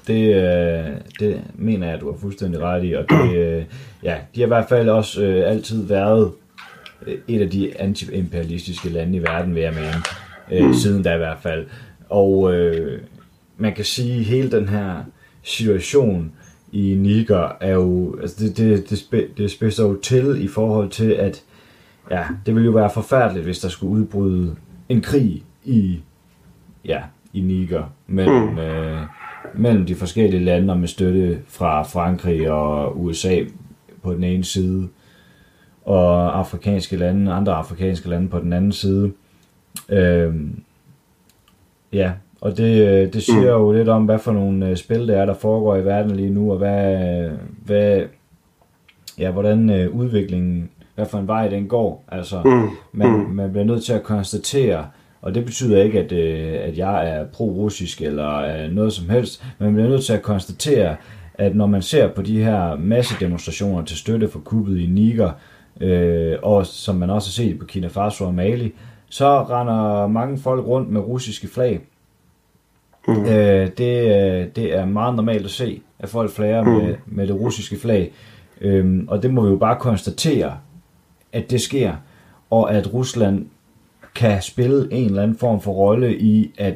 det, 0.07 0.35
øh, 0.35 0.97
det 1.21 1.43
mener 1.55 1.91
jeg, 1.91 2.01
du 2.01 2.11
har 2.11 2.19
fuldstændig 2.19 2.61
ret 2.61 2.85
i, 2.85 2.93
og 2.93 3.05
det, 3.11 3.37
øh, 3.37 3.65
ja, 4.03 4.17
de 4.35 4.41
har 4.41 4.47
i 4.47 4.49
hvert 4.49 4.69
fald 4.69 4.89
også 4.89 5.23
øh, 5.23 5.51
altid 5.51 5.87
været 5.87 6.33
øh, 7.07 7.19
et 7.29 7.41
af 7.41 7.51
de 7.51 7.81
anti-imperialistiske 7.81 8.89
lande 8.89 9.17
i 9.17 9.23
verden, 9.23 9.55
vil 9.55 9.63
jeg 9.63 9.75
mene, 9.75 10.67
øh, 10.69 10.75
siden 10.75 11.03
da 11.03 11.15
i 11.15 11.19
hvert 11.19 11.39
fald. 11.43 11.67
Og 12.09 12.55
øh, 12.55 13.01
man 13.57 13.75
kan 13.75 13.85
sige, 13.85 14.19
at 14.19 14.25
hele 14.25 14.51
den 14.51 14.69
her 14.69 15.05
situation 15.43 16.33
i 16.73 16.95
Niger 16.99 17.57
er 17.61 17.73
jo, 17.73 18.19
altså 18.21 18.45
det, 18.45 18.57
det, 18.57 18.91
det, 18.91 18.99
spe, 18.99 19.29
det 19.37 19.51
spidser 19.51 19.85
jo 19.85 19.97
til 20.01 20.45
i 20.45 20.49
forhold 20.49 20.91
til, 20.91 21.11
at 21.11 21.43
ja, 22.11 22.25
det 22.47 22.55
ville 22.55 22.67
jo 22.67 22.73
være 22.73 22.91
forfærdeligt, 22.91 23.45
hvis 23.45 23.59
der 23.59 23.69
skulle 23.69 23.93
udbryde 23.93 24.57
en 24.89 25.01
krig 25.01 25.43
i, 25.65 26.01
ja, 26.85 27.03
i 27.35 27.41
Niger 27.41 27.83
mellem, 28.07 28.43
mm. 28.43 28.59
øh, 28.59 29.01
mellem 29.55 29.87
de 29.87 29.95
forskellige 29.95 30.45
lande 30.45 30.73
og 30.73 30.79
med 30.79 30.89
støtte 30.89 31.39
fra 31.49 31.83
Frankrig 31.83 32.51
og 32.51 33.01
USA 33.05 33.37
på 34.03 34.15
den 34.15 34.25
ene 34.25 34.45
side, 34.45 34.89
og 35.85 36.39
afrikanske 36.39 36.97
lande, 36.97 37.33
andre 37.33 37.53
afrikanske 37.55 38.09
lande 38.09 38.29
på 38.29 38.39
den 38.39 38.53
anden 38.53 38.73
side. 38.73 39.13
Øhm, 39.89 40.61
ja, 41.93 42.13
og 42.41 42.57
det, 42.57 42.89
øh, 42.89 43.13
det 43.13 43.23
siger 43.23 43.51
jo 43.51 43.73
lidt 43.73 43.89
om, 43.89 44.05
hvad 44.05 44.19
for 44.19 44.33
nogle 44.33 44.69
øh, 44.69 44.77
spil 44.77 45.09
det 45.09 45.17
er, 45.17 45.27
der 45.27 45.35
foregår 45.35 45.77
i 45.77 45.85
verden 45.85 46.17
lige 46.17 46.31
nu, 46.31 46.53
og 46.53 46.59
hvad, 46.59 47.29
hvad 47.65 48.03
ja, 49.19 49.31
hvordan 49.31 49.71
øh, 49.71 49.91
udviklingen, 49.95 50.71
hvad 50.95 51.07
for 51.07 51.19
en 51.19 51.27
vej 51.27 51.49
den 51.49 51.67
går. 51.69 52.05
Altså, 52.09 52.41
Mm. 52.45 52.69
man, 52.93 53.27
man 53.31 53.51
bliver 53.51 53.65
nødt 53.65 53.85
til 53.85 53.93
at 53.93 54.03
konstatere, 54.03 54.87
og 55.25 55.35
det 55.35 55.45
betyder 55.45 55.83
ikke, 55.83 56.01
at, 56.01 56.13
øh, 56.13 56.55
at 56.63 56.79
jeg 56.79 57.09
er 57.11 57.25
pro-russisk 57.25 58.03
eller 58.03 58.37
øh, 58.37 58.73
noget 58.73 58.93
som 58.93 59.09
helst, 59.09 59.45
men 59.59 59.67
man 59.67 59.75
bliver 59.75 59.89
nødt 59.89 60.05
til 60.05 60.13
at 60.13 60.23
konstatere, 60.23 60.97
at 61.35 61.57
når 61.57 61.67
man 61.67 61.83
ser 61.83 62.09
på 62.09 62.23
de 62.23 62.45
her 62.45 62.77
massedemonstrationer 62.77 63.85
til 63.85 63.97
støtte 63.97 64.29
for 64.29 64.39
kuppet 64.39 64.79
i 64.79 64.87
Niger, 64.87 65.33
øh, 65.81 66.37
og 66.43 66.67
som 66.67 66.97
man 66.97 67.11
også 67.11 67.29
har 67.29 67.33
set 67.47 67.59
på 67.59 67.67
Kina 67.67 67.87
Faso 67.87 68.25
og 68.25 68.35
Mali, 68.35 68.73
så 69.09 69.43
render 69.43 70.07
mange 70.07 70.39
folk 70.39 70.67
rundt 70.67 70.91
med 70.91 71.01
russiske 71.01 71.49
flag. 71.49 71.81
Mm. 73.09 73.25
Øh, 73.25 73.71
det, 73.79 74.05
øh, 74.05 74.47
det 74.57 74.77
er 74.77 74.85
meget 74.85 75.17
normalt 75.17 75.45
at 75.45 75.51
se, 75.51 75.83
at 75.99 76.09
folk 76.09 76.31
flager 76.31 76.63
med, 76.63 76.95
med 77.07 77.27
det 77.27 77.35
russiske 77.35 77.79
flag. 77.79 78.13
Øhm, 78.61 79.09
og 79.09 79.23
det 79.23 79.35
må 79.35 79.43
vi 79.43 79.51
jo 79.51 79.57
bare 79.57 79.77
konstatere, 79.77 80.57
at 81.33 81.51
det 81.51 81.61
sker, 81.61 81.93
og 82.51 82.75
at 82.75 82.95
Rusland 82.95 83.47
kan 84.15 84.43
spille 84.43 84.89
en 84.93 85.07
eller 85.07 85.23
anden 85.23 85.37
form 85.39 85.61
for 85.61 85.71
rolle 85.73 86.17
i, 86.19 86.55
at, 86.59 86.75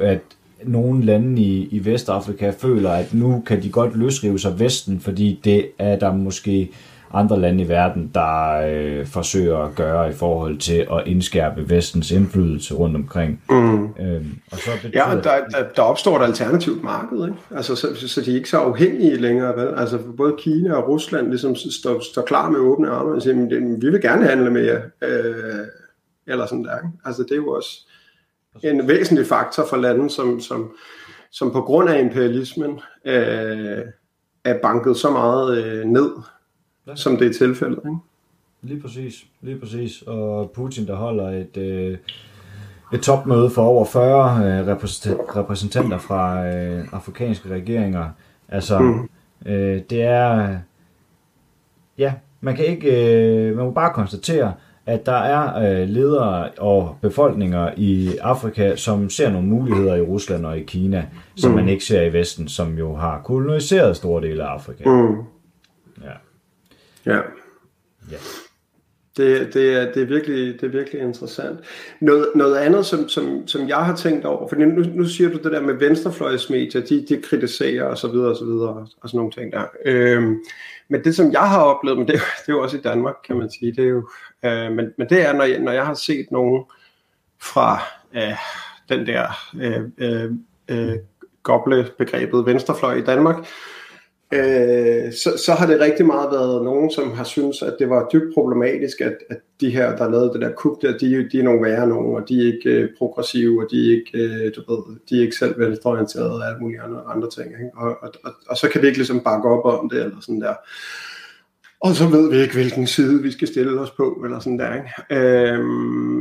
at 0.00 0.20
nogle 0.64 1.04
lande 1.04 1.42
i, 1.42 1.68
i 1.70 1.84
Vestafrika 1.84 2.52
føler, 2.58 2.90
at 2.90 3.14
nu 3.14 3.42
kan 3.46 3.62
de 3.62 3.70
godt 3.70 3.96
løsrive 3.96 4.38
sig 4.38 4.60
Vesten, 4.60 5.00
fordi 5.00 5.40
det 5.44 5.66
er 5.78 5.98
der 5.98 6.12
måske 6.14 6.70
andre 7.12 7.40
lande 7.40 7.64
i 7.64 7.68
verden, 7.68 8.10
der 8.14 8.60
øh, 8.72 9.06
forsøger 9.06 9.56
at 9.58 9.74
gøre 9.74 10.10
i 10.10 10.12
forhold 10.12 10.58
til 10.58 10.74
at 10.92 11.02
indskærpe 11.06 11.70
Vestens 11.70 12.10
indflydelse 12.10 12.74
rundt 12.74 12.96
omkring. 12.96 13.42
Mm. 13.50 13.84
Øhm, 13.84 14.38
og 14.52 14.58
så 14.58 14.70
betyder, 14.82 15.08
Ja, 15.08 15.14
der, 15.14 15.20
der, 15.50 15.64
der 15.76 15.82
opstår 15.82 16.18
et 16.20 16.24
alternativt 16.24 16.82
marked, 16.84 17.24
ikke? 17.24 17.36
Altså, 17.56 17.74
så, 17.76 17.86
så, 17.94 18.08
så 18.08 18.20
de 18.20 18.30
er 18.30 18.34
ikke 18.36 18.50
så 18.50 18.58
afhængige 18.58 19.16
længere. 19.16 19.56
Vel? 19.56 19.68
Altså, 19.76 19.98
både 20.16 20.34
Kina 20.38 20.74
og 20.74 20.88
Rusland 20.88 21.28
ligesom 21.28 21.54
står, 21.54 22.00
står 22.12 22.22
klar 22.22 22.50
med 22.50 22.58
åbne 22.58 22.88
arme 22.90 23.10
og 23.14 23.22
siger, 23.22 23.34
"Men 23.36 23.50
det- 23.50 23.82
vi 23.82 23.90
vil 23.90 24.00
gerne 24.00 24.26
handle 24.26 24.50
med 24.50 24.64
jer. 24.64 24.80
Øh, 25.02 25.44
eller 26.26 26.46
sådan 26.46 26.64
der. 26.64 26.76
Ikke? 26.76 26.88
Altså, 27.04 27.22
det 27.22 27.32
er 27.32 27.36
jo 27.36 27.50
også 27.50 27.86
en 28.62 28.88
væsentlig 28.88 29.26
faktor 29.26 29.66
for 29.70 29.76
lande, 29.76 30.10
som, 30.10 30.40
som, 30.40 30.72
som 31.30 31.50
på 31.52 31.60
grund 31.60 31.88
af 31.90 32.00
imperialismen 32.00 32.80
øh, 33.04 33.78
er 34.44 34.58
banket 34.62 34.96
så 34.96 35.10
meget 35.10 35.64
øh, 35.64 35.84
ned, 35.84 36.10
Ja. 36.86 36.94
som 36.96 37.16
det 37.16 37.26
er 37.26 37.32
tilfældet. 37.32 37.78
Ikke? 37.84 37.96
Lige 38.62 38.80
præcis, 38.80 39.26
lige 39.40 39.58
præcis. 39.58 40.02
Og 40.02 40.50
Putin, 40.50 40.86
der 40.86 40.94
holder 40.94 41.28
et, 41.28 41.56
øh, 41.56 41.98
et 42.92 43.00
topmøde 43.02 43.50
for 43.50 43.62
over 43.62 43.84
40 43.84 44.36
øh, 44.46 44.66
repræsentant- 44.76 45.36
repræsentanter 45.36 45.98
fra 45.98 46.46
øh, 46.46 46.84
afrikanske 46.92 47.48
regeringer. 47.48 48.08
Altså, 48.48 48.78
mm. 48.78 49.08
øh, 49.46 49.82
det 49.90 50.02
er... 50.02 50.58
Ja, 51.98 52.14
man 52.40 52.56
kan 52.56 52.64
ikke... 52.66 53.14
Øh, 53.16 53.56
man 53.56 53.64
må 53.64 53.70
bare 53.70 53.94
konstatere, 53.94 54.54
at 54.90 55.06
der 55.06 55.12
er 55.12 55.72
øh, 55.82 55.88
ledere 55.88 56.48
og 56.58 56.96
befolkninger 57.02 57.70
i 57.76 58.16
Afrika, 58.16 58.76
som 58.76 59.10
ser 59.10 59.30
nogle 59.30 59.48
muligheder 59.48 59.94
i 59.94 60.00
Rusland 60.00 60.46
og 60.46 60.58
i 60.58 60.62
Kina, 60.62 61.06
som 61.36 61.50
mm. 61.50 61.56
man 61.56 61.68
ikke 61.68 61.84
ser 61.84 62.02
i 62.02 62.12
Vesten, 62.12 62.48
som 62.48 62.78
jo 62.78 62.94
har 62.94 63.20
koloniseret 63.24 63.96
store 63.96 64.22
dele 64.22 64.44
af 64.44 64.48
Afrika. 64.48 64.88
Mm. 64.88 65.16
Ja. 66.04 66.12
Ja. 67.06 67.20
Ja. 68.10 68.16
Det, 69.20 69.54
det, 69.54 69.74
er, 69.74 69.92
det, 69.92 70.02
er 70.02 70.06
virkelig, 70.06 70.60
det 70.60 70.62
er 70.62 70.70
virkelig 70.70 71.00
interessant. 71.00 71.60
Noget, 72.00 72.28
noget 72.34 72.56
andet, 72.56 72.86
som, 72.86 73.08
som, 73.08 73.46
som 73.46 73.68
jeg 73.68 73.76
har 73.76 73.96
tænkt 73.96 74.24
over, 74.24 74.48
for 74.48 74.56
nu, 74.56 74.84
nu 74.94 75.04
siger 75.04 75.30
du 75.30 75.36
det 75.36 75.52
der 75.52 75.60
med 75.60 75.74
venstrefløjsmedier, 75.74 76.80
de, 76.80 77.06
de 77.08 77.22
kritiserer 77.22 77.84
og 77.84 77.98
så 77.98 78.08
videre 78.08 78.28
og 78.28 78.36
så 78.36 78.44
videre, 78.44 78.86
og 79.00 79.08
sådan 79.08 79.18
nogle 79.18 79.32
ting 79.32 79.52
der. 79.52 79.64
Øhm, 79.84 80.38
men 80.88 81.04
det, 81.04 81.16
som 81.16 81.32
jeg 81.32 81.48
har 81.48 81.62
oplevet, 81.62 81.98
men 81.98 82.06
det, 82.08 82.14
det 82.14 82.48
er 82.48 82.52
jo 82.52 82.62
også 82.62 82.76
i 82.76 82.80
Danmark, 82.80 83.14
kan 83.26 83.36
man 83.36 83.50
sige, 83.50 83.72
det 83.72 83.84
er 83.84 83.88
jo, 83.88 84.08
øh, 84.44 84.72
men, 84.72 84.92
men 84.98 85.08
det 85.08 85.26
er, 85.26 85.32
når 85.32 85.44
jeg, 85.44 85.58
når 85.58 85.72
jeg 85.72 85.86
har 85.86 85.94
set 85.94 86.26
nogen 86.30 86.64
fra 87.40 87.78
øh, 88.16 88.36
den 88.88 89.06
der 89.06 89.26
øh, 89.60 89.82
øh, 89.98 90.30
øh, 90.68 90.96
goble-begrebet 91.42 92.46
venstrefløj 92.46 92.94
i 92.94 93.04
Danmark, 93.04 93.46
øh, 94.32 95.12
så, 95.12 95.42
så 95.44 95.52
har 95.58 95.66
det 95.66 95.80
rigtig 95.80 96.06
meget 96.06 96.30
været 96.30 96.64
nogen, 96.64 96.90
som 96.90 97.12
har 97.12 97.24
syntes, 97.24 97.62
at 97.62 97.76
det 97.78 97.90
var 97.90 98.08
dybt 98.12 98.34
problematisk, 98.34 99.00
at, 99.00 99.16
at 99.30 99.38
de 99.60 99.70
her, 99.70 99.96
der 99.96 100.10
lavede 100.10 100.32
det 100.32 100.40
der 100.40 100.52
kup 100.52 100.82
der, 100.82 100.98
de, 100.98 101.28
de 101.32 101.38
er 101.38 101.42
nogle 101.42 101.62
værre 101.62 101.88
nogen, 101.88 102.22
og 102.22 102.28
de 102.28 102.40
er 102.40 102.54
ikke 102.54 102.70
øh, 102.70 102.88
progressive, 102.98 103.64
og 103.64 103.70
de 103.70 103.86
er 103.86 103.96
ikke, 103.96 104.18
øh, 104.18 104.52
du 104.56 104.72
ved, 104.72 104.96
de 105.10 105.16
er 105.16 105.22
ikke 105.22 105.36
selv 105.36 105.58
venstreorienterede 105.58 106.34
og 106.34 106.48
alt 106.48 106.60
muligt 106.60 106.82
andre, 106.82 107.02
andre 107.06 107.30
ting. 107.30 107.46
Ikke? 107.46 107.70
Og, 107.76 107.96
og, 108.02 108.12
og, 108.24 108.32
og 108.48 108.56
så 108.56 108.68
kan 108.68 108.82
vi 108.82 108.86
ikke 108.86 108.98
ligesom 108.98 109.20
bakke 109.20 109.48
op 109.48 109.80
om 109.80 109.88
det, 109.88 110.04
eller 110.04 110.20
sådan 110.20 110.40
der. 110.40 110.54
Og 111.80 111.94
så 111.94 112.06
ved 112.06 112.30
vi 112.30 112.36
ikke, 112.36 112.54
hvilken 112.54 112.86
side 112.86 113.22
vi 113.22 113.30
skal 113.30 113.48
stille 113.48 113.80
os 113.80 113.90
på, 113.90 114.20
eller 114.24 114.38
sådan 114.38 114.58
der. 114.58 114.74
Ikke? 114.74 115.22
Øhm, 115.24 116.20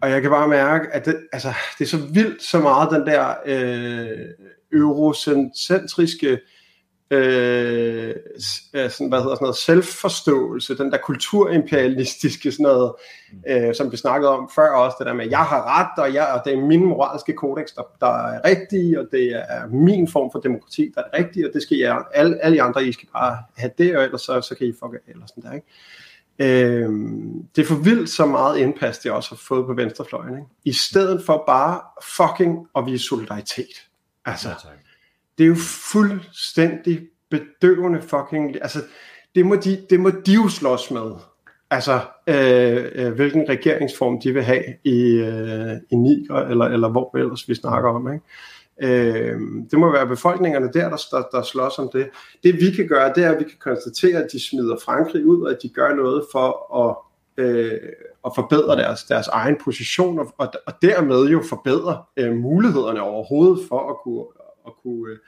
og 0.00 0.10
jeg 0.10 0.22
kan 0.22 0.30
bare 0.30 0.48
mærke, 0.48 0.88
at 0.92 1.06
det, 1.06 1.16
altså, 1.32 1.48
det 1.78 1.84
er 1.84 1.88
så 1.88 1.98
vildt 2.12 2.42
så 2.42 2.58
meget 2.58 2.90
den 2.90 3.06
der 3.06 3.34
øh, 3.46 4.26
eurocentriske 4.72 6.38
øh, 7.10 8.14
sådan, 8.90 9.08
hvad 9.08 9.20
hedder 9.20 9.34
sådan 9.34 9.44
noget, 9.44 9.56
selvforståelse, 9.56 10.78
den 10.78 10.92
der 10.92 10.98
kulturimperialistiske 10.98 12.52
sådan 12.52 12.62
noget, 12.62 12.92
øh, 13.48 13.74
som 13.74 13.92
vi 13.92 13.96
snakkede 13.96 14.30
om 14.30 14.50
før 14.54 14.70
også, 14.70 14.96
det 14.98 15.06
der 15.06 15.12
med, 15.12 15.28
jeg 15.30 15.38
har 15.44 15.80
ret, 15.80 16.04
og, 16.04 16.14
jeg, 16.14 16.26
og 16.26 16.42
det 16.44 16.52
er 16.52 16.60
min 16.60 16.84
moralske 16.84 17.32
kodex, 17.32 17.68
der, 17.76 17.82
der 18.00 18.28
er 18.28 18.40
rigtig, 18.44 18.98
og 18.98 19.06
det 19.12 19.32
er 19.32 19.66
min 19.66 20.08
form 20.08 20.30
for 20.32 20.40
demokrati, 20.40 20.92
der 20.94 21.02
er 21.12 21.18
rigtig, 21.18 21.46
og 21.46 21.50
det 21.54 21.62
skal 21.62 21.78
jeg, 21.78 22.04
alle, 22.14 22.44
alle 22.44 22.62
andre, 22.62 22.84
I 22.84 22.92
skal 22.92 23.08
bare 23.12 23.38
have 23.56 23.72
det, 23.78 23.96
og 23.96 24.04
ellers 24.04 24.22
så, 24.22 24.40
så 24.40 24.54
kan 24.54 24.66
I 24.66 24.72
fuck 24.72 24.94
af, 24.94 25.12
eller 25.12 25.26
sådan 25.26 25.42
der, 25.42 25.52
ikke? 25.52 25.66
Øh, 26.38 26.88
det 27.56 27.62
er 27.62 27.66
for 27.66 27.82
vildt 27.82 28.10
så 28.10 28.26
meget 28.26 28.58
indpas, 28.58 28.98
det 28.98 29.12
også 29.12 29.30
har 29.30 29.36
fået 29.36 29.66
på 29.66 29.74
venstrefløjen, 29.74 30.34
ikke? 30.34 30.48
I 30.64 30.72
stedet 30.72 31.22
for 31.26 31.42
bare 31.46 31.80
fucking 32.02 32.68
at 32.76 32.86
vise 32.86 33.04
solidaritet. 33.04 33.86
Altså, 34.24 34.48
Ja, 34.48 34.54
tak 34.54 34.89
det 35.40 35.46
er 35.46 35.48
jo 35.48 35.56
fuldstændig 35.92 37.00
bedøvende 37.30 38.02
fucking... 38.02 38.62
Altså, 38.62 38.78
det 39.34 39.46
må 39.46 39.56
de, 39.56 39.86
det 39.90 40.00
må 40.00 40.10
de 40.10 40.32
jo 40.32 40.48
slås 40.48 40.90
med. 40.90 41.10
Altså, 41.70 42.00
øh, 42.26 42.84
øh, 42.94 43.12
hvilken 43.12 43.48
regeringsform 43.48 44.20
de 44.20 44.32
vil 44.32 44.42
have 44.42 44.64
i, 44.84 45.00
øh, 45.12 45.76
i 45.90 45.96
Niger, 45.96 46.34
eller, 46.34 46.64
eller 46.64 46.88
hvor 46.88 47.16
ellers 47.16 47.48
vi 47.48 47.54
snakker 47.54 47.90
om. 47.90 48.12
Ikke? 48.12 48.24
Øh, 48.82 49.40
det 49.70 49.78
må 49.78 49.92
være 49.92 50.06
befolkningerne 50.06 50.70
der, 50.72 50.88
der, 50.88 50.96
der, 51.10 51.22
der 51.32 51.42
slås 51.42 51.78
om 51.78 51.90
det. 51.92 52.08
Det 52.42 52.54
vi 52.54 52.70
kan 52.70 52.88
gøre, 52.88 53.12
det 53.14 53.24
er, 53.24 53.30
at 53.30 53.38
vi 53.38 53.44
kan 53.44 53.58
konstatere, 53.60 54.22
at 54.22 54.28
de 54.32 54.48
smider 54.48 54.76
Frankrig 54.84 55.26
ud, 55.26 55.42
og 55.42 55.50
at 55.50 55.58
de 55.62 55.68
gør 55.68 55.94
noget 55.94 56.24
for 56.32 56.76
at, 56.88 56.96
øh, 57.44 57.78
at 58.26 58.32
forbedre 58.34 58.76
deres, 58.76 59.04
deres 59.04 59.28
egen 59.28 59.56
position, 59.64 60.18
og, 60.18 60.52
og, 60.66 60.74
dermed 60.82 61.28
jo 61.28 61.42
forbedre 61.48 62.02
øh, 62.16 62.36
mulighederne 62.36 63.02
overhovedet 63.02 63.68
for 63.68 63.90
at 63.90 63.96
kunne, 64.04 64.24
at 64.66 64.72
kunne, 64.82 65.12
øh, 65.12 65.18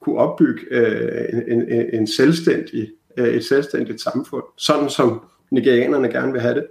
kunne 0.00 0.18
opbygge 0.18 0.60
øh, 0.70 1.24
en, 1.48 1.68
en, 1.72 1.86
en 1.92 2.06
selvstændig, 2.06 2.90
øh, 3.16 3.28
et 3.28 3.44
selvstændigt 3.44 4.00
samfund, 4.00 4.42
sådan 4.56 4.90
som 4.90 5.22
nigerianerne 5.50 6.08
gerne 6.08 6.32
vil 6.32 6.40
have 6.40 6.54
det, 6.54 6.66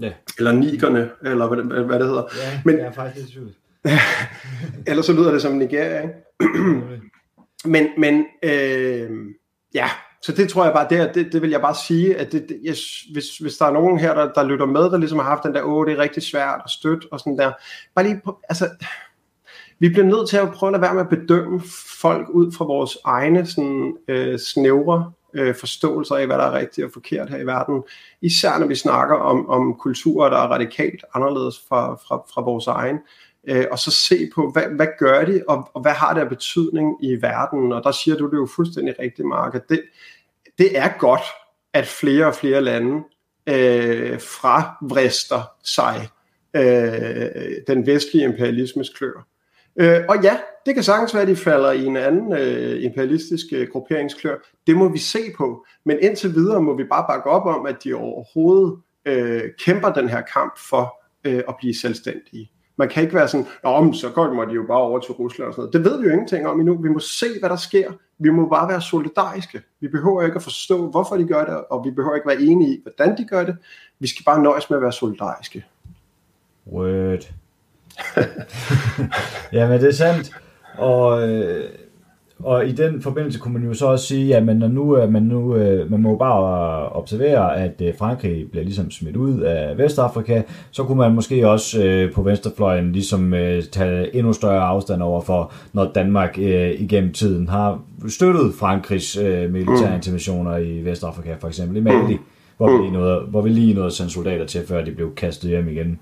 Ja, 0.00 0.12
eller 0.38 0.52
nigerne, 0.52 1.10
eller 1.24 1.46
hvad, 1.48 1.56
det- 1.76 1.86
hvad 1.86 1.98
det 1.98 2.06
hedder. 2.06 2.22
ja 2.36 2.60
Men- 2.64 2.78
jeg 2.78 2.86
er 2.86 2.92
faktisk 2.92 3.28
i 3.28 3.32
tvivl. 3.32 3.54
Ellers 4.86 5.06
så 5.06 5.12
lyder 5.12 5.32
det 5.32 5.42
som 5.42 5.52
Nigeria, 5.52 6.02
ikke? 6.02 6.14
Men, 7.64 7.86
men 7.98 8.26
øh, 8.42 9.10
ja, 9.74 9.88
så 10.22 10.32
det 10.32 10.48
tror 10.48 10.64
jeg 10.64 10.72
bare, 10.72 10.86
det, 10.90 11.14
det, 11.14 11.32
det 11.32 11.42
vil 11.42 11.50
jeg 11.50 11.60
bare 11.60 11.74
sige, 11.86 12.16
at 12.16 12.32
det, 12.32 12.48
det, 12.48 12.60
jeg, 12.64 12.74
hvis, 13.12 13.38
hvis 13.38 13.56
der 13.56 13.66
er 13.66 13.72
nogen 13.72 13.98
her, 13.98 14.14
der, 14.14 14.32
der 14.32 14.44
lytter 14.44 14.66
med, 14.66 14.80
der 14.82 14.98
ligesom 14.98 15.18
har 15.18 15.24
haft 15.24 15.42
den 15.42 15.54
der, 15.54 15.62
åh, 15.62 15.86
det 15.86 15.92
er 15.94 15.98
rigtig 15.98 16.22
svært 16.22 16.60
at 16.64 16.70
støtte 16.70 17.06
og 17.12 17.20
sådan 17.20 17.38
der, 17.38 17.52
bare 17.94 18.04
lige, 18.06 18.20
på, 18.24 18.40
altså, 18.48 18.68
vi 19.84 19.88
bliver 19.88 20.06
nødt 20.06 20.28
til 20.28 20.36
at 20.36 20.52
prøve 20.52 20.68
at 20.68 20.72
lade 20.72 20.82
være 20.82 20.94
med 20.94 21.02
at 21.02 21.08
bedømme 21.08 21.60
folk 22.00 22.28
ud 22.28 22.52
fra 22.52 22.64
vores 22.64 22.98
egne 23.04 23.46
sådan, 23.46 23.96
øh, 24.08 24.38
snævre 24.38 25.12
øh, 25.34 25.54
forståelser 25.54 26.14
af, 26.14 26.26
hvad 26.26 26.38
der 26.38 26.44
er 26.44 26.58
rigtigt 26.58 26.84
og 26.84 26.90
forkert 26.92 27.30
her 27.30 27.38
i 27.38 27.46
verden. 27.46 27.82
Især 28.22 28.58
når 28.58 28.66
vi 28.66 28.74
snakker 28.74 29.16
om, 29.16 29.48
om 29.48 29.74
kulturer, 29.74 30.30
der 30.30 30.36
er 30.36 30.48
radikalt 30.48 31.04
anderledes 31.14 31.60
fra, 31.68 31.94
fra, 31.94 32.16
fra 32.34 32.42
vores 32.42 32.66
egen. 32.66 32.98
Øh, 33.48 33.64
og 33.70 33.78
så 33.78 33.90
se 33.90 34.30
på, 34.34 34.50
hvad, 34.50 34.62
hvad 34.76 34.86
gør 34.98 35.24
de, 35.24 35.42
og, 35.48 35.70
og 35.74 35.82
hvad 35.82 35.92
har 35.92 36.14
det 36.14 36.20
af 36.20 36.28
betydning 36.28 37.04
i 37.04 37.22
verden. 37.22 37.72
Og 37.72 37.84
der 37.84 37.92
siger 37.92 38.16
du 38.16 38.26
det 38.26 38.36
jo 38.36 38.48
fuldstændig 38.56 38.94
rigtigt, 38.98 39.28
Mark, 39.28 39.54
at 39.54 39.68
det, 39.68 39.82
det 40.58 40.78
er 40.78 40.98
godt, 40.98 41.24
at 41.72 41.86
flere 41.86 42.26
og 42.26 42.34
flere 42.34 42.60
lande 42.60 43.02
øh, 43.48 44.20
fravrister 44.20 45.42
sig 45.64 46.08
øh, 46.56 47.52
den 47.66 47.86
vestlige 47.86 48.24
imperialismes 48.24 48.88
klør. 48.88 49.33
Øh, 49.76 50.00
og 50.08 50.22
ja, 50.22 50.36
det 50.66 50.74
kan 50.74 50.82
sagtens 50.82 51.14
være, 51.14 51.22
at 51.22 51.28
de 51.28 51.36
falder 51.36 51.72
i 51.72 51.84
en 51.84 51.96
anden 51.96 52.32
øh, 52.32 52.84
imperialistisk 52.84 53.46
øh, 53.52 53.68
grupperingsklør. 53.72 54.36
Det 54.66 54.76
må 54.76 54.88
vi 54.88 54.98
se 54.98 55.18
på. 55.36 55.66
Men 55.84 55.98
indtil 56.02 56.34
videre 56.34 56.62
må 56.62 56.76
vi 56.76 56.84
bare 56.84 57.04
bakke 57.08 57.30
op 57.30 57.46
om, 57.46 57.66
at 57.66 57.84
de 57.84 57.94
overhovedet 57.94 58.78
øh, 59.04 59.42
kæmper 59.64 59.92
den 59.92 60.08
her 60.08 60.20
kamp 60.20 60.58
for 60.58 61.02
øh, 61.24 61.42
at 61.48 61.54
blive 61.58 61.74
selvstændige. 61.74 62.50
Man 62.76 62.88
kan 62.88 63.02
ikke 63.02 63.14
være 63.14 63.28
sådan, 63.28 63.46
om 63.62 63.94
så 63.94 64.10
godt 64.10 64.34
må 64.34 64.44
de 64.44 64.52
jo 64.52 64.64
bare 64.68 64.80
over 64.80 64.98
til 64.98 65.12
Rusland 65.12 65.48
og 65.48 65.54
sådan 65.54 65.60
noget. 65.60 65.72
Det 65.72 65.84
ved 65.84 66.00
vi 66.00 66.06
jo 66.06 66.12
ingenting 66.12 66.46
om 66.46 66.60
endnu. 66.60 66.82
Vi 66.82 66.88
må 66.88 66.98
se, 66.98 67.26
hvad 67.40 67.50
der 67.50 67.56
sker. 67.56 67.92
Vi 68.18 68.30
må 68.30 68.48
bare 68.48 68.68
være 68.68 68.80
solidariske. 68.80 69.62
Vi 69.80 69.88
behøver 69.88 70.22
ikke 70.22 70.36
at 70.36 70.42
forstå, 70.42 70.90
hvorfor 70.90 71.16
de 71.16 71.24
gør 71.24 71.44
det, 71.44 71.64
og 71.70 71.84
vi 71.84 71.90
behøver 71.90 72.14
ikke 72.14 72.28
være 72.28 72.40
enige 72.40 72.74
i, 72.74 72.80
hvordan 72.82 73.18
de 73.18 73.24
gør 73.24 73.44
det. 73.44 73.56
Vi 73.98 74.06
skal 74.06 74.24
bare 74.24 74.42
nøjes 74.42 74.70
med 74.70 74.76
at 74.78 74.82
være 74.82 74.92
solidariske. 74.92 75.64
Word. 76.72 77.32
ja, 79.52 79.68
men 79.68 79.80
det 79.80 79.88
er 79.88 79.92
sandt. 79.92 80.30
Og, 80.78 81.28
øh, 81.28 81.64
og 82.44 82.66
i 82.66 82.72
den 82.72 83.02
forbindelse 83.02 83.38
kunne 83.38 83.54
man 83.54 83.68
jo 83.68 83.74
så 83.74 83.86
også 83.86 84.06
sige, 84.06 84.36
at 84.36 84.56
når 84.56 84.68
nu, 84.68 84.96
øh, 84.96 85.12
man, 85.12 85.22
nu, 85.22 85.56
øh, 85.56 85.90
man 85.90 86.00
må 86.00 86.16
bare 86.16 86.88
observere, 86.88 87.56
at 87.56 87.80
øh, 87.80 87.94
Frankrig 87.98 88.50
bliver 88.50 88.64
ligesom 88.64 88.90
smidt 88.90 89.16
ud 89.16 89.40
af 89.40 89.78
Vestafrika, 89.78 90.42
så 90.70 90.84
kunne 90.84 90.98
man 90.98 91.14
måske 91.14 91.48
også 91.48 91.82
øh, 91.82 92.12
på 92.12 92.22
venstrefløjen 92.22 92.92
ligesom 92.92 93.34
øh, 93.34 93.62
tage 93.62 94.16
endnu 94.16 94.32
større 94.32 94.62
afstand 94.62 95.02
over 95.02 95.20
for, 95.20 95.52
når 95.72 95.92
Danmark 95.94 96.38
øh, 96.38 96.70
igennem 96.70 97.12
tiden 97.12 97.48
har 97.48 97.82
støttet 98.08 98.54
Frankrigs 98.54 99.16
øh, 99.16 99.52
militære 99.52 99.94
interventioner 99.94 100.56
i 100.56 100.84
Vestafrika, 100.84 101.34
for 101.40 101.48
eksempel 101.48 101.76
i 101.76 101.80
Mali, 101.80 102.18
hvor, 102.56 102.82
vi 102.82 102.90
nåede, 102.90 103.20
hvor 103.20 103.42
vi 103.42 103.48
lige 103.48 103.74
nåede 103.74 103.86
at 103.86 103.92
sende 103.92 104.12
soldater 104.12 104.46
til, 104.46 104.66
før 104.66 104.84
de 104.84 104.92
blev 104.92 105.14
kastet 105.14 105.50
hjem 105.50 105.68
igen. 105.68 105.98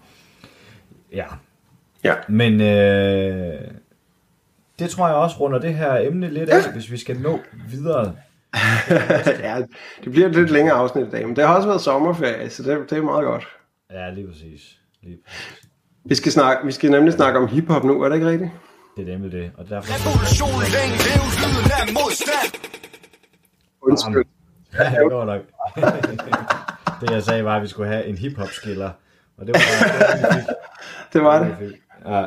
Ja, 1.14 1.24
Ja. 2.04 2.14
men 2.28 2.60
øh, 2.60 3.60
det 4.78 4.90
tror 4.90 5.06
jeg 5.06 5.16
også 5.16 5.36
runder 5.40 5.58
det 5.58 5.74
her 5.74 5.96
emne 5.96 6.30
lidt 6.30 6.50
af, 6.50 6.72
hvis 6.72 6.90
vi 6.90 6.96
skal 6.96 7.20
nå 7.20 7.40
videre. 7.68 8.14
ja, 9.48 9.56
det 10.04 10.12
bliver 10.12 10.28
et 10.28 10.34
lidt 10.34 10.50
længere 10.50 10.76
afsnit 10.76 11.06
i 11.06 11.10
dag, 11.10 11.26
men 11.26 11.36
det 11.36 11.46
har 11.46 11.56
også 11.56 11.68
været 11.68 11.80
sommerferie, 11.80 12.50
så 12.50 12.62
det, 12.62 12.90
det 12.90 12.98
er 12.98 13.02
meget 13.02 13.24
godt. 13.24 13.44
Ja, 13.90 14.10
lige 14.10 14.26
præcis. 14.28 14.78
Lige 15.02 15.18
præcis. 15.26 15.68
Vi 16.04 16.14
skal, 16.14 16.32
snakke, 16.32 16.66
vi 16.66 16.72
skal 16.72 16.90
nemlig 16.90 17.12
snakke 17.12 17.38
om 17.38 17.48
hiphop 17.48 17.84
nu, 17.84 18.02
er 18.02 18.08
det 18.08 18.16
ikke 18.16 18.28
rigtigt? 18.28 18.50
Det 18.96 19.08
er 19.08 19.12
nemlig 19.12 19.32
det, 19.32 19.50
og 19.56 19.68
derfor... 19.68 19.92
Revolution 19.92 20.62
længe 20.76 20.96
leve 21.06 21.26
lyden 21.40 21.70
af 21.80 21.86
modstand 21.98 22.50
Undskyld. 23.82 24.24
Ja, 24.78 24.84
det 24.84 25.10
går 25.10 25.24
nok. 25.24 25.40
det 27.00 27.10
jeg 27.10 27.22
sagde 27.22 27.44
var, 27.44 27.56
at 27.56 27.62
vi 27.62 27.68
skulle 27.68 27.88
have 27.88 28.06
en 28.06 28.18
hip-hop-skiller, 28.18 28.90
og 29.38 29.46
det 29.46 29.54
var 29.54 29.60
det. 29.60 30.46
Det 31.12 31.22
var 31.22 31.44
det. 31.44 31.74
Ja. 32.06 32.26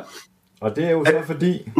Og 0.60 0.76
det 0.76 0.84
er 0.84 0.90
jo 0.90 1.04
så 1.04 1.22
fordi, 1.26 1.70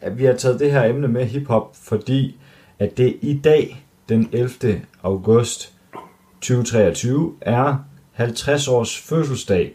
at 0.00 0.18
vi 0.18 0.24
har 0.24 0.32
taget 0.34 0.60
det 0.60 0.72
her 0.72 0.84
emne 0.84 1.08
med 1.08 1.26
hiphop, 1.26 1.76
fordi 1.76 2.40
at 2.78 2.96
det 2.96 3.16
i 3.22 3.40
dag, 3.44 3.86
den 4.08 4.28
11. 4.32 4.82
august 5.02 5.72
2023, 6.40 7.34
er 7.40 7.76
50 8.12 8.68
års 8.68 8.98
fødselsdag 8.98 9.74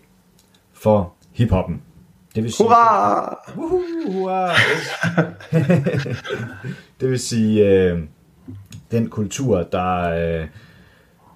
for 0.73 1.13
hiphoppen. 1.31 1.81
Det 2.35 2.43
vil 2.43 2.53
sige, 2.53 2.67
Hurra! 2.67 3.35
Det 6.99 7.09
vil 7.09 7.19
sige, 7.19 7.67
øh, 7.67 7.99
den 8.91 9.09
kultur, 9.09 9.63
der 9.63 10.01
øh, 10.41 10.47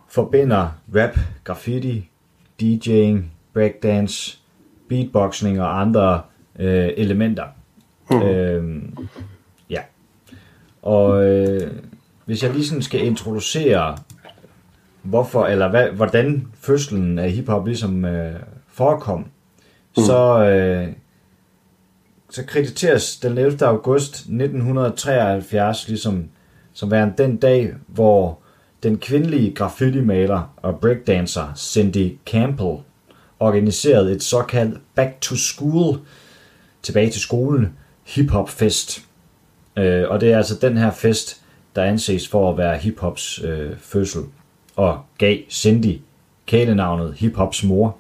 forbinder 0.10 0.70
rap, 0.96 1.20
graffiti, 1.44 2.10
DJ'ing, 2.62 3.18
breakdance, 3.54 4.40
beatboxing 4.90 5.62
og 5.62 5.82
andre 5.82 6.22
øh, 6.60 6.90
elementer. 6.98 7.44
Mm. 8.12 8.22
Øh, 8.22 8.82
ja. 9.70 9.82
Og 10.82 11.26
øh, 11.26 11.72
hvis 12.26 12.44
jeg 12.44 12.54
lige 12.54 12.66
sådan 12.66 12.82
skal 12.82 13.06
introducere, 13.06 13.98
hvorfor, 15.02 15.46
eller 15.46 15.70
hvad, 15.70 15.90
hvordan 15.90 16.48
fødslen 16.54 17.20
af 17.20 17.32
hiphop 17.32 17.66
ligesom 17.66 18.06
øh, 18.06 18.40
forekom, 18.68 19.20
mm. 19.20 20.04
så, 20.04 20.44
øh, 20.44 20.88
så 22.30 22.46
krediteres 22.46 23.18
den 23.18 23.38
11. 23.38 23.66
august 23.66 24.16
1973 24.16 25.88
ligesom 25.88 26.30
som 26.74 26.92
værende 26.92 27.24
den 27.24 27.38
dag, 27.38 27.74
hvor 27.88 28.40
den 28.84 28.98
kvindelige 28.98 29.54
graffiti-maler 29.56 30.54
og 30.58 30.80
breakdancer 30.80 31.54
Cindy 31.56 32.18
Campbell 32.26 32.78
organiserede 33.40 34.12
et 34.12 34.24
såkaldt 34.24 34.80
Back 34.96 35.22
to 35.22 35.36
School, 35.36 36.00
tilbage 36.82 37.10
til 37.10 37.22
skolen, 37.22 37.74
hip-hop 38.04 38.50
fest. 38.50 39.06
Øh, 39.78 40.10
og 40.10 40.22
det 40.22 40.32
er 40.32 40.38
altså 40.38 40.56
den 40.62 40.78
her 40.78 40.92
fest, 40.92 41.42
der 41.76 41.84
anses 41.84 42.28
for 42.28 42.52
at 42.52 42.58
være 42.58 42.78
hip-hops 42.78 43.46
øh, 43.46 43.78
fødsel, 43.78 44.22
og 44.76 45.00
gav 45.18 45.38
Cindy 45.50 46.00
kælenavnet 46.46 47.14
hip-hops 47.14 47.68
mor. 47.68 47.98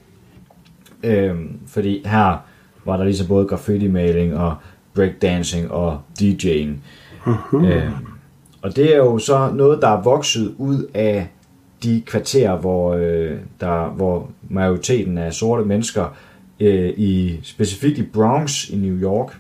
Øh, 1.03 1.35
fordi 1.67 2.01
her 2.05 2.37
var 2.85 2.97
der 2.97 3.03
ligesom 3.03 3.27
både 3.27 3.47
graffiti-maling 3.47 4.37
og 4.37 4.55
breakdancing 4.95 5.71
og 5.71 6.01
DJ'ing. 6.21 6.69
Øh, 7.53 7.91
og 8.61 8.75
det 8.75 8.93
er 8.93 8.97
jo 8.97 9.19
så 9.19 9.51
noget, 9.53 9.81
der 9.81 9.87
er 9.87 10.01
vokset 10.01 10.55
ud 10.57 10.89
af 10.93 11.27
de 11.83 12.01
kvarterer, 12.05 12.57
hvor, 12.57 12.93
øh, 12.93 13.37
der, 13.59 13.89
hvor 13.89 14.29
majoriteten 14.49 15.17
af 15.17 15.33
sorte 15.33 15.65
mennesker, 15.65 16.15
øh, 16.59 16.93
i 16.97 17.39
specifikt 17.43 17.97
i 17.97 18.03
Bronx 18.03 18.69
i 18.69 18.75
New 18.75 19.01
York, 19.01 19.39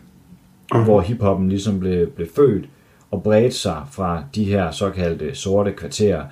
uh-huh. 0.73 0.83
hvor 0.83 1.01
hiphoppen 1.01 1.49
ligesom 1.49 1.79
blev, 1.79 2.07
blev 2.07 2.27
født, 2.35 2.65
og 3.11 3.23
bredte 3.23 3.57
sig 3.57 3.81
fra 3.91 4.23
de 4.35 4.43
her 4.43 4.71
såkaldte 4.71 5.35
sorte 5.35 5.71
kvarterer 5.71 6.23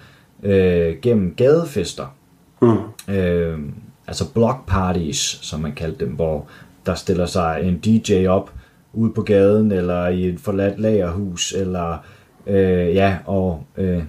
øh, 0.43 0.95
gennem 1.01 1.33
gadefester. 1.37 2.15
Mm. 2.61 3.13
Øh, 3.13 3.59
altså 4.07 4.33
block 4.33 4.65
parties, 4.67 5.39
som 5.41 5.59
man 5.59 5.71
kaldte 5.71 6.05
dem, 6.05 6.13
hvor 6.13 6.47
der 6.85 6.95
stiller 6.95 7.25
sig 7.25 7.59
en 7.63 7.77
DJ 7.77 8.27
op 8.27 8.53
ude 8.93 9.13
på 9.13 9.21
gaden, 9.21 9.71
eller 9.71 10.07
i 10.07 10.25
et 10.25 10.39
forladt 10.39 10.79
lagerhus, 10.79 11.53
eller 11.53 11.97
øh, 12.47 12.95
ja, 12.95 13.17
og 13.25 13.63
øh, 13.77 14.03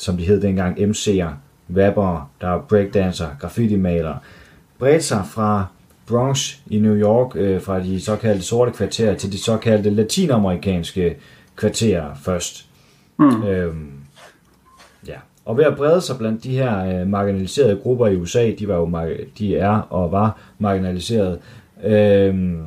som 0.00 0.16
de 0.16 0.24
hed 0.24 0.40
dengang, 0.40 0.78
MC'er, 0.78 1.28
rapper, 1.76 2.30
der 2.40 2.48
er 2.48 2.60
breakdancer, 2.68 3.26
graffiti-malere, 3.40 4.18
bredte 4.78 5.04
sig 5.04 5.22
fra 5.26 5.66
Bronx 6.06 6.56
i 6.66 6.78
New 6.78 6.94
York, 6.94 7.36
øh, 7.36 7.62
fra 7.62 7.80
de 7.80 8.00
såkaldte 8.00 8.44
sorte 8.44 8.72
kvarterer 8.72 9.14
til 9.14 9.32
de 9.32 9.38
såkaldte 9.38 9.90
latinamerikanske 9.90 11.16
kvarterer 11.56 12.14
først. 12.14 12.66
Mm. 13.18 13.42
Øhm, 13.42 13.92
ja. 15.06 15.16
Og 15.44 15.56
ved 15.56 15.64
at 15.64 15.76
brede 15.76 16.00
sig 16.00 16.18
blandt 16.18 16.44
de 16.44 16.50
her 16.50 17.00
øh, 17.00 17.06
marginaliserede 17.06 17.80
grupper 17.82 18.06
i 18.06 18.16
USA, 18.16 18.52
de, 18.58 18.68
var 18.68 18.76
jo, 18.76 19.14
de 19.38 19.56
er 19.56 19.78
og 19.90 20.12
var 20.12 20.38
marginaliseret 20.58 21.38
øh, 21.84 22.58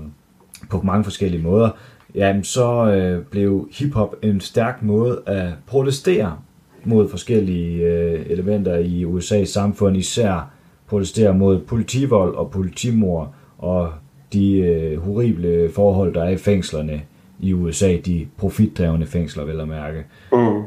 på 0.70 0.82
mange 0.82 1.04
forskellige 1.04 1.44
måder, 1.44 1.70
jamen 2.16 2.44
så 2.44 2.86
øh, 2.86 3.24
blev 3.24 3.70
hiphop 3.72 4.16
en 4.22 4.42
stærk 4.42 4.84
måde 4.84 5.22
at 5.26 5.48
protestere 5.68 6.38
mod 6.86 7.10
forskellige 7.10 7.86
øh, 7.88 8.26
elementer 8.30 8.78
i 8.78 9.06
USA's 9.06 9.46
samfund, 9.46 9.98
især 9.98 10.52
protestere 10.88 11.34
mod 11.34 11.60
politivold 11.60 12.36
og 12.36 12.52
politimor 12.52 13.36
og 13.58 13.92
de 14.34 14.58
øh, 14.58 15.00
horrible 15.00 15.72
forhold, 15.72 16.14
der 16.14 16.24
er 16.24 16.30
i 16.30 16.38
fængslerne 16.38 17.02
i 17.40 17.54
USA, 17.54 17.98
de 18.06 18.28
profitdrevne 18.38 19.06
fængsler, 19.06 19.46
vil 19.46 19.56
jeg 19.56 19.68
mærke. 19.68 20.06
Mm. 20.32 20.64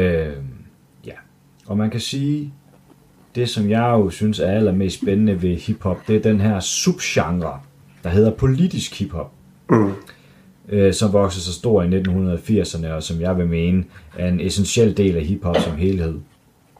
Øh, 0.00 0.32
ja, 1.06 1.12
og 1.66 1.76
man 1.76 1.90
kan 1.90 2.00
sige, 2.00 2.52
det 3.34 3.48
som 3.48 3.70
jeg 3.70 3.90
jo 3.92 4.10
synes 4.10 4.40
er 4.40 4.50
allermest 4.50 5.00
spændende 5.02 5.42
ved 5.42 5.56
hiphop, 5.56 6.08
det 6.08 6.16
er 6.16 6.20
den 6.20 6.40
her 6.40 6.60
subgenre, 6.60 7.60
der 8.04 8.10
hedder 8.10 8.30
politisk 8.30 8.98
hiphop. 8.98 9.32
Mm. 9.70 9.92
Øh, 10.68 10.94
som 10.94 11.12
voksede 11.12 11.44
så 11.44 11.52
stor 11.52 11.82
i 11.82 11.86
1980'erne, 11.86 12.86
og 12.88 13.02
som 13.02 13.20
jeg 13.20 13.38
vil 13.38 13.46
mene 13.46 13.84
er 14.18 14.28
en 14.28 14.40
essentiel 14.40 14.96
del 14.96 15.16
af 15.16 15.22
hiphop 15.24 15.56
som 15.56 15.76
helhed. 15.76 16.14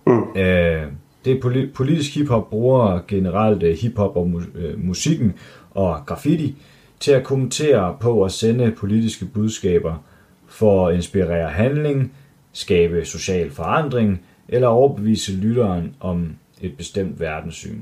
Mm. 0.07 0.22
Øh, 0.37 0.82
det 1.24 1.32
er 1.32 1.41
poli- 1.45 1.72
politisk 1.74 2.14
hiphop 2.14 2.51
bruger 2.51 3.01
generelt 3.09 3.62
øh, 3.62 3.76
hiphop 3.76 4.16
og 4.16 4.26
mu- 4.34 4.59
øh, 4.59 4.84
musikken 4.84 5.34
og 5.70 6.01
graffiti 6.07 6.55
til 7.01 7.12
at 7.12 7.24
kommentere 7.24 7.97
på 8.01 8.22
og 8.22 8.30
sende 8.30 8.70
politiske 8.78 9.24
budskaber 9.24 10.05
for 10.49 10.89
at 10.89 10.95
inspirere 10.95 11.49
handling, 11.49 12.12
skabe 12.53 13.05
social 13.05 13.51
forandring 13.51 14.20
eller 14.49 14.68
overbevise 14.68 15.32
lytteren 15.32 15.95
om 16.01 16.28
et 16.62 16.76
bestemt 16.76 17.20
verdenssyn. 17.20 17.78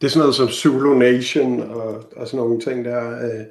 Det 0.00 0.06
er 0.06 0.08
sådan 0.08 0.18
noget 0.20 0.34
som 0.34 0.48
Zulu 0.48 0.94
Nation 0.98 1.60
og, 1.62 2.04
og 2.16 2.26
sådan 2.26 2.38
nogle 2.38 2.60
ting 2.60 2.84
der. 2.84 3.10
Øh. 3.10 3.44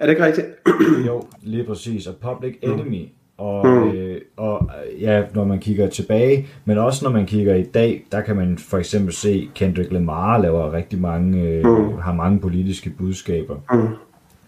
Er 0.00 0.06
det 0.06 0.12
ikke 0.12 0.24
rigtigt? 0.24 0.46
Jo, 1.06 1.22
lige 1.42 1.64
præcis. 1.64 2.06
Og 2.06 2.14
Public 2.16 2.54
Enemy. 2.62 3.08
Og, 3.38 3.66
øh, 3.66 4.20
og 4.36 4.70
øh, 4.92 5.02
ja, 5.02 5.22
når 5.34 5.44
man 5.44 5.58
kigger 5.58 5.88
tilbage, 5.88 6.46
men 6.64 6.78
også 6.78 7.04
når 7.04 7.10
man 7.12 7.26
kigger 7.26 7.54
i 7.54 7.62
dag, 7.62 8.04
der 8.12 8.20
kan 8.20 8.36
man 8.36 8.58
for 8.58 8.78
eksempel 8.78 9.12
se, 9.14 9.48
Kendrick 9.54 9.92
Lamar 9.92 10.38
laver 10.38 10.72
rigtig 10.72 11.00
mange, 11.00 11.42
øh, 11.42 11.64
har 11.98 12.14
mange 12.14 12.40
politiske 12.40 12.90
budskaber. 12.90 13.56
Mm. 13.72 13.88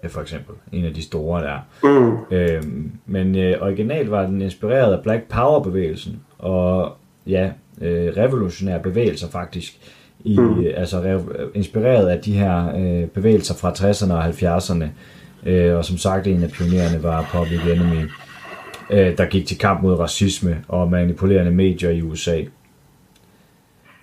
For 0.08 0.20
eksempel, 0.20 0.54
en 0.72 0.84
af 0.84 0.94
de 0.94 1.02
store 1.02 1.42
der. 1.42 1.58
Mm. 1.84 2.36
Øhm, 2.36 2.92
men 3.06 3.36
øh, 3.36 3.56
originalt 3.60 4.10
var 4.10 4.26
den 4.26 4.42
inspireret 4.42 4.92
af 4.92 5.02
Black 5.02 5.22
Power-bevægelsen, 5.28 6.20
og 6.38 6.92
ja, 7.26 7.50
øh, 7.80 8.12
revolutionære 8.16 8.80
bevægelser 8.80 9.28
faktisk, 9.28 9.78
i, 10.24 10.38
mm. 10.38 10.64
altså 10.76 11.02
re- 11.02 11.50
inspireret 11.54 12.08
af 12.08 12.20
de 12.20 12.32
her 12.32 12.76
øh, 12.76 13.08
bevægelser 13.08 13.54
fra 13.54 13.70
60'erne 13.72 14.12
og 14.12 14.28
70'erne, 14.28 14.84
øh, 15.46 15.76
og 15.76 15.84
som 15.84 15.96
sagt 15.96 16.26
en 16.26 16.42
af 16.42 16.50
pionererne 16.50 17.02
var 17.02 17.28
Public 17.32 17.60
Enemy, 17.66 18.10
øh, 18.90 19.18
der 19.18 19.24
gik 19.24 19.46
til 19.46 19.58
kamp 19.58 19.82
mod 19.82 19.98
racisme 19.98 20.64
og 20.68 20.90
manipulerende 20.90 21.50
medier 21.50 21.90
i 21.90 22.02
USA. 22.02 22.42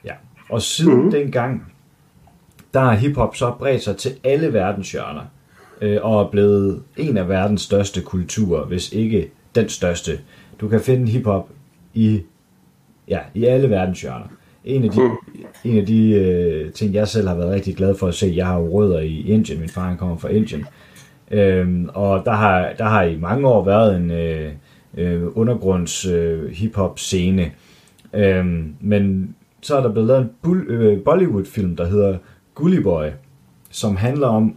Ja, 0.06 0.14
og 0.50 0.62
siden 0.62 1.04
mm. 1.04 1.12
dengang, 1.12 1.74
der 2.74 2.80
har 2.80 2.94
hiphop 2.94 3.36
så 3.36 3.54
bredt 3.60 3.84
sig 3.84 3.98
til 3.98 4.12
alle 4.24 4.54
verdenshjørner, 4.54 5.24
øh, 5.82 5.98
og 6.02 6.22
er 6.22 6.30
blevet 6.30 6.82
en 6.98 7.18
af 7.18 7.30
verdens 7.30 7.62
største 7.62 8.02
kulturer, 8.02 8.66
hvis 8.66 8.92
ikke 8.92 9.32
den 9.56 9.70
største. 9.70 10.20
Du 10.62 10.68
kan 10.68 10.82
finde 10.82 11.12
hiphop 11.12 11.50
i, 11.94 12.22
ja, 13.08 13.20
i 13.34 13.46
alle 13.46 13.70
verdenshjørner. 13.70 14.28
En 14.66 14.84
af 14.84 14.90
de, 14.90 15.02
en 15.64 15.78
af 15.78 15.86
de 15.86 16.10
øh, 16.10 16.72
ting, 16.72 16.94
jeg 16.94 17.08
selv 17.08 17.28
har 17.28 17.36
været 17.36 17.52
rigtig 17.52 17.76
glad 17.76 17.96
for 17.96 18.08
at 18.08 18.16
se, 18.16 18.34
jeg 18.36 18.48
har 18.48 18.60
jo 18.60 18.70
rødder 18.70 19.00
i 19.00 19.22
Indien, 19.22 19.60
min 19.60 19.70
far 19.70 19.88
han 19.88 19.98
kommer 19.98 20.18
fra 20.18 20.30
Indien, 20.30 20.66
øhm, 21.32 21.90
og 21.94 22.26
der 22.26 22.32
har, 22.32 22.70
der 22.78 22.86
har 22.86 23.04
i 23.04 23.18
mange 23.18 23.48
år 23.48 23.66
været 23.66 23.96
en 23.96 24.12
øh, 24.12 24.52
øh, 24.98 25.24
undergrunds 25.36 26.06
øh, 26.06 26.52
hiphop 26.52 27.00
scene, 27.00 27.52
øhm, 28.14 28.76
men 28.82 29.36
så 29.62 29.78
er 29.78 29.82
der 29.82 29.92
blevet 29.92 30.08
lavet 30.08 30.22
en 30.22 30.30
bull, 30.42 30.66
øh, 30.70 31.04
Bollywood-film, 31.04 31.76
der 31.76 31.86
hedder 31.86 32.18
Gully 32.56 32.82
Boy, 32.82 33.06
som 33.72 33.96
handler 33.96 34.28
om 34.28 34.56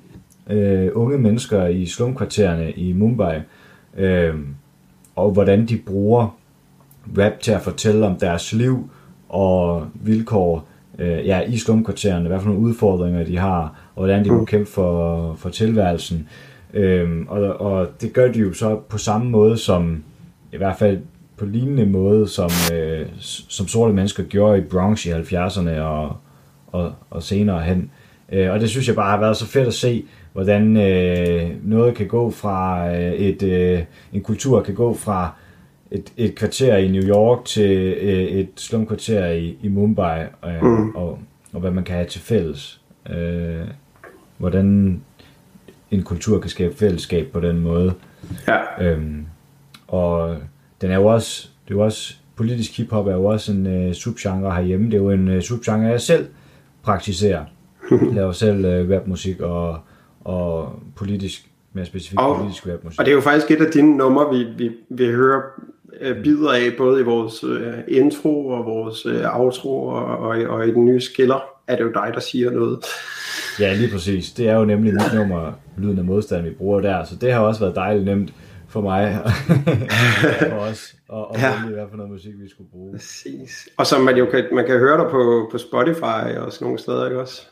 øh, 0.50 0.90
unge 0.94 1.18
mennesker 1.18 1.66
i 1.66 1.86
slumkvartererne 1.86 2.72
i 2.72 2.92
Mumbai, 2.92 3.40
øh, 3.96 4.34
og 5.16 5.30
hvordan 5.30 5.66
de 5.66 5.78
bruger 5.86 6.36
rap 7.18 7.40
til 7.40 7.52
at 7.52 7.60
fortælle 7.60 8.06
om 8.06 8.16
deres 8.16 8.52
liv 8.52 8.90
og 9.28 9.86
vilkår 9.94 10.68
øh, 10.98 11.26
ja, 11.26 11.40
i 11.40 11.56
slumkvartererne, 11.56 12.28
hvad 12.28 12.40
for 12.40 12.48
nogle 12.48 12.60
udfordringer 12.60 13.24
de 13.24 13.38
har, 13.38 13.90
og 13.94 14.02
hvordan 14.02 14.24
de 14.24 14.30
må 14.30 14.44
kæmpe 14.44 14.70
for, 14.70 15.34
for 15.34 15.48
tilværelsen. 15.48 16.18
Øh, 16.18 16.51
og, 17.28 17.60
og 17.60 17.88
det 18.00 18.12
gør 18.12 18.32
de 18.32 18.38
jo 18.38 18.52
så 18.52 18.76
på 18.88 18.98
samme 18.98 19.30
måde 19.30 19.56
som, 19.56 20.04
i 20.52 20.56
hvert 20.56 20.78
fald 20.78 20.98
på 21.36 21.46
lignende 21.46 21.86
måde, 21.86 22.28
som, 22.28 22.50
øh, 22.74 23.06
som 23.48 23.68
sorte 23.68 23.94
mennesker 23.94 24.22
gjorde 24.22 24.58
i 24.58 24.60
Bronx 24.60 25.06
i 25.06 25.10
70'erne 25.10 25.80
og, 25.80 26.16
og, 26.66 26.92
og 27.10 27.22
senere 27.22 27.62
hen. 27.62 27.90
Øh, 28.32 28.50
og 28.50 28.60
det 28.60 28.70
synes 28.70 28.88
jeg 28.88 28.96
bare 28.96 29.10
har 29.10 29.20
været 29.20 29.36
så 29.36 29.46
fedt 29.46 29.66
at 29.66 29.74
se, 29.74 30.04
hvordan 30.32 30.76
øh, 30.76 31.50
noget 31.62 31.94
kan 31.94 32.06
gå 32.06 32.30
fra 32.30 32.88
øh, 32.94 33.12
et 33.12 33.42
øh, 33.42 33.82
en 34.12 34.22
kultur 34.22 34.62
kan 34.62 34.74
gå 34.74 34.94
fra 34.94 35.34
et, 35.90 36.12
et 36.16 36.34
kvarter 36.34 36.76
i 36.76 36.88
New 36.88 37.02
York 37.02 37.44
til 37.44 37.94
øh, 38.00 38.24
et 38.24 38.48
slumkvarter 38.56 39.26
i, 39.26 39.56
i 39.62 39.68
Mumbai 39.68 40.22
øh, 40.44 40.62
mm. 40.62 40.90
og, 40.90 41.18
og 41.52 41.60
hvad 41.60 41.70
man 41.70 41.84
kan 41.84 41.94
have 41.94 42.06
til 42.06 42.20
fælles. 42.20 42.80
Øh, 43.10 43.66
hvordan 44.38 45.00
en 45.92 46.02
kultur 46.02 46.40
kan 46.40 46.50
skabe 46.50 46.74
fællesskab 46.76 47.26
på 47.32 47.40
den 47.40 47.60
måde. 47.60 47.92
Ja. 48.48 48.84
Øhm, 48.90 49.26
og 49.88 50.36
den 50.80 50.90
er 50.90 50.96
jo 50.96 51.06
også, 51.06 51.48
det 51.68 51.74
er 51.74 51.78
jo 51.78 51.84
også, 51.84 52.14
politisk 52.36 52.76
hiphop 52.76 53.06
er 53.06 53.12
jo 53.14 53.24
også 53.24 53.52
en 53.52 53.66
øh, 53.66 53.94
subgenre 53.94 54.54
herhjemme. 54.54 54.86
Det 54.86 54.94
er 54.94 54.98
jo 54.98 55.10
en 55.10 55.28
øh, 55.28 55.42
subgenre, 55.42 55.88
jeg 55.88 56.00
selv 56.00 56.26
praktiserer. 56.82 57.44
Jeg 57.90 57.98
laver 58.12 58.32
selv 58.32 58.64
øh, 58.64 58.90
rapmusik 58.96 59.40
og, 59.40 59.78
og 60.24 60.80
politisk, 60.96 61.46
mere 61.72 61.86
specifikt 61.86 62.20
Og- 62.20 62.36
politisk 62.36 62.66
rapmusik. 62.66 62.98
Og 63.00 63.04
det 63.04 63.10
er 63.10 63.14
jo 63.14 63.20
faktisk 63.20 63.50
et 63.50 63.66
af 63.66 63.72
dine 63.72 63.96
numre, 63.96 64.36
vi, 64.36 64.44
vi, 64.58 64.70
vi 64.90 65.06
hører 65.06 65.40
øh, 66.00 66.22
bidder 66.22 66.52
af, 66.52 66.74
både 66.78 67.00
i 67.00 67.04
vores 67.04 67.44
øh, 67.44 67.72
intro 67.88 68.46
og 68.48 68.64
vores 68.64 69.06
øh, 69.06 69.40
outro, 69.40 69.86
og, 69.86 70.04
og, 70.04 70.28
og 70.48 70.68
i 70.68 70.70
den 70.70 70.84
nye 70.84 71.00
skiller, 71.00 71.44
er 71.66 71.76
det 71.76 71.84
jo 71.84 71.90
dig, 71.94 72.10
der 72.14 72.20
siger 72.20 72.50
noget. 72.50 72.78
Ja, 73.60 73.74
lige 73.74 73.90
præcis. 73.92 74.32
Det 74.32 74.48
er 74.48 74.54
jo 74.56 74.64
nemlig 74.64 74.94
mit 74.94 75.14
nummer, 75.14 75.52
Lyden 75.76 75.98
af 75.98 76.04
modstand, 76.04 76.44
vi 76.44 76.50
bruger 76.50 76.80
der. 76.80 77.04
Så 77.04 77.16
det 77.16 77.32
har 77.32 77.40
også 77.40 77.60
været 77.60 77.76
dejligt 77.76 78.04
nemt 78.04 78.34
for 78.68 78.80
mig 78.80 79.18
for 80.50 80.56
os 80.56 80.94
at, 81.12 81.18
at 81.34 81.40
Ja. 81.42 81.62
vælge, 81.62 81.74
hvad 81.76 81.84
for 81.90 81.96
noget 81.96 82.12
musik 82.12 82.32
vi 82.42 82.48
skulle 82.48 82.70
bruge. 82.70 82.92
Præcis. 82.92 83.68
Og 83.76 83.86
som 83.86 84.00
man 84.00 84.16
jo 84.16 84.26
kan, 84.26 84.44
man 84.52 84.66
kan 84.66 84.78
høre 84.78 84.98
dig 85.02 85.10
på, 85.10 85.48
på 85.52 85.58
Spotify 85.58 86.36
og 86.38 86.52
sådan 86.52 86.64
nogle 86.64 86.78
steder, 86.78 87.06
ikke 87.06 87.20
også? 87.20 87.42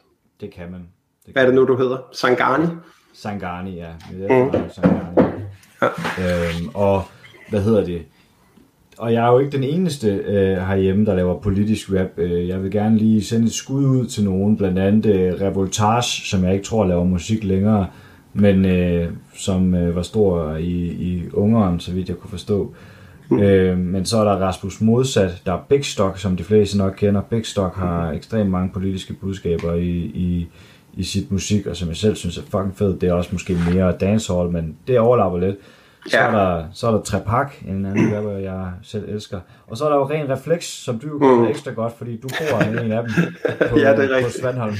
Det 0.40 0.50
kan 0.54 0.70
man. 0.70 0.80
Det 1.26 1.32
Hvad 1.32 1.42
er 1.42 1.46
det 1.46 1.54
nu, 1.54 1.64
du 1.66 1.76
hedder? 1.76 1.98
Sangani? 2.12 2.66
Sangani, 3.14 3.76
ja. 3.76 3.88
Efternavn 4.12 4.54
er 4.54 4.68
Sangani. 4.68 5.42
Øhm, 6.20 6.68
og 6.74 7.02
hvad 7.50 7.60
hedder 7.62 7.84
det? 7.84 8.02
Og 9.00 9.12
jeg 9.12 9.26
er 9.26 9.32
jo 9.32 9.38
ikke 9.38 9.52
den 9.52 9.64
eneste 9.64 10.08
øh, 10.08 10.56
herhjemme, 10.56 11.06
der 11.06 11.14
laver 11.14 11.40
politisk 11.40 11.90
rap. 11.92 12.18
Øh, 12.18 12.48
jeg 12.48 12.62
vil 12.62 12.70
gerne 12.70 12.98
lige 12.98 13.24
sende 13.24 13.46
et 13.46 13.52
skud 13.52 13.84
ud 13.84 14.06
til 14.06 14.24
nogen, 14.24 14.56
blandt 14.56 14.78
andet 14.78 15.06
øh, 15.06 15.40
Revoltage, 15.40 16.02
som 16.02 16.44
jeg 16.44 16.52
ikke 16.52 16.64
tror 16.64 16.84
laver 16.84 17.04
musik 17.04 17.44
længere, 17.44 17.86
men 18.32 18.64
øh, 18.64 19.08
som 19.34 19.74
øh, 19.74 19.96
var 19.96 20.02
stor 20.02 20.54
i, 20.54 20.86
i 20.86 21.22
Ungarn, 21.32 21.80
så 21.80 21.92
vidt 21.92 22.08
jeg 22.08 22.16
kunne 22.16 22.30
forstå. 22.30 22.74
Øh, 23.32 23.78
men 23.78 24.04
så 24.04 24.18
er 24.18 24.24
der 24.24 24.46
Rasmus 24.46 24.80
Modsat, 24.80 25.42
der 25.46 25.52
er 25.52 25.66
Big 25.68 25.84
Stock, 25.84 26.18
som 26.18 26.36
de 26.36 26.44
fleste 26.44 26.78
nok 26.78 26.94
kender. 26.96 27.20
Big 27.20 27.46
Stock 27.46 27.76
har 27.76 28.10
ekstremt 28.10 28.50
mange 28.50 28.70
politiske 28.72 29.12
budskaber 29.12 29.74
i, 29.74 29.90
i, 30.14 30.48
i 30.94 31.02
sit 31.02 31.32
musik, 31.32 31.66
og 31.66 31.76
som 31.76 31.88
jeg 31.88 31.96
selv 31.96 32.16
synes 32.16 32.38
er 32.38 32.42
fucking 32.42 32.76
fed. 32.76 32.98
Det 32.98 33.08
er 33.08 33.12
også 33.12 33.30
måske 33.32 33.56
mere 33.72 33.92
dancehall, 34.00 34.50
men 34.50 34.76
det 34.86 34.98
overlapper 34.98 35.38
lidt. 35.38 35.56
Så, 36.06 36.18
Ja. 36.18 36.26
er 36.26 36.30
der, 36.30 36.64
så 36.72 36.86
er 36.86 36.90
der 36.90 37.02
Trepak, 37.02 37.52
en 37.68 37.86
anden 37.86 38.12
rapper, 38.16 38.30
jeg 38.36 38.70
selv 38.82 39.04
elsker. 39.08 39.40
Og 39.66 39.76
så 39.76 39.84
er 39.84 39.88
der 39.88 39.96
jo 39.96 40.10
Ren 40.10 40.30
Reflex, 40.30 40.64
som 40.64 40.98
du 40.98 41.18
Mm. 41.36 41.44
ekstra 41.46 41.70
godt, 41.70 41.92
fordi 41.98 42.20
du 42.20 42.28
bor 42.28 42.60
i 42.62 42.84
en 42.84 42.92
af 42.92 43.02
dem 43.02 43.12
på, 43.70 43.78
Ja, 43.78 43.96
det 43.96 44.04
er 44.04 44.08
på 44.08 44.14
rigtigt. 44.14 44.40
Svandholm. 44.40 44.74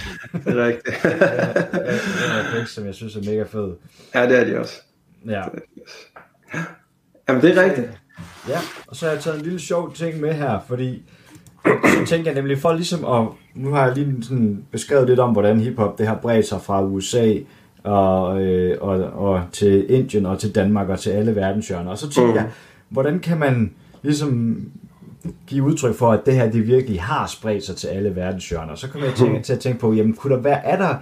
Det 0.44 0.58
er 0.58 0.66
rigtigt. 0.66 0.96
Ren 1.04 2.46
Reflex, 2.46 2.68
som 2.70 2.86
jeg 2.86 2.94
synes 2.94 3.16
er 3.16 3.20
mega 3.30 3.42
fed. 3.42 3.72
ja, 4.14 4.28
det 4.28 4.38
er 4.40 4.44
de 4.44 4.58
også. 4.58 4.74
Ja. 5.26 5.42
Jamen, 7.28 7.42
det 7.42 7.58
er 7.58 7.62
rigtigt. 7.64 7.88
Ja, 8.48 8.58
og 8.88 8.96
så 8.96 9.06
har 9.06 9.12
jeg 9.12 9.22
taget 9.22 9.36
en 9.38 9.42
lille 9.44 9.60
sjov 9.60 9.92
ting 9.94 10.20
med 10.20 10.32
her, 10.34 10.58
fordi 10.68 11.02
så 11.66 12.06
tænker 12.06 12.30
jeg 12.30 12.34
nemlig 12.34 12.58
for 12.58 12.72
ligesom 12.72 13.04
at, 13.04 13.26
nu 13.54 13.70
har 13.72 13.86
jeg 13.86 13.94
lige 13.96 14.22
sådan 14.22 14.64
beskrevet 14.72 15.08
lidt 15.08 15.20
om, 15.20 15.30
hvordan 15.32 15.60
hiphop 15.60 15.98
det 15.98 16.06
har 16.06 16.14
bredt 16.14 16.46
sig 16.46 16.60
fra 16.62 16.82
USA 16.84 17.34
og, 17.84 18.42
øh, 18.42 18.76
og, 18.80 18.90
og 19.02 19.42
til 19.52 19.90
Indien 19.90 20.26
og 20.26 20.38
til 20.38 20.54
Danmark 20.54 20.88
og 20.88 20.98
til 20.98 21.10
alle 21.10 21.36
verdenshjørner. 21.36 21.90
Og 21.90 21.98
så 21.98 22.10
tænker 22.10 22.30
Mm. 22.32 22.36
jeg, 22.36 22.46
hvordan 22.88 23.18
kan 23.18 23.38
man 23.38 23.72
ligesom 24.02 24.58
give 25.46 25.64
udtryk 25.64 25.94
for, 25.94 26.10
at 26.12 26.26
det 26.26 26.34
her 26.34 26.50
det 26.50 26.66
virkelig 26.66 27.00
har 27.02 27.26
spredt 27.26 27.64
sig 27.64 27.76
til 27.76 27.88
alle 27.88 28.16
verdenshjørner. 28.16 28.74
Så 28.74 28.88
kommer 28.88 29.06
jeg 29.08 29.16
tænke, 29.16 29.42
til 29.42 29.52
at 29.52 29.58
tænke 29.58 29.78
på, 29.78 29.92
jamen 29.92 30.12
kunne 30.14 30.34
der 30.36 30.40
være, 30.42 30.64
er 30.64 30.76
der, 30.76 30.94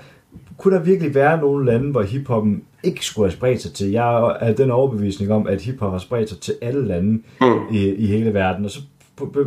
kunne 0.59 0.76
der 0.76 0.83
virkelig 0.83 1.14
være 1.14 1.39
nogle 1.41 1.66
lande, 1.66 1.91
hvor 1.91 2.03
hiphoppen 2.03 2.62
ikke 2.83 3.05
skulle 3.07 3.26
have 3.29 3.37
spredt 3.37 3.62
sig 3.62 3.72
til? 3.72 3.91
Jeg 3.91 4.14
er 4.14 4.24
af 4.29 4.55
den 4.55 4.70
overbevisning 4.70 5.33
om, 5.33 5.47
at 5.47 5.62
hiphop 5.62 5.91
har 5.91 5.99
spredt 5.99 6.29
sig 6.29 6.39
til 6.41 6.55
alle 6.62 6.87
lande 6.87 7.22
Mm. 7.41 7.74
i, 7.76 7.89
i 7.95 8.07
hele 8.07 8.35
verden. 8.35 8.64
Og 8.64 8.70
så, 8.70 8.81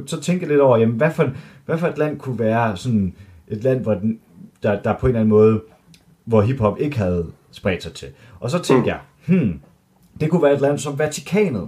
så 0.06 0.22
tænker 0.22 0.42
jeg 0.46 0.50
lidt 0.50 0.62
over, 0.62 0.78
jamen, 0.78 0.96
hvad, 0.96 1.12
for, 1.12 1.30
hvad 1.66 1.78
for 1.78 1.88
et 1.88 1.98
land 1.98 2.20
kunne 2.20 2.40
være 2.40 2.78
sådan 2.78 3.14
et 3.48 3.64
land, 3.64 3.82
hvor 3.84 3.94
den, 3.94 4.20
der, 4.64 4.82
der 4.82 4.94
på 5.00 5.06
en 5.06 5.10
eller 5.10 5.20
anden 5.20 5.30
måde, 5.30 5.62
hvor 6.32 6.42
hiphop 6.42 6.80
ikke 6.80 6.98
havde 6.98 7.26
spredt 7.52 7.84
sig 7.84 7.94
til. 7.94 8.08
Og 8.40 8.52
så 8.52 8.60
tænkte 8.60 8.90
jeg, 8.90 9.00
hmm, 9.28 9.60
det 10.20 10.30
kunne 10.30 10.44
være 10.44 10.54
et 10.54 10.62
land 10.62 10.78
som 10.78 11.00
Vatikanet. 11.00 11.68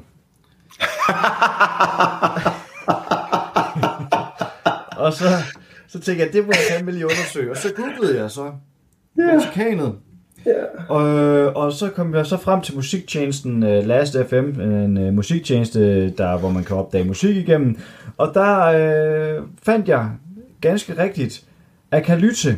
og 5.03 5.13
så, 5.13 5.25
så 5.87 5.99
tænkte 5.99 6.25
jeg, 6.25 6.33
det 6.33 6.45
må 6.45 6.51
jeg 6.51 6.61
fandme 6.71 6.91
lige 6.91 7.05
undersøge. 7.05 7.51
Og 7.51 7.57
så 7.57 7.73
googlede 7.75 8.21
jeg 8.21 8.31
så 8.31 8.51
Ja. 9.17 9.33
Vatikanet. 9.33 9.95
Ja. 10.45 10.51
Og, 10.89 11.05
og 11.55 11.73
så 11.73 11.89
kom 11.89 12.15
jeg 12.15 12.25
så 12.25 12.37
frem 12.37 12.61
til 12.61 12.75
musiktjenesten 12.75 13.63
uh, 13.63 13.69
Last 13.69 14.17
FM, 14.29 14.61
en 14.61 14.97
uh, 15.07 15.13
musiktjeneste, 15.13 16.09
der, 16.09 16.37
hvor 16.37 16.49
man 16.49 16.63
kan 16.63 16.75
opdage 16.75 17.05
musik 17.05 17.35
igennem. 17.35 17.77
Og 18.17 18.31
der 18.33 19.39
uh, 19.39 19.47
fandt 19.63 19.87
jeg 19.87 20.09
ganske 20.61 20.97
rigtigt 20.97 21.43
Akalyte 21.91 22.57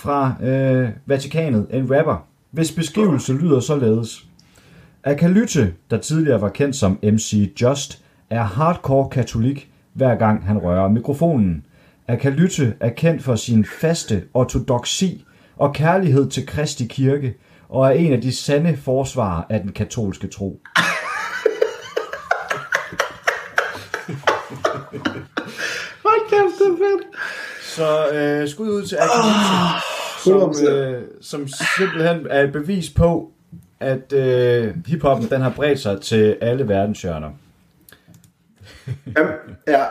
fra 0.00 0.34
uh, 0.42 0.88
Vatikanet, 1.06 1.66
en 1.70 1.96
rapper, 1.96 2.26
hvis 2.50 2.72
beskrivelse 2.72 3.32
lyder 3.32 3.60
således. 3.60 4.26
Akalyte, 5.04 5.74
der 5.90 5.98
tidligere 5.98 6.40
var 6.40 6.48
kendt 6.48 6.76
som 6.76 6.98
MC 7.02 7.52
Just, 7.62 8.02
er 8.30 8.42
hardcore 8.42 9.08
katolik, 9.10 9.70
hver 9.92 10.14
gang 10.14 10.46
han 10.46 10.58
rører 10.58 10.88
mikrofonen. 10.88 11.64
Akalyte 12.08 12.74
er 12.80 12.90
kendt 12.90 13.22
for 13.22 13.36
sin 13.36 13.64
faste 13.64 14.22
ortodoksi 14.34 15.24
og 15.56 15.74
kærlighed 15.74 16.30
til 16.30 16.46
Kristi 16.46 16.86
kirke, 16.86 17.34
og 17.68 17.86
er 17.86 17.90
en 17.90 18.12
af 18.12 18.20
de 18.20 18.32
sande 18.32 18.76
forsvarer 18.76 19.42
af 19.48 19.60
den 19.60 19.72
katolske 19.72 20.26
tro. 20.26 20.60
Hold 26.04 26.30
kæft, 26.30 26.58
det 26.58 26.66
er 26.66 26.76
fedt. 26.76 27.04
Så 27.62 28.08
øh, 28.12 28.48
skud 28.48 28.68
ud 28.68 28.86
til 28.86 28.96
Akalyte, 28.96 29.89
som, 30.24 30.50
100%. 30.50 30.70
øh, 30.70 31.02
som 31.20 31.48
simpelthen 31.78 32.26
er 32.30 32.42
et 32.42 32.52
bevis 32.52 32.90
på, 32.90 33.32
at 33.80 34.12
øh, 34.12 34.74
hiphoppen 34.86 35.30
den 35.30 35.40
har 35.40 35.50
bredt 35.50 35.80
sig 35.80 36.00
til 36.00 36.36
alle 36.40 36.68
verdenshjørner. 36.68 37.30
Jamen, 39.16 39.32
ja. 39.68 39.84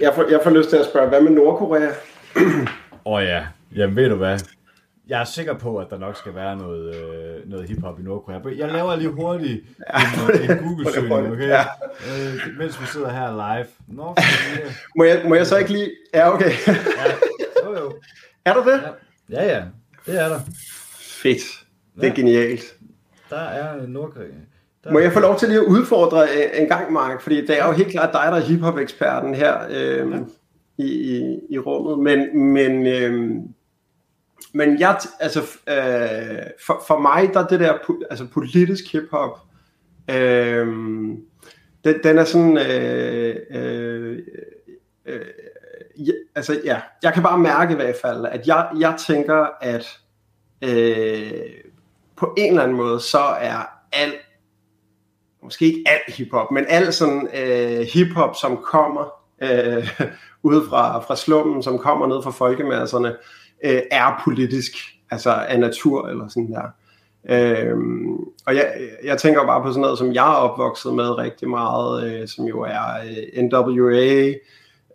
Jeg 0.00 0.12
får, 0.14 0.30
jeg 0.30 0.40
får 0.42 0.50
lyst 0.50 0.70
til 0.70 0.76
at 0.76 0.84
spørge, 0.84 1.08
hvad 1.08 1.20
med 1.20 1.30
Nordkorea? 1.30 1.88
Åh 2.36 3.12
oh, 3.12 3.22
ja, 3.22 3.46
jamen 3.76 3.96
ved 3.96 4.08
du 4.08 4.16
hvad? 4.16 4.38
Jeg 5.08 5.20
er 5.20 5.24
sikker 5.24 5.54
på, 5.54 5.78
at 5.78 5.86
der 5.90 5.98
nok 5.98 6.16
skal 6.16 6.34
være 6.34 6.56
noget, 6.56 6.94
øh, 6.94 7.50
noget 7.50 7.68
hiphop 7.68 8.00
i 8.00 8.02
Nordkorea. 8.02 8.40
Jeg 8.56 8.72
laver 8.72 8.96
lige 8.96 9.08
hurtigt 9.08 9.64
en, 9.94 10.50
en 10.50 10.58
Google-søgning, 10.58 11.32
okay? 11.32 11.48
Ja. 11.48 11.64
Øh, 12.08 12.58
mens 12.58 12.80
vi 12.80 12.86
sidder 12.86 13.10
her 13.10 13.56
live. 13.56 13.66
Nordkorea. 13.88 14.70
Må 14.96 15.04
jeg, 15.04 15.22
må 15.24 15.34
jeg 15.34 15.46
så 15.46 15.56
ikke 15.56 15.72
lige... 15.72 15.90
Ja, 16.14 16.34
okay. 16.34 16.50
Ja, 16.66 16.74
jo 17.64 17.78
jo. 17.78 17.92
er 18.44 18.52
der 18.52 18.64
det? 18.64 18.82
Ja, 18.82 18.88
ja, 19.30 19.64
det 20.06 20.20
er 20.20 20.28
der. 20.28 20.40
Fedt. 21.22 21.64
Det 21.96 22.02
er 22.02 22.06
Ja. 22.06 22.12
genialt. 22.14 22.76
Der 23.30 23.36
er 23.38 23.86
Nordkorea. 23.86 24.26
Der 24.84 24.92
Må 24.92 24.98
jeg 24.98 25.12
få 25.12 25.20
lov 25.20 25.38
til 25.38 25.48
lige 25.48 25.60
at 25.60 25.66
udfordre 25.66 26.22
øh, 26.22 26.60
en 26.62 26.68
gang, 26.68 26.92
Mark? 26.92 27.20
Fordi 27.20 27.46
det 27.46 27.60
er 27.60 27.66
jo 27.66 27.72
helt 27.72 27.88
klart 27.90 28.12
dig, 28.12 28.22
der 28.32 28.36
er 28.36 28.40
hiphop-eksperten 28.40 29.34
her 29.34 29.58
øh, 29.70 30.10
Ja. 30.10 30.18
i, 30.78 30.86
i, 31.16 31.38
i 31.50 31.58
rummet. 31.58 31.98
Men, 31.98 32.38
men, 32.52 32.86
øh, 32.86 33.36
men 34.54 34.80
jeg, 34.80 34.98
altså, 35.20 35.40
øh, 35.68 36.42
for, 36.66 36.82
for 36.86 36.98
mig, 37.00 37.30
der 37.34 37.40
er 37.40 37.46
det 37.46 37.60
der 37.60 37.74
altså 38.10 38.26
politisk 38.32 38.92
hiphop, 38.92 39.38
øh, 40.10 40.66
den, 41.84 41.94
den 42.04 42.18
er 42.18 42.24
sådan... 42.24 42.58
Øh, 42.58 43.36
øh, 43.50 44.18
øh, 45.06 45.20
ja, 45.98 46.12
altså 46.34 46.60
ja, 46.64 46.80
jeg 47.02 47.14
kan 47.14 47.22
bare 47.22 47.38
mærke 47.38 47.72
i 47.72 47.76
hvert 47.76 47.96
fald, 48.02 48.26
at 48.26 48.46
jeg, 48.46 48.68
jeg 48.78 48.94
tænker, 49.06 49.46
at 49.60 49.98
øh, 50.62 51.42
på 52.16 52.34
en 52.38 52.48
eller 52.48 52.62
anden 52.62 52.76
måde, 52.76 53.00
så 53.00 53.18
er 53.18 53.68
alt 53.92 54.14
måske 55.42 55.64
ikke 55.64 55.84
al 55.86 56.12
hiphop, 56.12 56.50
men 56.50 56.64
al 56.68 56.92
sådan 56.92 57.28
øh, 57.34 57.86
hiphop, 57.92 58.36
som 58.40 58.56
kommer 58.56 59.12
øh, 59.42 59.90
ude 60.48 60.62
fra, 60.68 61.00
fra 61.00 61.16
slummen, 61.16 61.62
som 61.62 61.78
kommer 61.78 62.06
ned 62.06 62.22
fra 62.22 62.30
folkemasserne, 62.30 63.16
øh, 63.64 63.82
er 63.90 64.22
politisk, 64.24 64.72
altså 65.10 65.30
af 65.30 65.60
natur 65.60 66.08
eller 66.08 66.28
sådan 66.28 66.52
der. 66.52 66.70
Øhm, 67.28 68.16
og 68.46 68.54
jeg, 68.54 68.72
jeg 69.04 69.18
tænker 69.18 69.46
bare 69.46 69.62
på 69.62 69.68
sådan 69.68 69.80
noget, 69.80 69.98
som 69.98 70.12
jeg 70.12 70.32
er 70.32 70.36
opvokset 70.36 70.94
med 70.94 71.18
rigtig 71.18 71.48
meget, 71.48 72.04
øh, 72.04 72.28
som 72.28 72.44
jo 72.44 72.60
er 72.60 72.86
øh, 73.34 73.42
NWA, 73.44 74.32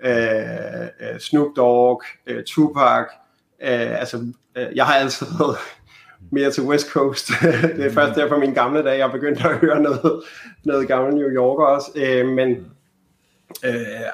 øh, 0.03 1.13
øh, 1.13 1.19
Snoop 1.19 1.47
Dogg, 1.55 2.03
øh, 2.27 2.43
Tupac. 2.43 3.05
Øh, 3.61 3.99
altså, 3.99 4.33
øh, 4.57 4.67
jeg 4.75 4.85
har 4.85 4.93
altid 4.93 5.27
været 5.39 5.57
mere 6.31 6.51
til 6.51 6.63
West 6.63 6.89
Coast. 6.89 7.27
det 7.77 7.85
er 7.85 7.91
først 7.91 8.19
derfor 8.19 8.37
min 8.37 8.53
gamle 8.53 8.83
dage, 8.83 8.97
jeg 8.97 9.07
er 9.07 9.11
begyndt 9.11 9.45
at 9.45 9.57
høre 9.57 9.81
noget, 9.81 10.23
noget 10.63 10.87
gammel 10.87 11.15
New 11.15 11.29
Yorker 11.29 11.65
også. 11.65 11.91
Øh, 11.95 12.27
men 12.27 12.49
øh, 13.65 13.71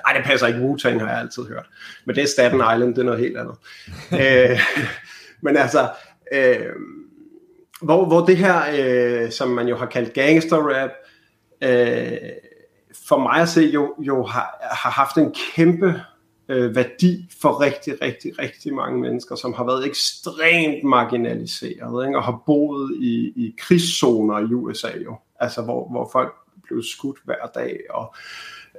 ej, 0.07 0.13
det 0.17 0.25
passer 0.25 0.47
ikke. 0.47 0.59
Wu-Tang 0.59 0.99
har 0.99 1.09
jeg 1.09 1.19
altid 1.19 1.43
hørt. 1.43 1.65
Men 2.05 2.15
det 2.15 2.23
er 2.23 2.27
Staten 2.27 2.57
Island, 2.73 2.95
det 2.95 3.01
er 3.01 3.05
noget 3.05 3.19
helt 3.19 3.37
andet. 3.37 3.55
øh, 4.51 4.59
men 5.41 5.57
altså, 5.57 5.89
øh, 6.33 6.65
hvor, 7.81 8.05
hvor 8.05 8.25
det 8.25 8.37
her, 8.37 8.61
øh, 8.79 9.31
som 9.31 9.49
man 9.49 9.67
jo 9.67 9.75
har 9.75 9.85
kaldt 9.85 10.13
gangster-rap, 10.13 10.91
øh, 11.61 12.17
for 13.07 13.19
mig 13.19 13.41
at 13.41 13.49
se 13.49 13.61
jo, 13.61 13.95
jo 13.99 14.23
har, 14.23 14.57
har 14.61 14.89
haft 14.89 15.17
en 15.17 15.35
kæmpe 15.55 16.01
øh, 16.49 16.75
værdi 16.75 17.29
for 17.41 17.61
rigtig, 17.61 18.01
rigtig, 18.01 18.39
rigtig 18.39 18.73
mange 18.73 19.01
mennesker, 19.01 19.35
som 19.35 19.53
har 19.53 19.63
været 19.63 19.85
ekstremt 19.85 20.83
marginaliseret, 20.83 22.07
ikke? 22.07 22.17
og 22.17 22.23
har 22.23 22.43
boet 22.45 22.95
i, 22.99 23.33
i 23.35 23.55
krigszoner 23.57 24.39
i 24.39 24.53
USA 24.53 24.89
jo, 25.05 25.15
altså 25.39 25.61
hvor, 25.61 25.89
hvor 25.89 26.09
folk 26.11 26.33
blev 26.63 26.83
skudt 26.83 27.17
hver 27.25 27.47
dag, 27.55 27.79
og 27.89 28.15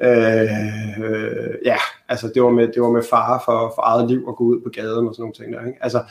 øh, 0.01 0.99
øh, 1.05 1.55
ja, 1.65 1.77
altså 2.09 2.31
det 2.35 2.43
var 2.43 2.51
med, 2.51 2.69
det 2.69 2.83
var 2.83 2.91
med 2.91 3.03
fare 3.11 3.41
for, 3.45 3.73
for 3.75 3.83
eget 3.83 4.11
liv 4.11 4.25
at 4.29 4.37
gå 4.37 4.45
ud 4.45 4.61
på 4.61 4.71
gaden 4.71 5.09
og 5.09 5.15
sådan 5.15 5.23
nogle 5.23 5.35
ting 5.35 5.53
der, 5.53 5.67
ikke? 5.67 5.79
altså 5.85 6.05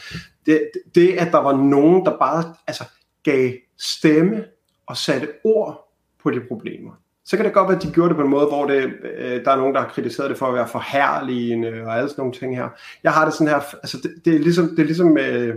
det, 0.45 0.71
det, 0.95 1.13
at 1.13 1.31
der 1.31 1.39
var 1.39 1.57
nogen, 1.57 2.05
der 2.05 2.17
bare 2.17 2.53
altså, 2.67 2.83
gav 3.23 3.51
stemme 3.77 4.45
og 4.87 4.97
satte 4.97 5.27
ord 5.43 5.93
på 6.23 6.31
de 6.31 6.41
problemer, 6.47 6.91
så 7.27 7.37
kan 7.37 7.45
det 7.45 7.53
godt 7.53 7.67
være, 7.67 7.77
at 7.77 7.83
de 7.83 7.91
gjorde 7.91 8.09
det 8.09 8.15
på 8.15 8.23
en 8.23 8.29
måde, 8.29 8.45
hvor 8.45 8.65
det, 8.65 8.93
øh, 9.17 9.45
der 9.45 9.51
er 9.51 9.55
nogen, 9.55 9.75
der 9.75 9.81
har 9.81 9.89
kritiseret 9.89 10.29
det 10.29 10.37
for 10.37 10.45
at 10.45 10.53
være 10.53 10.67
forherligende 10.67 11.83
og 11.85 11.97
alle 11.97 12.09
sådan 12.09 12.21
nogle 12.21 12.33
ting 12.33 12.55
her. 12.55 12.69
Jeg 13.03 13.11
har 13.11 13.25
det 13.25 13.33
sådan 13.33 13.47
her, 13.47 13.59
altså 13.73 13.97
det, 14.03 14.25
det 14.25 14.35
er 14.35 14.39
ligesom, 14.39 14.69
det 14.69 14.79
er 14.79 14.85
ligesom, 14.85 15.17
øh, 15.17 15.55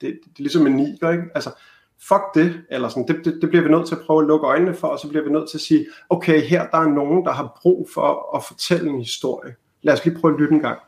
det 0.00 0.10
er 0.10 0.38
ligesom 0.38 0.66
en 0.66 0.76
niger, 0.76 1.10
ikke? 1.10 1.24
Altså, 1.34 1.50
fuck 2.08 2.22
det, 2.34 2.60
eller 2.70 2.88
sådan, 2.88 3.08
det, 3.08 3.24
det, 3.24 3.38
det 3.40 3.48
bliver 3.48 3.62
vi 3.62 3.70
nødt 3.70 3.86
til 3.86 3.94
at 3.94 4.00
prøve 4.00 4.22
at 4.22 4.28
lukke 4.28 4.46
øjnene 4.46 4.74
for, 4.74 4.88
og 4.88 4.98
så 4.98 5.08
bliver 5.08 5.24
vi 5.24 5.30
nødt 5.30 5.50
til 5.50 5.56
at 5.56 5.62
sige, 5.62 5.86
okay, 6.10 6.42
her 6.42 6.66
der 6.66 6.78
er 6.78 6.88
nogen, 6.88 7.24
der 7.24 7.32
har 7.32 7.58
brug 7.62 7.88
for 7.94 8.36
at 8.36 8.44
fortælle 8.44 8.90
en 8.90 8.98
historie. 8.98 9.54
Lad 9.82 9.94
os 9.94 10.04
lige 10.04 10.18
prøve 10.20 10.34
at 10.34 10.40
lytte 10.40 10.54
en 10.54 10.60
gang. 10.60 10.78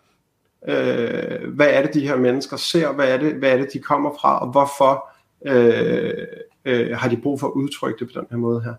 Øh, 0.69 1.55
hvad 1.55 1.69
er 1.71 1.83
det, 1.83 1.95
de 1.95 2.09
her 2.09 2.17
mennesker 2.17 2.57
ser? 2.57 2.93
Hvad 2.93 3.09
er 3.09 3.17
det, 3.17 3.35
hvad 3.35 3.51
er 3.53 3.57
det 3.57 3.73
de 3.73 3.79
kommer 3.79 4.11
fra? 4.21 4.41
Og 4.41 4.51
hvorfor 4.51 5.09
øh, 5.47 6.27
øh, 6.65 6.97
har 6.97 7.09
de 7.09 7.17
brug 7.17 7.41
for 7.41 7.47
at 7.47 7.53
udtrykke 7.53 7.99
det 7.99 8.13
på 8.15 8.21
den 8.21 8.27
her 8.31 8.37
måde 8.37 8.63
her? 8.63 8.75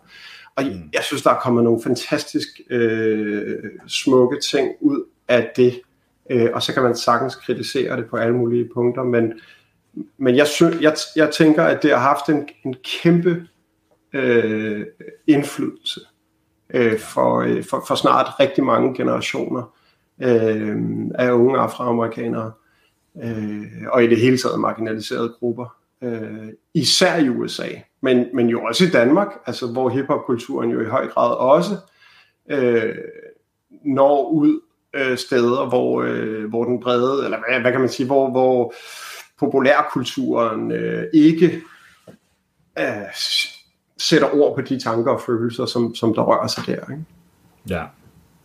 Og 0.55 0.63
mm. 0.63 0.89
jeg 0.93 1.03
synes, 1.03 1.21
der 1.21 1.29
er 1.29 1.39
kommet 1.39 1.63
nogle 1.63 1.83
fantastisk 1.83 2.47
øh, 2.69 3.57
smukke 3.87 4.39
ting 4.39 4.71
ud 4.79 5.03
af 5.27 5.51
det. 5.55 5.81
Øh, 6.29 6.49
og 6.53 6.63
så 6.63 6.73
kan 6.73 6.83
man 6.83 6.95
sagtens 6.95 7.35
kritisere 7.35 7.97
det 7.97 8.05
på 8.09 8.17
alle 8.17 8.35
mulige 8.35 8.69
punkter, 8.73 9.03
men, 9.03 9.33
men 10.17 10.35
jeg, 10.35 10.47
synes, 10.47 10.81
jeg, 10.81 10.95
jeg 11.15 11.31
tænker, 11.31 11.63
at 11.63 11.83
det 11.83 11.91
har 11.91 11.99
haft 11.99 12.29
en, 12.29 12.49
en 12.65 12.75
kæmpe 12.83 13.47
øh, 14.13 14.85
indflydelse 15.27 16.01
øh, 16.73 16.99
for, 16.99 17.39
øh, 17.39 17.63
for, 17.63 17.83
for 17.87 17.95
snart 17.95 18.39
rigtig 18.39 18.63
mange 18.63 18.95
generationer 18.95 19.75
øh, 20.21 20.77
af 21.15 21.31
unge 21.31 21.59
afroamerikanere, 21.59 22.51
øh, 23.23 23.63
og 23.87 24.03
i 24.03 24.07
det 24.07 24.17
hele 24.17 24.37
taget 24.37 24.59
marginaliserede 24.59 25.35
grupper, 25.39 25.80
øh, 26.03 26.47
især 26.73 27.17
i 27.17 27.29
USA, 27.29 27.67
men, 28.01 28.25
men 28.33 28.49
jo 28.49 28.63
også 28.63 28.85
i 28.85 28.89
Danmark, 28.89 29.27
altså 29.45 29.67
hvor 29.67 29.89
hiphopkulturen 29.89 30.69
jo 30.69 30.81
i 30.81 30.85
høj 30.85 31.07
grad 31.07 31.35
også 31.35 31.77
øh, 32.49 32.95
når 33.85 34.29
ud 34.29 34.59
øh, 34.93 35.17
steder, 35.17 35.69
hvor, 35.69 36.01
øh, 36.01 36.49
hvor 36.49 36.63
den 36.63 36.79
brede, 36.79 37.25
eller 37.25 37.37
hvad, 37.37 37.61
hvad 37.61 37.71
kan 37.71 37.81
man 37.81 37.89
sige, 37.89 38.07
hvor, 38.07 38.29
hvor 38.29 38.73
populærkulturen 39.39 40.71
øh, 40.71 41.03
ikke 41.13 41.61
øh, 42.79 42.85
sætter 43.97 44.35
ord 44.35 44.55
på 44.55 44.61
de 44.61 44.79
tanker 44.79 45.11
og 45.11 45.21
følelser, 45.21 45.65
som, 45.65 45.95
som 45.95 46.13
der 46.13 46.21
rører 46.21 46.47
sig 46.47 46.63
der. 46.65 46.91
Ikke? 46.91 47.05
Ja, 47.69 47.83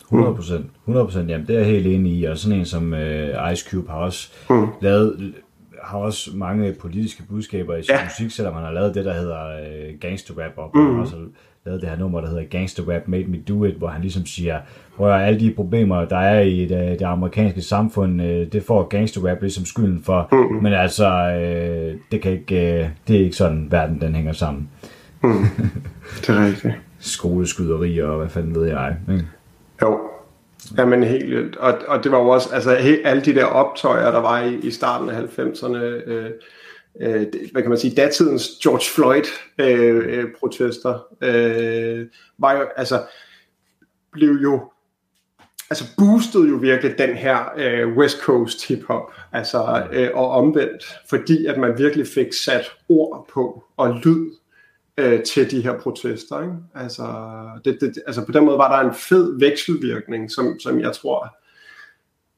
100 0.03 0.35
procent. 0.35 0.67
100 0.83 1.07
procent, 1.07 1.31
jamen 1.31 1.47
det 1.47 1.55
er 1.55 1.59
jeg 1.59 1.69
helt 1.69 1.87
enig 1.87 2.13
i. 2.13 2.25
Og 2.25 2.39
sådan 2.39 2.59
en 2.59 2.67
som 2.67 2.95
øh, 2.95 3.53
Ice 3.53 3.71
Cube 3.71 3.91
har 3.91 3.99
også 3.99 4.33
mm. 4.51 4.67
lavet 4.81 5.35
har 5.83 5.99
også 5.99 6.31
mange 6.35 6.73
politiske 6.73 7.23
budskaber 7.31 7.77
i 7.77 7.83
sin 7.83 7.95
Ja. 7.95 8.05
musik, 8.05 8.31
selvom 8.31 8.55
han 8.55 8.65
har 8.65 8.73
lavet 8.73 8.95
det, 8.95 9.05
der 9.05 9.15
hedder 9.15 9.47
øh, 9.49 9.99
gangster 10.01 10.35
rap, 10.45 10.53
og 10.57 10.71
Mm. 10.75 10.99
også 11.01 11.17
lavet 11.67 11.81
det 11.81 11.89
her 11.91 11.97
nummer, 11.99 12.21
der 12.21 12.29
hedder 12.29 12.45
Gangster 12.45 12.83
Rap 12.95 13.03
Made 13.07 13.25
Me 13.25 13.39
Do 13.49 13.65
It, 13.65 13.75
hvor 13.75 13.89
han 13.89 14.01
ligesom 14.03 14.27
siger, 14.27 14.61
hvor 14.97 15.11
alle 15.11 15.41
de 15.41 15.53
problemer, 15.57 16.05
der 16.05 16.17
er 16.19 16.41
i 16.41 16.61
det, 16.61 16.99
det 16.99 17.03
amerikanske 17.07 17.63
samfund, 17.63 18.23
øh, 18.23 18.53
det 18.53 18.63
får 18.63 18.83
gangster 18.89 19.31
rap 19.31 19.41
ligesom 19.41 19.65
skylden 19.65 20.03
for, 20.03 20.29
Mm. 20.33 20.63
men 20.63 20.73
altså, 20.73 21.09
øh, 21.31 21.95
det, 22.13 22.23
kan 22.23 22.33
ikke, 22.33 22.75
øh, 22.83 22.89
det 23.09 23.17
er 23.17 23.21
ikke 23.25 23.37
sådan, 23.37 23.67
verden 23.71 24.01
den 24.01 24.15
hænger 24.15 24.33
sammen. 24.33 24.69
Det 26.21 26.29
er 26.29 26.47
rigtigt. 26.47 26.75
Skoleskyderier 26.99 28.07
og 28.07 28.19
hvad 28.19 28.29
fanden 28.29 28.55
ved 28.55 28.67
jeg. 28.67 28.97
Ikke? 29.11 29.25
Jo, 29.83 29.99
Jamen 30.79 31.03
helt 31.03 31.31
vildt. 31.31 31.57
Og, 31.57 31.79
og 31.89 32.05
det 32.05 32.13
var 32.13 32.19
jo 32.19 32.29
også, 32.29 32.55
altså 32.55 32.75
he, 32.75 33.07
alle 33.07 33.23
de 33.23 33.35
der 33.35 33.45
optøjer, 33.45 34.11
der 34.11 34.21
var 34.21 34.43
i, 34.43 34.55
i 34.55 34.71
starten 34.71 35.09
af 35.09 35.21
90'erne, 35.21 35.77
øh, 35.77 36.31
øh, 37.01 37.27
hvad 37.53 37.63
kan 37.63 37.69
man 37.69 37.79
sige, 37.79 37.95
datidens 37.95 38.51
George 38.63 38.85
Floyd 38.95 39.25
øh, 39.59 40.19
øh, 40.19 40.25
protester, 40.41 41.07
øh, 41.23 42.07
var 42.39 42.53
jo, 42.53 42.67
altså, 42.77 43.03
blev 44.13 44.31
jo, 44.43 44.71
altså 45.71 45.85
boostede 45.99 46.49
jo 46.49 46.57
virkelig 46.57 46.99
den 46.99 47.17
her 47.17 47.39
øh, 47.57 47.97
West 47.97 48.21
Coast 48.21 48.69
hip-hop, 48.69 49.13
altså, 49.33 49.87
øh, 49.93 50.11
og 50.15 50.31
omvendt, 50.31 50.85
fordi 51.11 51.47
at 51.47 51.59
man 51.59 51.79
virkelig 51.79 52.07
fik 52.07 52.33
sat 52.33 52.65
ord 52.89 53.29
på 53.33 53.65
og 53.77 53.95
lyd 54.05 54.31
øh, 54.99 55.23
til 55.23 55.51
de 55.51 55.61
her 55.63 55.79
protester. 55.79 56.43
Ikke? 56.43 56.55
Altså, 56.75 57.05
det, 57.65 57.79
det, 57.81 57.93
altså 58.07 58.27
på 58.27 58.33
den 58.33 58.45
måde 58.45 58.59
var 58.59 58.77
der 58.83 58.89
en 58.89 58.95
fed 58.95 59.39
vekselvirkning, 59.39 60.31
som, 60.31 60.59
som 60.61 60.81
jeg 60.81 60.93
tror 60.93 61.37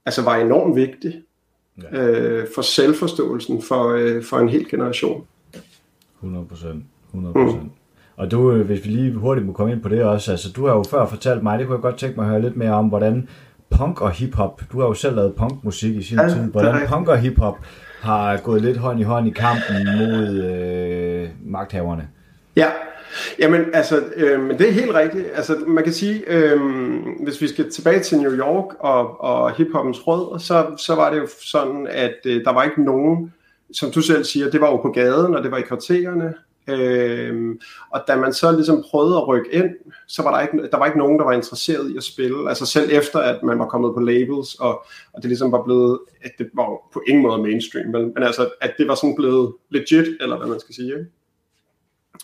altså 0.06 0.22
var 0.22 0.36
enormt 0.36 0.76
vigtig 0.76 1.22
Ja. 1.92 1.98
øh, 2.00 2.46
for 2.54 2.62
selvforståelsen 2.62 3.62
for, 3.62 3.88
øh, 3.88 4.22
for 4.24 4.38
en 4.38 4.48
hel 4.48 4.68
generation. 4.70 5.24
100 6.22 6.46
procent. 6.46 6.84
100 7.06 7.32
procent. 7.34 7.62
Mm. 7.62 7.70
Og 8.16 8.30
du, 8.30 8.52
øh, 8.52 8.66
hvis 8.66 8.84
vi 8.84 8.90
lige 8.90 9.12
hurtigt 9.14 9.46
må 9.46 9.52
komme 9.52 9.72
ind 9.72 9.82
på 9.82 9.88
det 9.88 10.04
også, 10.04 10.30
altså 10.30 10.52
du 10.52 10.66
har 10.66 10.74
jo 10.74 10.82
før 10.90 11.06
fortalt 11.06 11.42
mig, 11.42 11.58
det 11.58 11.66
kunne 11.66 11.74
jeg 11.76 11.82
godt 11.82 11.96
tænke 11.98 12.16
mig 12.16 12.24
at 12.24 12.30
høre 12.30 12.42
lidt 12.42 12.56
mere 12.56 12.70
om, 12.72 12.88
hvordan 12.88 13.28
punk 13.70 14.00
og 14.00 14.10
hiphop, 14.10 14.62
du 14.72 14.80
har 14.80 14.86
jo 14.86 14.94
selv 14.94 15.16
lavet 15.16 15.34
punkmusik 15.34 15.96
i 15.96 16.02
sin 16.02 16.18
Ja, 16.18 16.28
tid, 16.28 16.36
er 16.36 16.46
hvordan 16.46 16.72
rigtigt. 16.72 16.90
punk 16.90 17.08
og 17.08 17.18
hiphop 17.18 17.56
har 18.00 18.36
gået 18.36 18.62
lidt 18.62 18.76
hånd 18.76 19.00
i 19.00 19.02
hånd 19.02 19.26
i 19.28 19.30
kampen 19.30 19.76
mod 19.98 20.28
øh, 20.44 21.28
magthaverne. 21.44 22.08
Ja, 22.58 22.70
jamen 23.38 23.64
altså, 23.74 24.04
øh, 24.16 24.40
men 24.40 24.58
det 24.58 24.68
er 24.68 24.72
helt 24.72 24.94
rigtigt. 24.94 25.26
Altså, 25.34 25.56
man 25.66 25.84
kan 25.84 25.92
sige, 25.92 26.24
øh, 26.26 26.60
hvis 27.22 27.40
vi 27.40 27.48
skal 27.48 27.70
tilbage 27.70 28.00
til 28.00 28.18
New 28.18 28.32
York 28.32 28.74
og, 28.80 29.20
og 29.20 29.54
hiphoppens 29.54 30.06
rød, 30.06 30.40
så, 30.40 30.66
så 30.76 30.94
var 30.94 31.10
det 31.10 31.18
jo 31.18 31.28
sådan, 31.42 31.86
at 31.90 32.16
øh, 32.26 32.44
der 32.44 32.52
var 32.52 32.64
ikke 32.64 32.84
nogen, 32.84 33.32
som 33.72 33.90
du 33.90 34.00
selv 34.00 34.24
siger, 34.24 34.50
det 34.50 34.60
var 34.60 34.70
jo 34.70 34.76
på 34.76 34.90
gaden, 34.90 35.34
og 35.34 35.42
det 35.42 35.50
var 35.50 35.58
i 35.58 35.62
kvartererne. 35.62 36.34
Øh, 36.68 37.56
og 37.90 38.00
da 38.08 38.16
man 38.16 38.32
så 38.32 38.52
ligesom 38.52 38.84
prøvede 38.90 39.16
at 39.16 39.28
rykke 39.28 39.52
ind, 39.52 39.70
så 40.06 40.22
var 40.22 40.34
der 40.34 40.40
ikke, 40.40 40.68
der 40.72 40.78
var 40.78 40.86
ikke 40.86 40.98
nogen, 40.98 41.18
der 41.18 41.24
var 41.24 41.32
interesseret 41.32 41.90
i 41.90 41.96
at 41.96 42.02
spille. 42.02 42.48
Altså 42.48 42.66
selv 42.66 42.88
efter, 42.92 43.18
at 43.18 43.42
man 43.42 43.58
var 43.58 43.66
kommet 43.68 43.94
på 43.94 44.00
labels, 44.00 44.54
og, 44.54 44.84
og 45.12 45.22
det 45.22 45.24
ligesom 45.24 45.52
var 45.52 45.62
blevet, 45.62 45.98
at 46.22 46.30
det 46.38 46.50
var 46.54 46.68
på 46.92 47.02
ingen 47.08 47.22
måde 47.22 47.42
mainstream, 47.42 47.86
men, 47.86 48.12
men 48.14 48.22
altså, 48.22 48.48
at 48.60 48.74
det 48.78 48.88
var 48.88 48.94
sådan 48.94 49.16
blevet 49.16 49.54
legit, 49.70 50.06
eller 50.20 50.38
hvad 50.38 50.48
man 50.48 50.60
skal 50.60 50.74
sige, 50.74 50.88
ikke? 50.88 51.17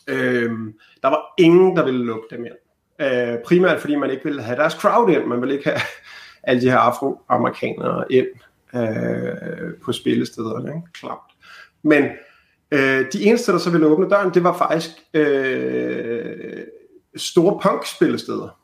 Øhm, 0.08 0.74
der 1.02 1.08
var 1.08 1.34
ingen, 1.38 1.76
der 1.76 1.84
ville 1.84 2.04
lukke 2.04 2.26
dem 2.30 2.44
ind. 2.44 2.54
Øh, 3.00 3.38
primært 3.44 3.80
fordi 3.80 3.94
man 3.94 4.10
ikke 4.10 4.24
ville 4.24 4.42
have 4.42 4.58
deres 4.58 4.72
crowd 4.72 5.10
ind. 5.10 5.24
Man 5.24 5.40
ville 5.40 5.54
ikke 5.54 5.68
have 5.70 5.80
alle 6.42 6.62
de 6.62 6.70
her 6.70 6.78
afroamerikanere 6.78 8.12
ind 8.12 8.26
øh, 8.74 9.74
på 9.84 9.92
spillestederne. 9.92 10.68
Ikke? 10.68 10.92
Klart. 10.92 11.18
Men 11.82 12.04
øh, 12.70 13.06
de 13.12 13.24
eneste, 13.24 13.52
der 13.52 13.58
så 13.58 13.70
ville 13.70 13.86
åbne 13.86 14.10
døren, 14.10 14.34
det 14.34 14.44
var 14.44 14.56
faktisk 14.58 14.90
øh, 15.14 16.62
store 17.16 17.60
punk-spillesteder. 17.62 18.58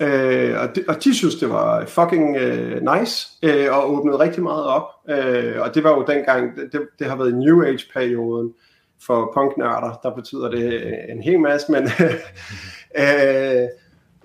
Øh, 0.00 0.60
og, 0.60 0.76
de, 0.76 0.84
og 0.88 1.04
de 1.04 1.14
synes, 1.14 1.34
det 1.34 1.50
var 1.50 1.86
fucking 1.86 2.36
øh, 2.36 2.82
nice, 2.82 3.28
øh, 3.42 3.76
og 3.76 3.92
åbnede 3.92 4.18
rigtig 4.18 4.42
meget 4.42 4.64
op. 4.64 4.88
Øh, 5.08 5.60
og 5.60 5.74
det 5.74 5.84
var 5.84 5.90
jo 5.90 6.04
dengang, 6.08 6.56
det, 6.56 6.88
det 6.98 7.06
har 7.06 7.16
været 7.16 7.30
i 7.30 7.34
New 7.34 7.62
Age-perioden 7.62 8.54
for 9.02 9.30
punknørder, 9.34 10.00
der 10.02 10.14
betyder 10.14 10.50
det 10.50 10.94
en 11.10 11.22
hel 11.22 11.40
masse, 11.40 11.72
men 11.72 11.82
øh, 13.02 13.68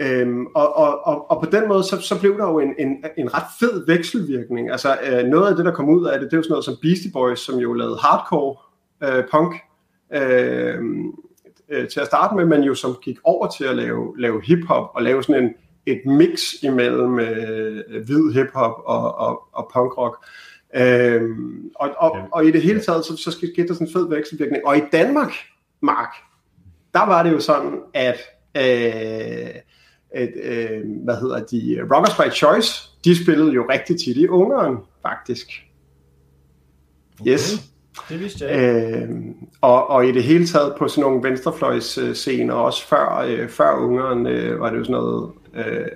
Øhm, 0.02 0.46
og, 0.56 0.78
og, 0.78 1.08
og, 1.08 1.32
og 1.32 1.44
på 1.44 1.50
den 1.52 1.68
måde, 1.68 1.84
så, 1.84 2.02
så 2.02 2.20
blev 2.20 2.38
der 2.38 2.48
jo 2.50 2.60
en, 2.60 2.74
en, 2.80 3.06
en 3.18 3.34
ret 3.34 3.44
fed 3.60 3.86
vekselvirkning. 3.86 4.72
Altså 4.72 4.98
øh, 5.04 5.24
noget 5.24 5.50
af 5.50 5.56
det, 5.56 5.66
der 5.66 5.72
kom 5.72 5.90
ud 5.90 6.06
af 6.06 6.20
det, 6.20 6.26
det 6.32 6.34
er 6.34 6.38
jo 6.38 6.44
sådan 6.44 6.52
noget 6.52 6.66
som 6.66 6.78
Beastie 6.82 7.12
Boys, 7.12 7.40
som 7.40 7.60
jo 7.60 7.74
lavede 7.74 7.98
hardcore 7.98 8.56
øh, 9.04 9.24
punk 9.32 9.56
øh, 10.14 10.80
øh, 11.70 11.88
til 11.88 12.00
at 12.00 12.08
starte 12.08 12.36
med, 12.36 12.46
men 12.46 12.64
jo 12.64 12.76
som 12.76 12.96
gik 13.02 13.18
over 13.24 13.48
til 13.48 13.64
at 13.64 13.76
lave, 13.76 14.14
lave 14.18 14.42
hiphop 14.46 14.92
og 14.94 15.04
lave 15.04 15.24
sådan 15.24 15.44
en, 15.44 15.54
et 15.86 16.02
mix 16.06 16.54
imellem 16.64 17.20
øh, 17.20 18.06
hvid 18.06 18.34
hiphop 18.34 18.82
og, 18.86 19.16
og, 19.18 19.44
og 19.54 19.72
punkrock. 19.74 20.26
Øhm, 20.76 21.72
og, 21.76 21.90
og, 21.98 22.18
og 22.32 22.46
i 22.46 22.52
det 22.52 22.62
hele 22.62 22.80
taget, 22.82 23.06
så, 23.06 23.18
så 23.18 23.32
skete 23.32 23.68
der 23.68 23.74
sådan 23.74 23.88
en 23.88 23.94
fed 23.94 24.10
vekselvirkning. 24.10 24.68
Og 24.68 24.78
i 24.78 24.82
Danmark, 24.92 25.32
Mark, 25.82 26.14
der 26.94 27.06
var 27.06 27.24
det 27.24 27.32
jo 27.32 27.40
sådan, 27.40 27.80
at 27.94 28.18
øh, 28.58 29.62
at, 30.16 30.30
øh, 30.44 30.82
hvad 31.04 31.16
hedder 31.16 31.46
de, 31.46 31.96
Rockers 31.96 32.16
by 32.18 32.34
Choice, 32.34 32.90
de 33.06 33.24
spillede 33.24 33.52
jo 33.52 33.66
rigtig 33.70 34.00
tit 34.00 34.18
i 34.18 34.28
Ungarn, 34.28 34.78
faktisk. 35.02 35.48
Yes. 37.28 37.72
Det 38.10 38.20
vidste 38.20 38.46
jeg 38.46 38.54
ikke. 38.54 38.98
Øh, 38.98 39.10
og, 39.62 39.90
og 39.90 40.06
i 40.06 40.12
det 40.12 40.24
hele 40.24 40.48
taget 40.48 40.76
på 40.78 40.88
sådan 40.88 41.02
nogle 41.02 41.30
venstrefløjs 41.30 41.98
øh, 41.98 42.16
scener, 42.16 42.54
også 42.54 42.88
før, 42.88 43.26
øh, 43.28 43.50
før 43.50 43.76
Ungarn, 43.76 44.28
øh, 44.28 44.60
var 44.60 44.70
det 44.70 44.78
jo 44.78 44.84
sådan 44.84 44.94
noget, 44.94 45.32
øh, 45.54 45.88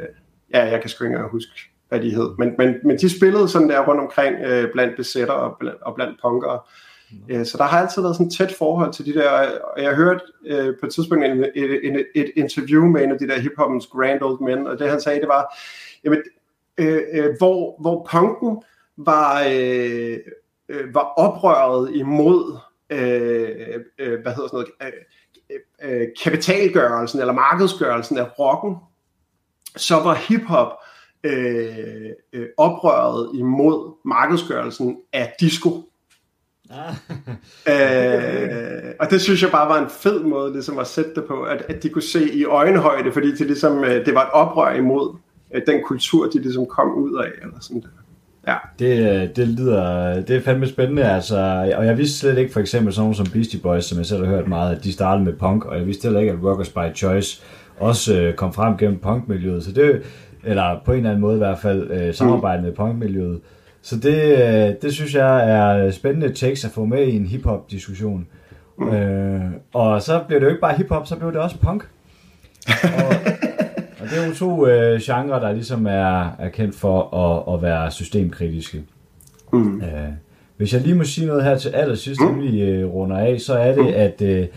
ja, 0.54 0.64
jeg 0.66 0.82
kan 0.82 0.90
sgu 0.90 1.06
ikke 1.06 1.20
huske, 1.32 1.52
hvad 1.96 2.10
de 2.10 2.16
hed, 2.16 2.30
men, 2.38 2.56
men, 2.58 2.76
men 2.84 2.98
de 2.98 3.18
spillede 3.18 3.50
sådan 3.50 3.70
der 3.70 3.88
rundt 3.88 4.02
omkring 4.02 4.36
øh, 4.46 4.72
blandt 4.72 4.96
besætter 4.96 5.34
og 5.34 5.58
blandt, 5.60 5.82
og 5.82 5.96
blandt 5.96 6.20
punkere. 6.22 6.60
Øh, 7.30 7.46
Så 7.46 7.58
der 7.58 7.64
har 7.64 7.82
altid 7.82 8.02
været 8.02 8.16
sådan 8.16 8.28
et 8.28 8.34
tæt 8.34 8.54
forhold 8.58 8.94
til 8.94 9.06
de 9.06 9.14
der, 9.14 9.30
og 9.76 9.84
jeg 9.84 9.96
hørte 9.96 10.20
øh, 10.46 10.74
på 10.80 10.86
et 10.86 10.94
tidspunkt 10.94 11.26
en, 11.26 11.44
et, 11.56 11.80
et, 11.84 12.06
et 12.16 12.32
interview 12.36 12.86
med 12.86 13.04
en 13.04 13.12
af 13.12 13.18
de 13.20 13.28
der 13.28 13.40
hiphoppens 13.40 13.88
grand 13.88 14.22
old 14.22 14.42
men, 14.42 14.68
og 14.68 14.80
det 14.80 14.90
han 14.90 15.02
sagde, 15.02 15.20
det 15.20 15.28
var, 15.28 15.58
jamen, 16.04 16.22
øh, 16.78 17.02
øh, 17.14 17.30
hvor, 17.38 17.82
hvor 17.82 18.08
punken 18.12 18.64
var, 18.98 19.44
øh, 19.50 20.18
øh, 20.70 20.94
var 20.94 21.14
oprøret 21.18 21.96
imod, 21.96 22.58
øh, 22.90 23.50
øh, 24.00 24.22
hvad 24.22 24.34
hedder 24.34 24.48
sådan 24.48 24.66
noget, 24.80 24.94
øh, 25.52 26.02
øh, 26.02 26.08
kapitalgørelsen 26.24 27.20
eller 27.20 27.34
markedsgørelsen 27.34 28.18
af 28.18 28.40
rocken, 28.40 28.76
så 29.76 29.96
var 29.96 30.14
hiphop 30.14 30.72
øh, 31.26 32.10
øh, 32.34 32.46
oprøret 32.58 33.30
imod 33.34 33.98
markedsgørelsen 34.06 34.98
af 35.14 35.34
disco. 35.40 35.70
Øh, 37.70 38.92
og 39.00 39.10
det 39.10 39.22
synes 39.22 39.42
jeg 39.44 39.52
bare 39.52 39.70
var 39.70 39.84
en 39.84 39.90
fed 39.90 40.24
måde 40.24 40.54
ligesom 40.54 40.80
at 40.80 40.88
sætte 40.88 41.12
det 41.16 41.24
på, 41.28 41.42
at, 41.42 41.66
at 41.70 41.84
de 41.84 41.90
kunne 41.90 42.02
se 42.02 42.34
i 42.34 42.46
øjenhøjde, 42.46 43.12
fordi 43.12 43.32
det, 43.32 43.48
ligesom, 43.48 43.84
øh, 43.84 44.06
det 44.06 44.16
var 44.16 44.22
et 44.22 44.32
oprør 44.32 44.74
imod 44.74 45.18
øh, 45.56 45.62
den 45.68 45.84
kultur, 45.84 46.30
de 46.30 46.40
ligesom 46.40 46.66
kom 46.66 46.94
ud 46.96 47.18
af. 47.18 47.32
Eller 47.42 47.60
sådan 47.62 47.82
der. 47.82 47.88
Ja. 48.48 48.56
Det, 48.80 49.22
øh, 49.22 49.36
det 49.36 49.48
lyder, 49.48 50.14
det 50.22 50.36
er 50.36 50.42
fandme 50.42 50.68
spændende, 50.68 51.04
altså, 51.04 51.38
og 51.78 51.86
jeg 51.86 51.98
vidste 51.98 52.18
slet 52.18 52.38
ikke 52.38 52.54
for 52.54 52.60
eksempel 52.60 52.94
sådan 52.94 53.04
nogle 53.04 53.16
som 53.16 53.26
Beastie 53.34 53.60
Boys, 53.60 53.86
som 53.86 53.98
jeg 53.98 54.06
selv 54.06 54.26
har 54.26 54.36
hørt 54.36 54.48
meget, 54.48 54.76
at 54.76 54.84
de 54.84 54.94
startede 54.94 55.26
med 55.26 55.34
punk, 55.34 55.66
og 55.66 55.78
jeg 55.78 55.88
vidste 55.88 56.06
heller 56.06 56.20
ikke, 56.20 56.32
at 56.32 56.44
Rockers 56.44 56.70
by 56.70 56.96
Choice 56.96 57.42
også 57.80 58.20
øh, 58.20 58.34
kom 58.34 58.54
frem 58.54 58.78
gennem 58.78 59.00
punkmiljøet, 59.00 59.64
så 59.64 59.72
det, 59.72 60.02
eller 60.46 60.82
på 60.86 60.92
en 60.92 60.98
eller 60.98 61.10
anden 61.10 61.22
måde 61.22 61.36
i 61.36 61.38
hvert 61.38 61.60
fald, 61.60 61.92
øh, 61.92 62.14
samarbejde 62.14 62.62
med 62.62 62.72
punkmiljøet. 62.72 63.40
Så 63.82 64.00
det, 64.00 64.16
øh, 64.16 64.76
det 64.82 64.94
synes 64.94 65.16
jeg 65.16 65.50
er 65.50 65.92
spændende 65.92 66.34
takes 66.34 66.66
at 66.66 66.72
få 66.72 66.86
med 66.86 67.08
i 67.08 67.16
en 67.16 67.26
hiphop-diskussion. 67.26 68.28
Mm. 68.78 68.90
Øh, 68.90 69.42
og 69.74 70.02
så 70.02 70.24
blev 70.28 70.40
det 70.40 70.46
jo 70.46 70.50
ikke 70.50 70.62
bare 70.62 70.76
hiphop, 70.78 71.08
så 71.08 71.16
blev 71.16 71.32
det 71.32 71.42
også 71.42 71.60
punk. 71.60 71.88
og, 72.84 73.16
og 74.00 74.08
det 74.10 74.24
er 74.24 74.28
jo 74.28 74.34
to 74.34 74.68
øh, 74.68 75.00
genrer, 75.02 75.40
der 75.40 75.52
ligesom 75.52 75.86
er, 75.86 76.36
er 76.40 76.50
kendt 76.50 76.76
for 76.76 77.16
at, 77.16 77.54
at 77.54 77.62
være 77.62 77.92
systemkritiske. 77.92 78.84
Mm. 79.54 79.82
Øh, 79.82 80.10
hvis 80.58 80.74
jeg 80.74 80.82
lige 80.82 80.96
må 80.96 81.04
sige 81.04 81.28
noget 81.28 81.44
her 81.44 81.58
til 81.58 81.70
allersidst, 81.70 82.22
mm. 82.22 82.28
inden 82.28 82.42
vi 82.42 82.62
øh, 82.62 82.88
runder 82.88 83.18
af, 83.18 83.42
så 83.42 83.54
er 83.54 83.76
det, 83.76 83.94
at 83.94 84.22
øh, 84.22 84.48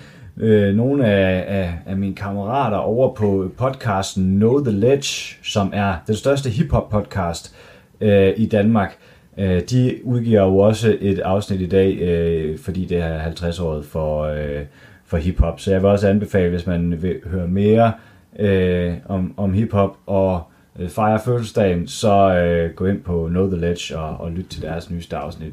øh, 0.41 0.75
nogle 0.75 1.07
af, 1.07 1.45
af, 1.49 1.75
af 1.87 1.97
mine 1.97 2.15
kammerater 2.15 2.77
over 2.77 3.15
på 3.15 3.51
podcasten 3.57 4.37
Know 4.37 4.65
The 4.65 4.73
Ledge, 4.73 5.37
som 5.43 5.71
er 5.75 5.95
den 6.07 6.17
største 6.17 6.51
hiphop 6.51 6.91
podcast 6.91 7.57
øh, 8.01 8.33
i 8.37 8.47
Danmark, 8.47 8.97
øh, 9.39 9.63
de 9.71 10.01
udgiver 10.05 10.43
jo 10.43 10.59
også 10.59 10.97
et 11.01 11.19
afsnit 11.19 11.61
i 11.61 11.69
dag, 11.69 11.99
øh, 12.01 12.59
fordi 12.59 12.85
det 12.85 12.99
er 12.99 13.25
50-året 13.25 13.85
for, 13.85 14.23
øh, 14.23 14.65
for 15.05 15.17
hiphop. 15.17 15.61
Så 15.61 15.71
jeg 15.71 15.83
vil 15.83 15.91
også 15.91 16.09
anbefale, 16.09 16.51
hvis 16.51 16.67
man 16.67 17.03
vil 17.03 17.21
høre 17.27 17.49
mere 17.49 17.93
øh, 18.39 18.95
om, 19.07 19.35
om 19.37 19.53
hiphop 19.53 19.97
og 20.07 20.43
øh, 20.79 20.89
fejre 20.89 21.21
fødselsdagen, 21.25 21.87
så 21.87 22.35
øh, 22.35 22.75
gå 22.75 22.87
ind 22.87 23.03
på 23.03 23.27
Know 23.29 23.51
The 23.51 23.61
Ledge 23.61 23.99
og, 23.99 24.17
og 24.21 24.31
lyt 24.31 24.47
til 24.47 24.63
deres 24.63 24.91
nyeste 24.91 25.17
afsnit. 25.17 25.53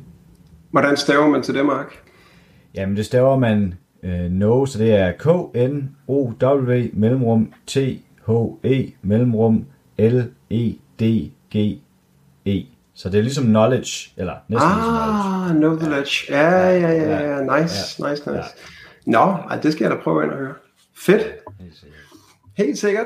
Hvordan 0.72 0.98
staver 0.98 1.28
man 1.28 1.42
til 1.42 1.54
det, 1.54 1.66
Mark? 1.66 1.94
Jamen 2.76 2.98
det 2.98 3.06
staver 3.06 3.38
man 3.40 3.74
øh, 4.06 4.30
Know, 4.30 4.66
så 4.66 4.80
det 4.80 4.94
er 4.94 5.12
K-N-O-W 5.12 6.90
mellemrum 6.94 7.54
T-H-E 7.68 8.92
mellemrum 9.02 9.66
L-E-D-G-E. 9.98 10.26
Så 12.94 13.10
det 13.10 13.18
er 13.18 13.22
ligesom 13.22 13.46
knowledge, 13.46 14.12
eller 14.18 14.34
næsten 14.48 14.70
ligesom 14.70 14.84
knowledge. 14.84 15.50
Ah, 15.50 15.56
know 15.56 15.78
the 15.80 15.90
ledge. 15.90 16.12
Ja, 16.30 16.70
ja, 16.70 16.92
ja, 16.92 17.36
ja. 17.36 17.42
Nice, 17.62 18.04
nice, 18.10 18.12
nice. 18.12 18.32
Ja. 18.32 18.42
Nå, 19.06 19.20
ej, 19.50 19.60
det 19.64 19.72
skal 19.74 19.84
jeg 19.84 19.92
da 19.92 19.98
prøve 20.04 20.24
ind 20.24 20.32
og 20.32 20.38
høre. 20.38 20.54
Fedt. 20.98 21.24
Helt 21.60 21.76
sikkert. 21.78 22.00
Helt 22.58 22.78
sikkert. 22.78 23.06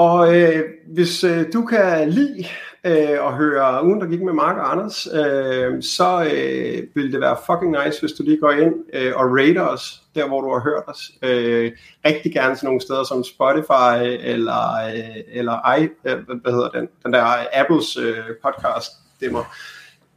Og 0.00 0.36
øh, 0.36 0.64
hvis 0.86 1.24
øh, 1.24 1.52
du 1.52 1.64
kan 1.64 2.08
lide 2.08 2.44
øh, 2.84 3.26
at 3.26 3.32
høre 3.32 3.84
ugen, 3.84 4.00
der 4.00 4.06
gik 4.06 4.22
med 4.22 4.32
Mark 4.32 4.56
og 4.56 4.72
Anders, 4.72 5.06
øh, 5.06 5.82
så 5.82 6.30
øh, 6.32 6.82
vil 6.94 7.12
det 7.12 7.20
være 7.20 7.36
fucking 7.46 7.76
nice, 7.84 8.00
hvis 8.00 8.12
du 8.12 8.22
lige 8.22 8.40
går 8.40 8.50
ind 8.50 8.74
øh, 8.92 9.12
og 9.16 9.24
rater 9.24 9.62
os, 9.62 10.02
der 10.14 10.28
hvor 10.28 10.40
du 10.40 10.52
har 10.52 10.60
hørt 10.60 10.82
os. 10.86 11.10
Øh, 11.22 11.72
rigtig 12.04 12.32
gerne 12.32 12.56
til 12.56 12.64
nogle 12.64 12.80
steder 12.80 13.04
som 13.04 13.24
Spotify, 13.24 13.94
eller, 14.32 14.86
øh, 14.94 15.22
eller 15.32 15.76
I, 15.76 15.82
øh, 15.82 16.18
hvad 16.42 16.52
hedder 16.52 16.68
den, 16.68 16.88
den 17.04 17.12
der 17.12 17.24
Apples 17.52 17.96
øh, 17.96 18.24
podcast 18.44 18.92
stemmer. 19.16 19.44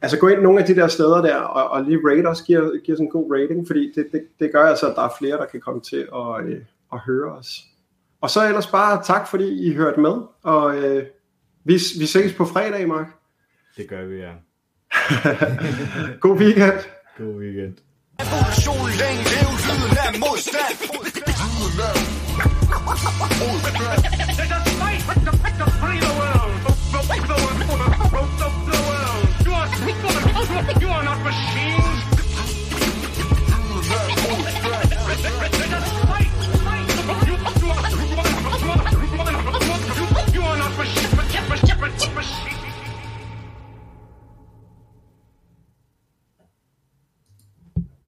Altså 0.02 0.18
gå 0.18 0.28
ind 0.28 0.40
nogle 0.40 0.60
af 0.60 0.66
de 0.66 0.76
der 0.76 0.88
steder 0.88 1.22
der, 1.22 1.36
og, 1.36 1.70
og 1.70 1.82
lige 1.82 2.00
rate 2.04 2.26
os, 2.26 2.42
giver, 2.42 2.78
giver 2.84 2.96
sådan 2.96 3.06
en 3.06 3.10
god 3.10 3.36
rating, 3.36 3.66
fordi 3.66 3.92
det, 3.94 4.06
det, 4.12 4.22
det 4.40 4.52
gør 4.52 4.64
altså, 4.66 4.86
at 4.86 4.96
der 4.96 5.02
er 5.02 5.14
flere, 5.18 5.36
der 5.36 5.46
kan 5.46 5.60
komme 5.60 5.80
til 5.80 6.08
at, 6.14 6.44
øh, 6.44 6.60
at 6.92 6.98
høre 6.98 7.32
os. 7.32 7.64
Og 8.24 8.30
så 8.30 8.46
ellers 8.46 8.66
bare 8.66 9.02
tak, 9.04 9.28
fordi 9.28 9.70
I 9.70 9.74
hørte 9.74 10.00
med. 10.00 10.16
Og 10.42 10.76
øh, 10.76 11.06
vi, 11.64 11.72
vi 11.98 12.06
ses 12.06 12.32
på 12.32 12.44
fredag, 12.44 12.88
Mark. 12.88 13.06
Det 13.76 13.88
gør 13.88 14.04
vi, 14.04 14.16
ja. 14.16 14.32
God 16.20 16.38
weekend. 16.38 16.80
God 17.18 17.40
weekend. 17.40 17.76
You 30.80 30.88
are 30.88 31.04
not 31.04 31.24
machines. 31.24 31.83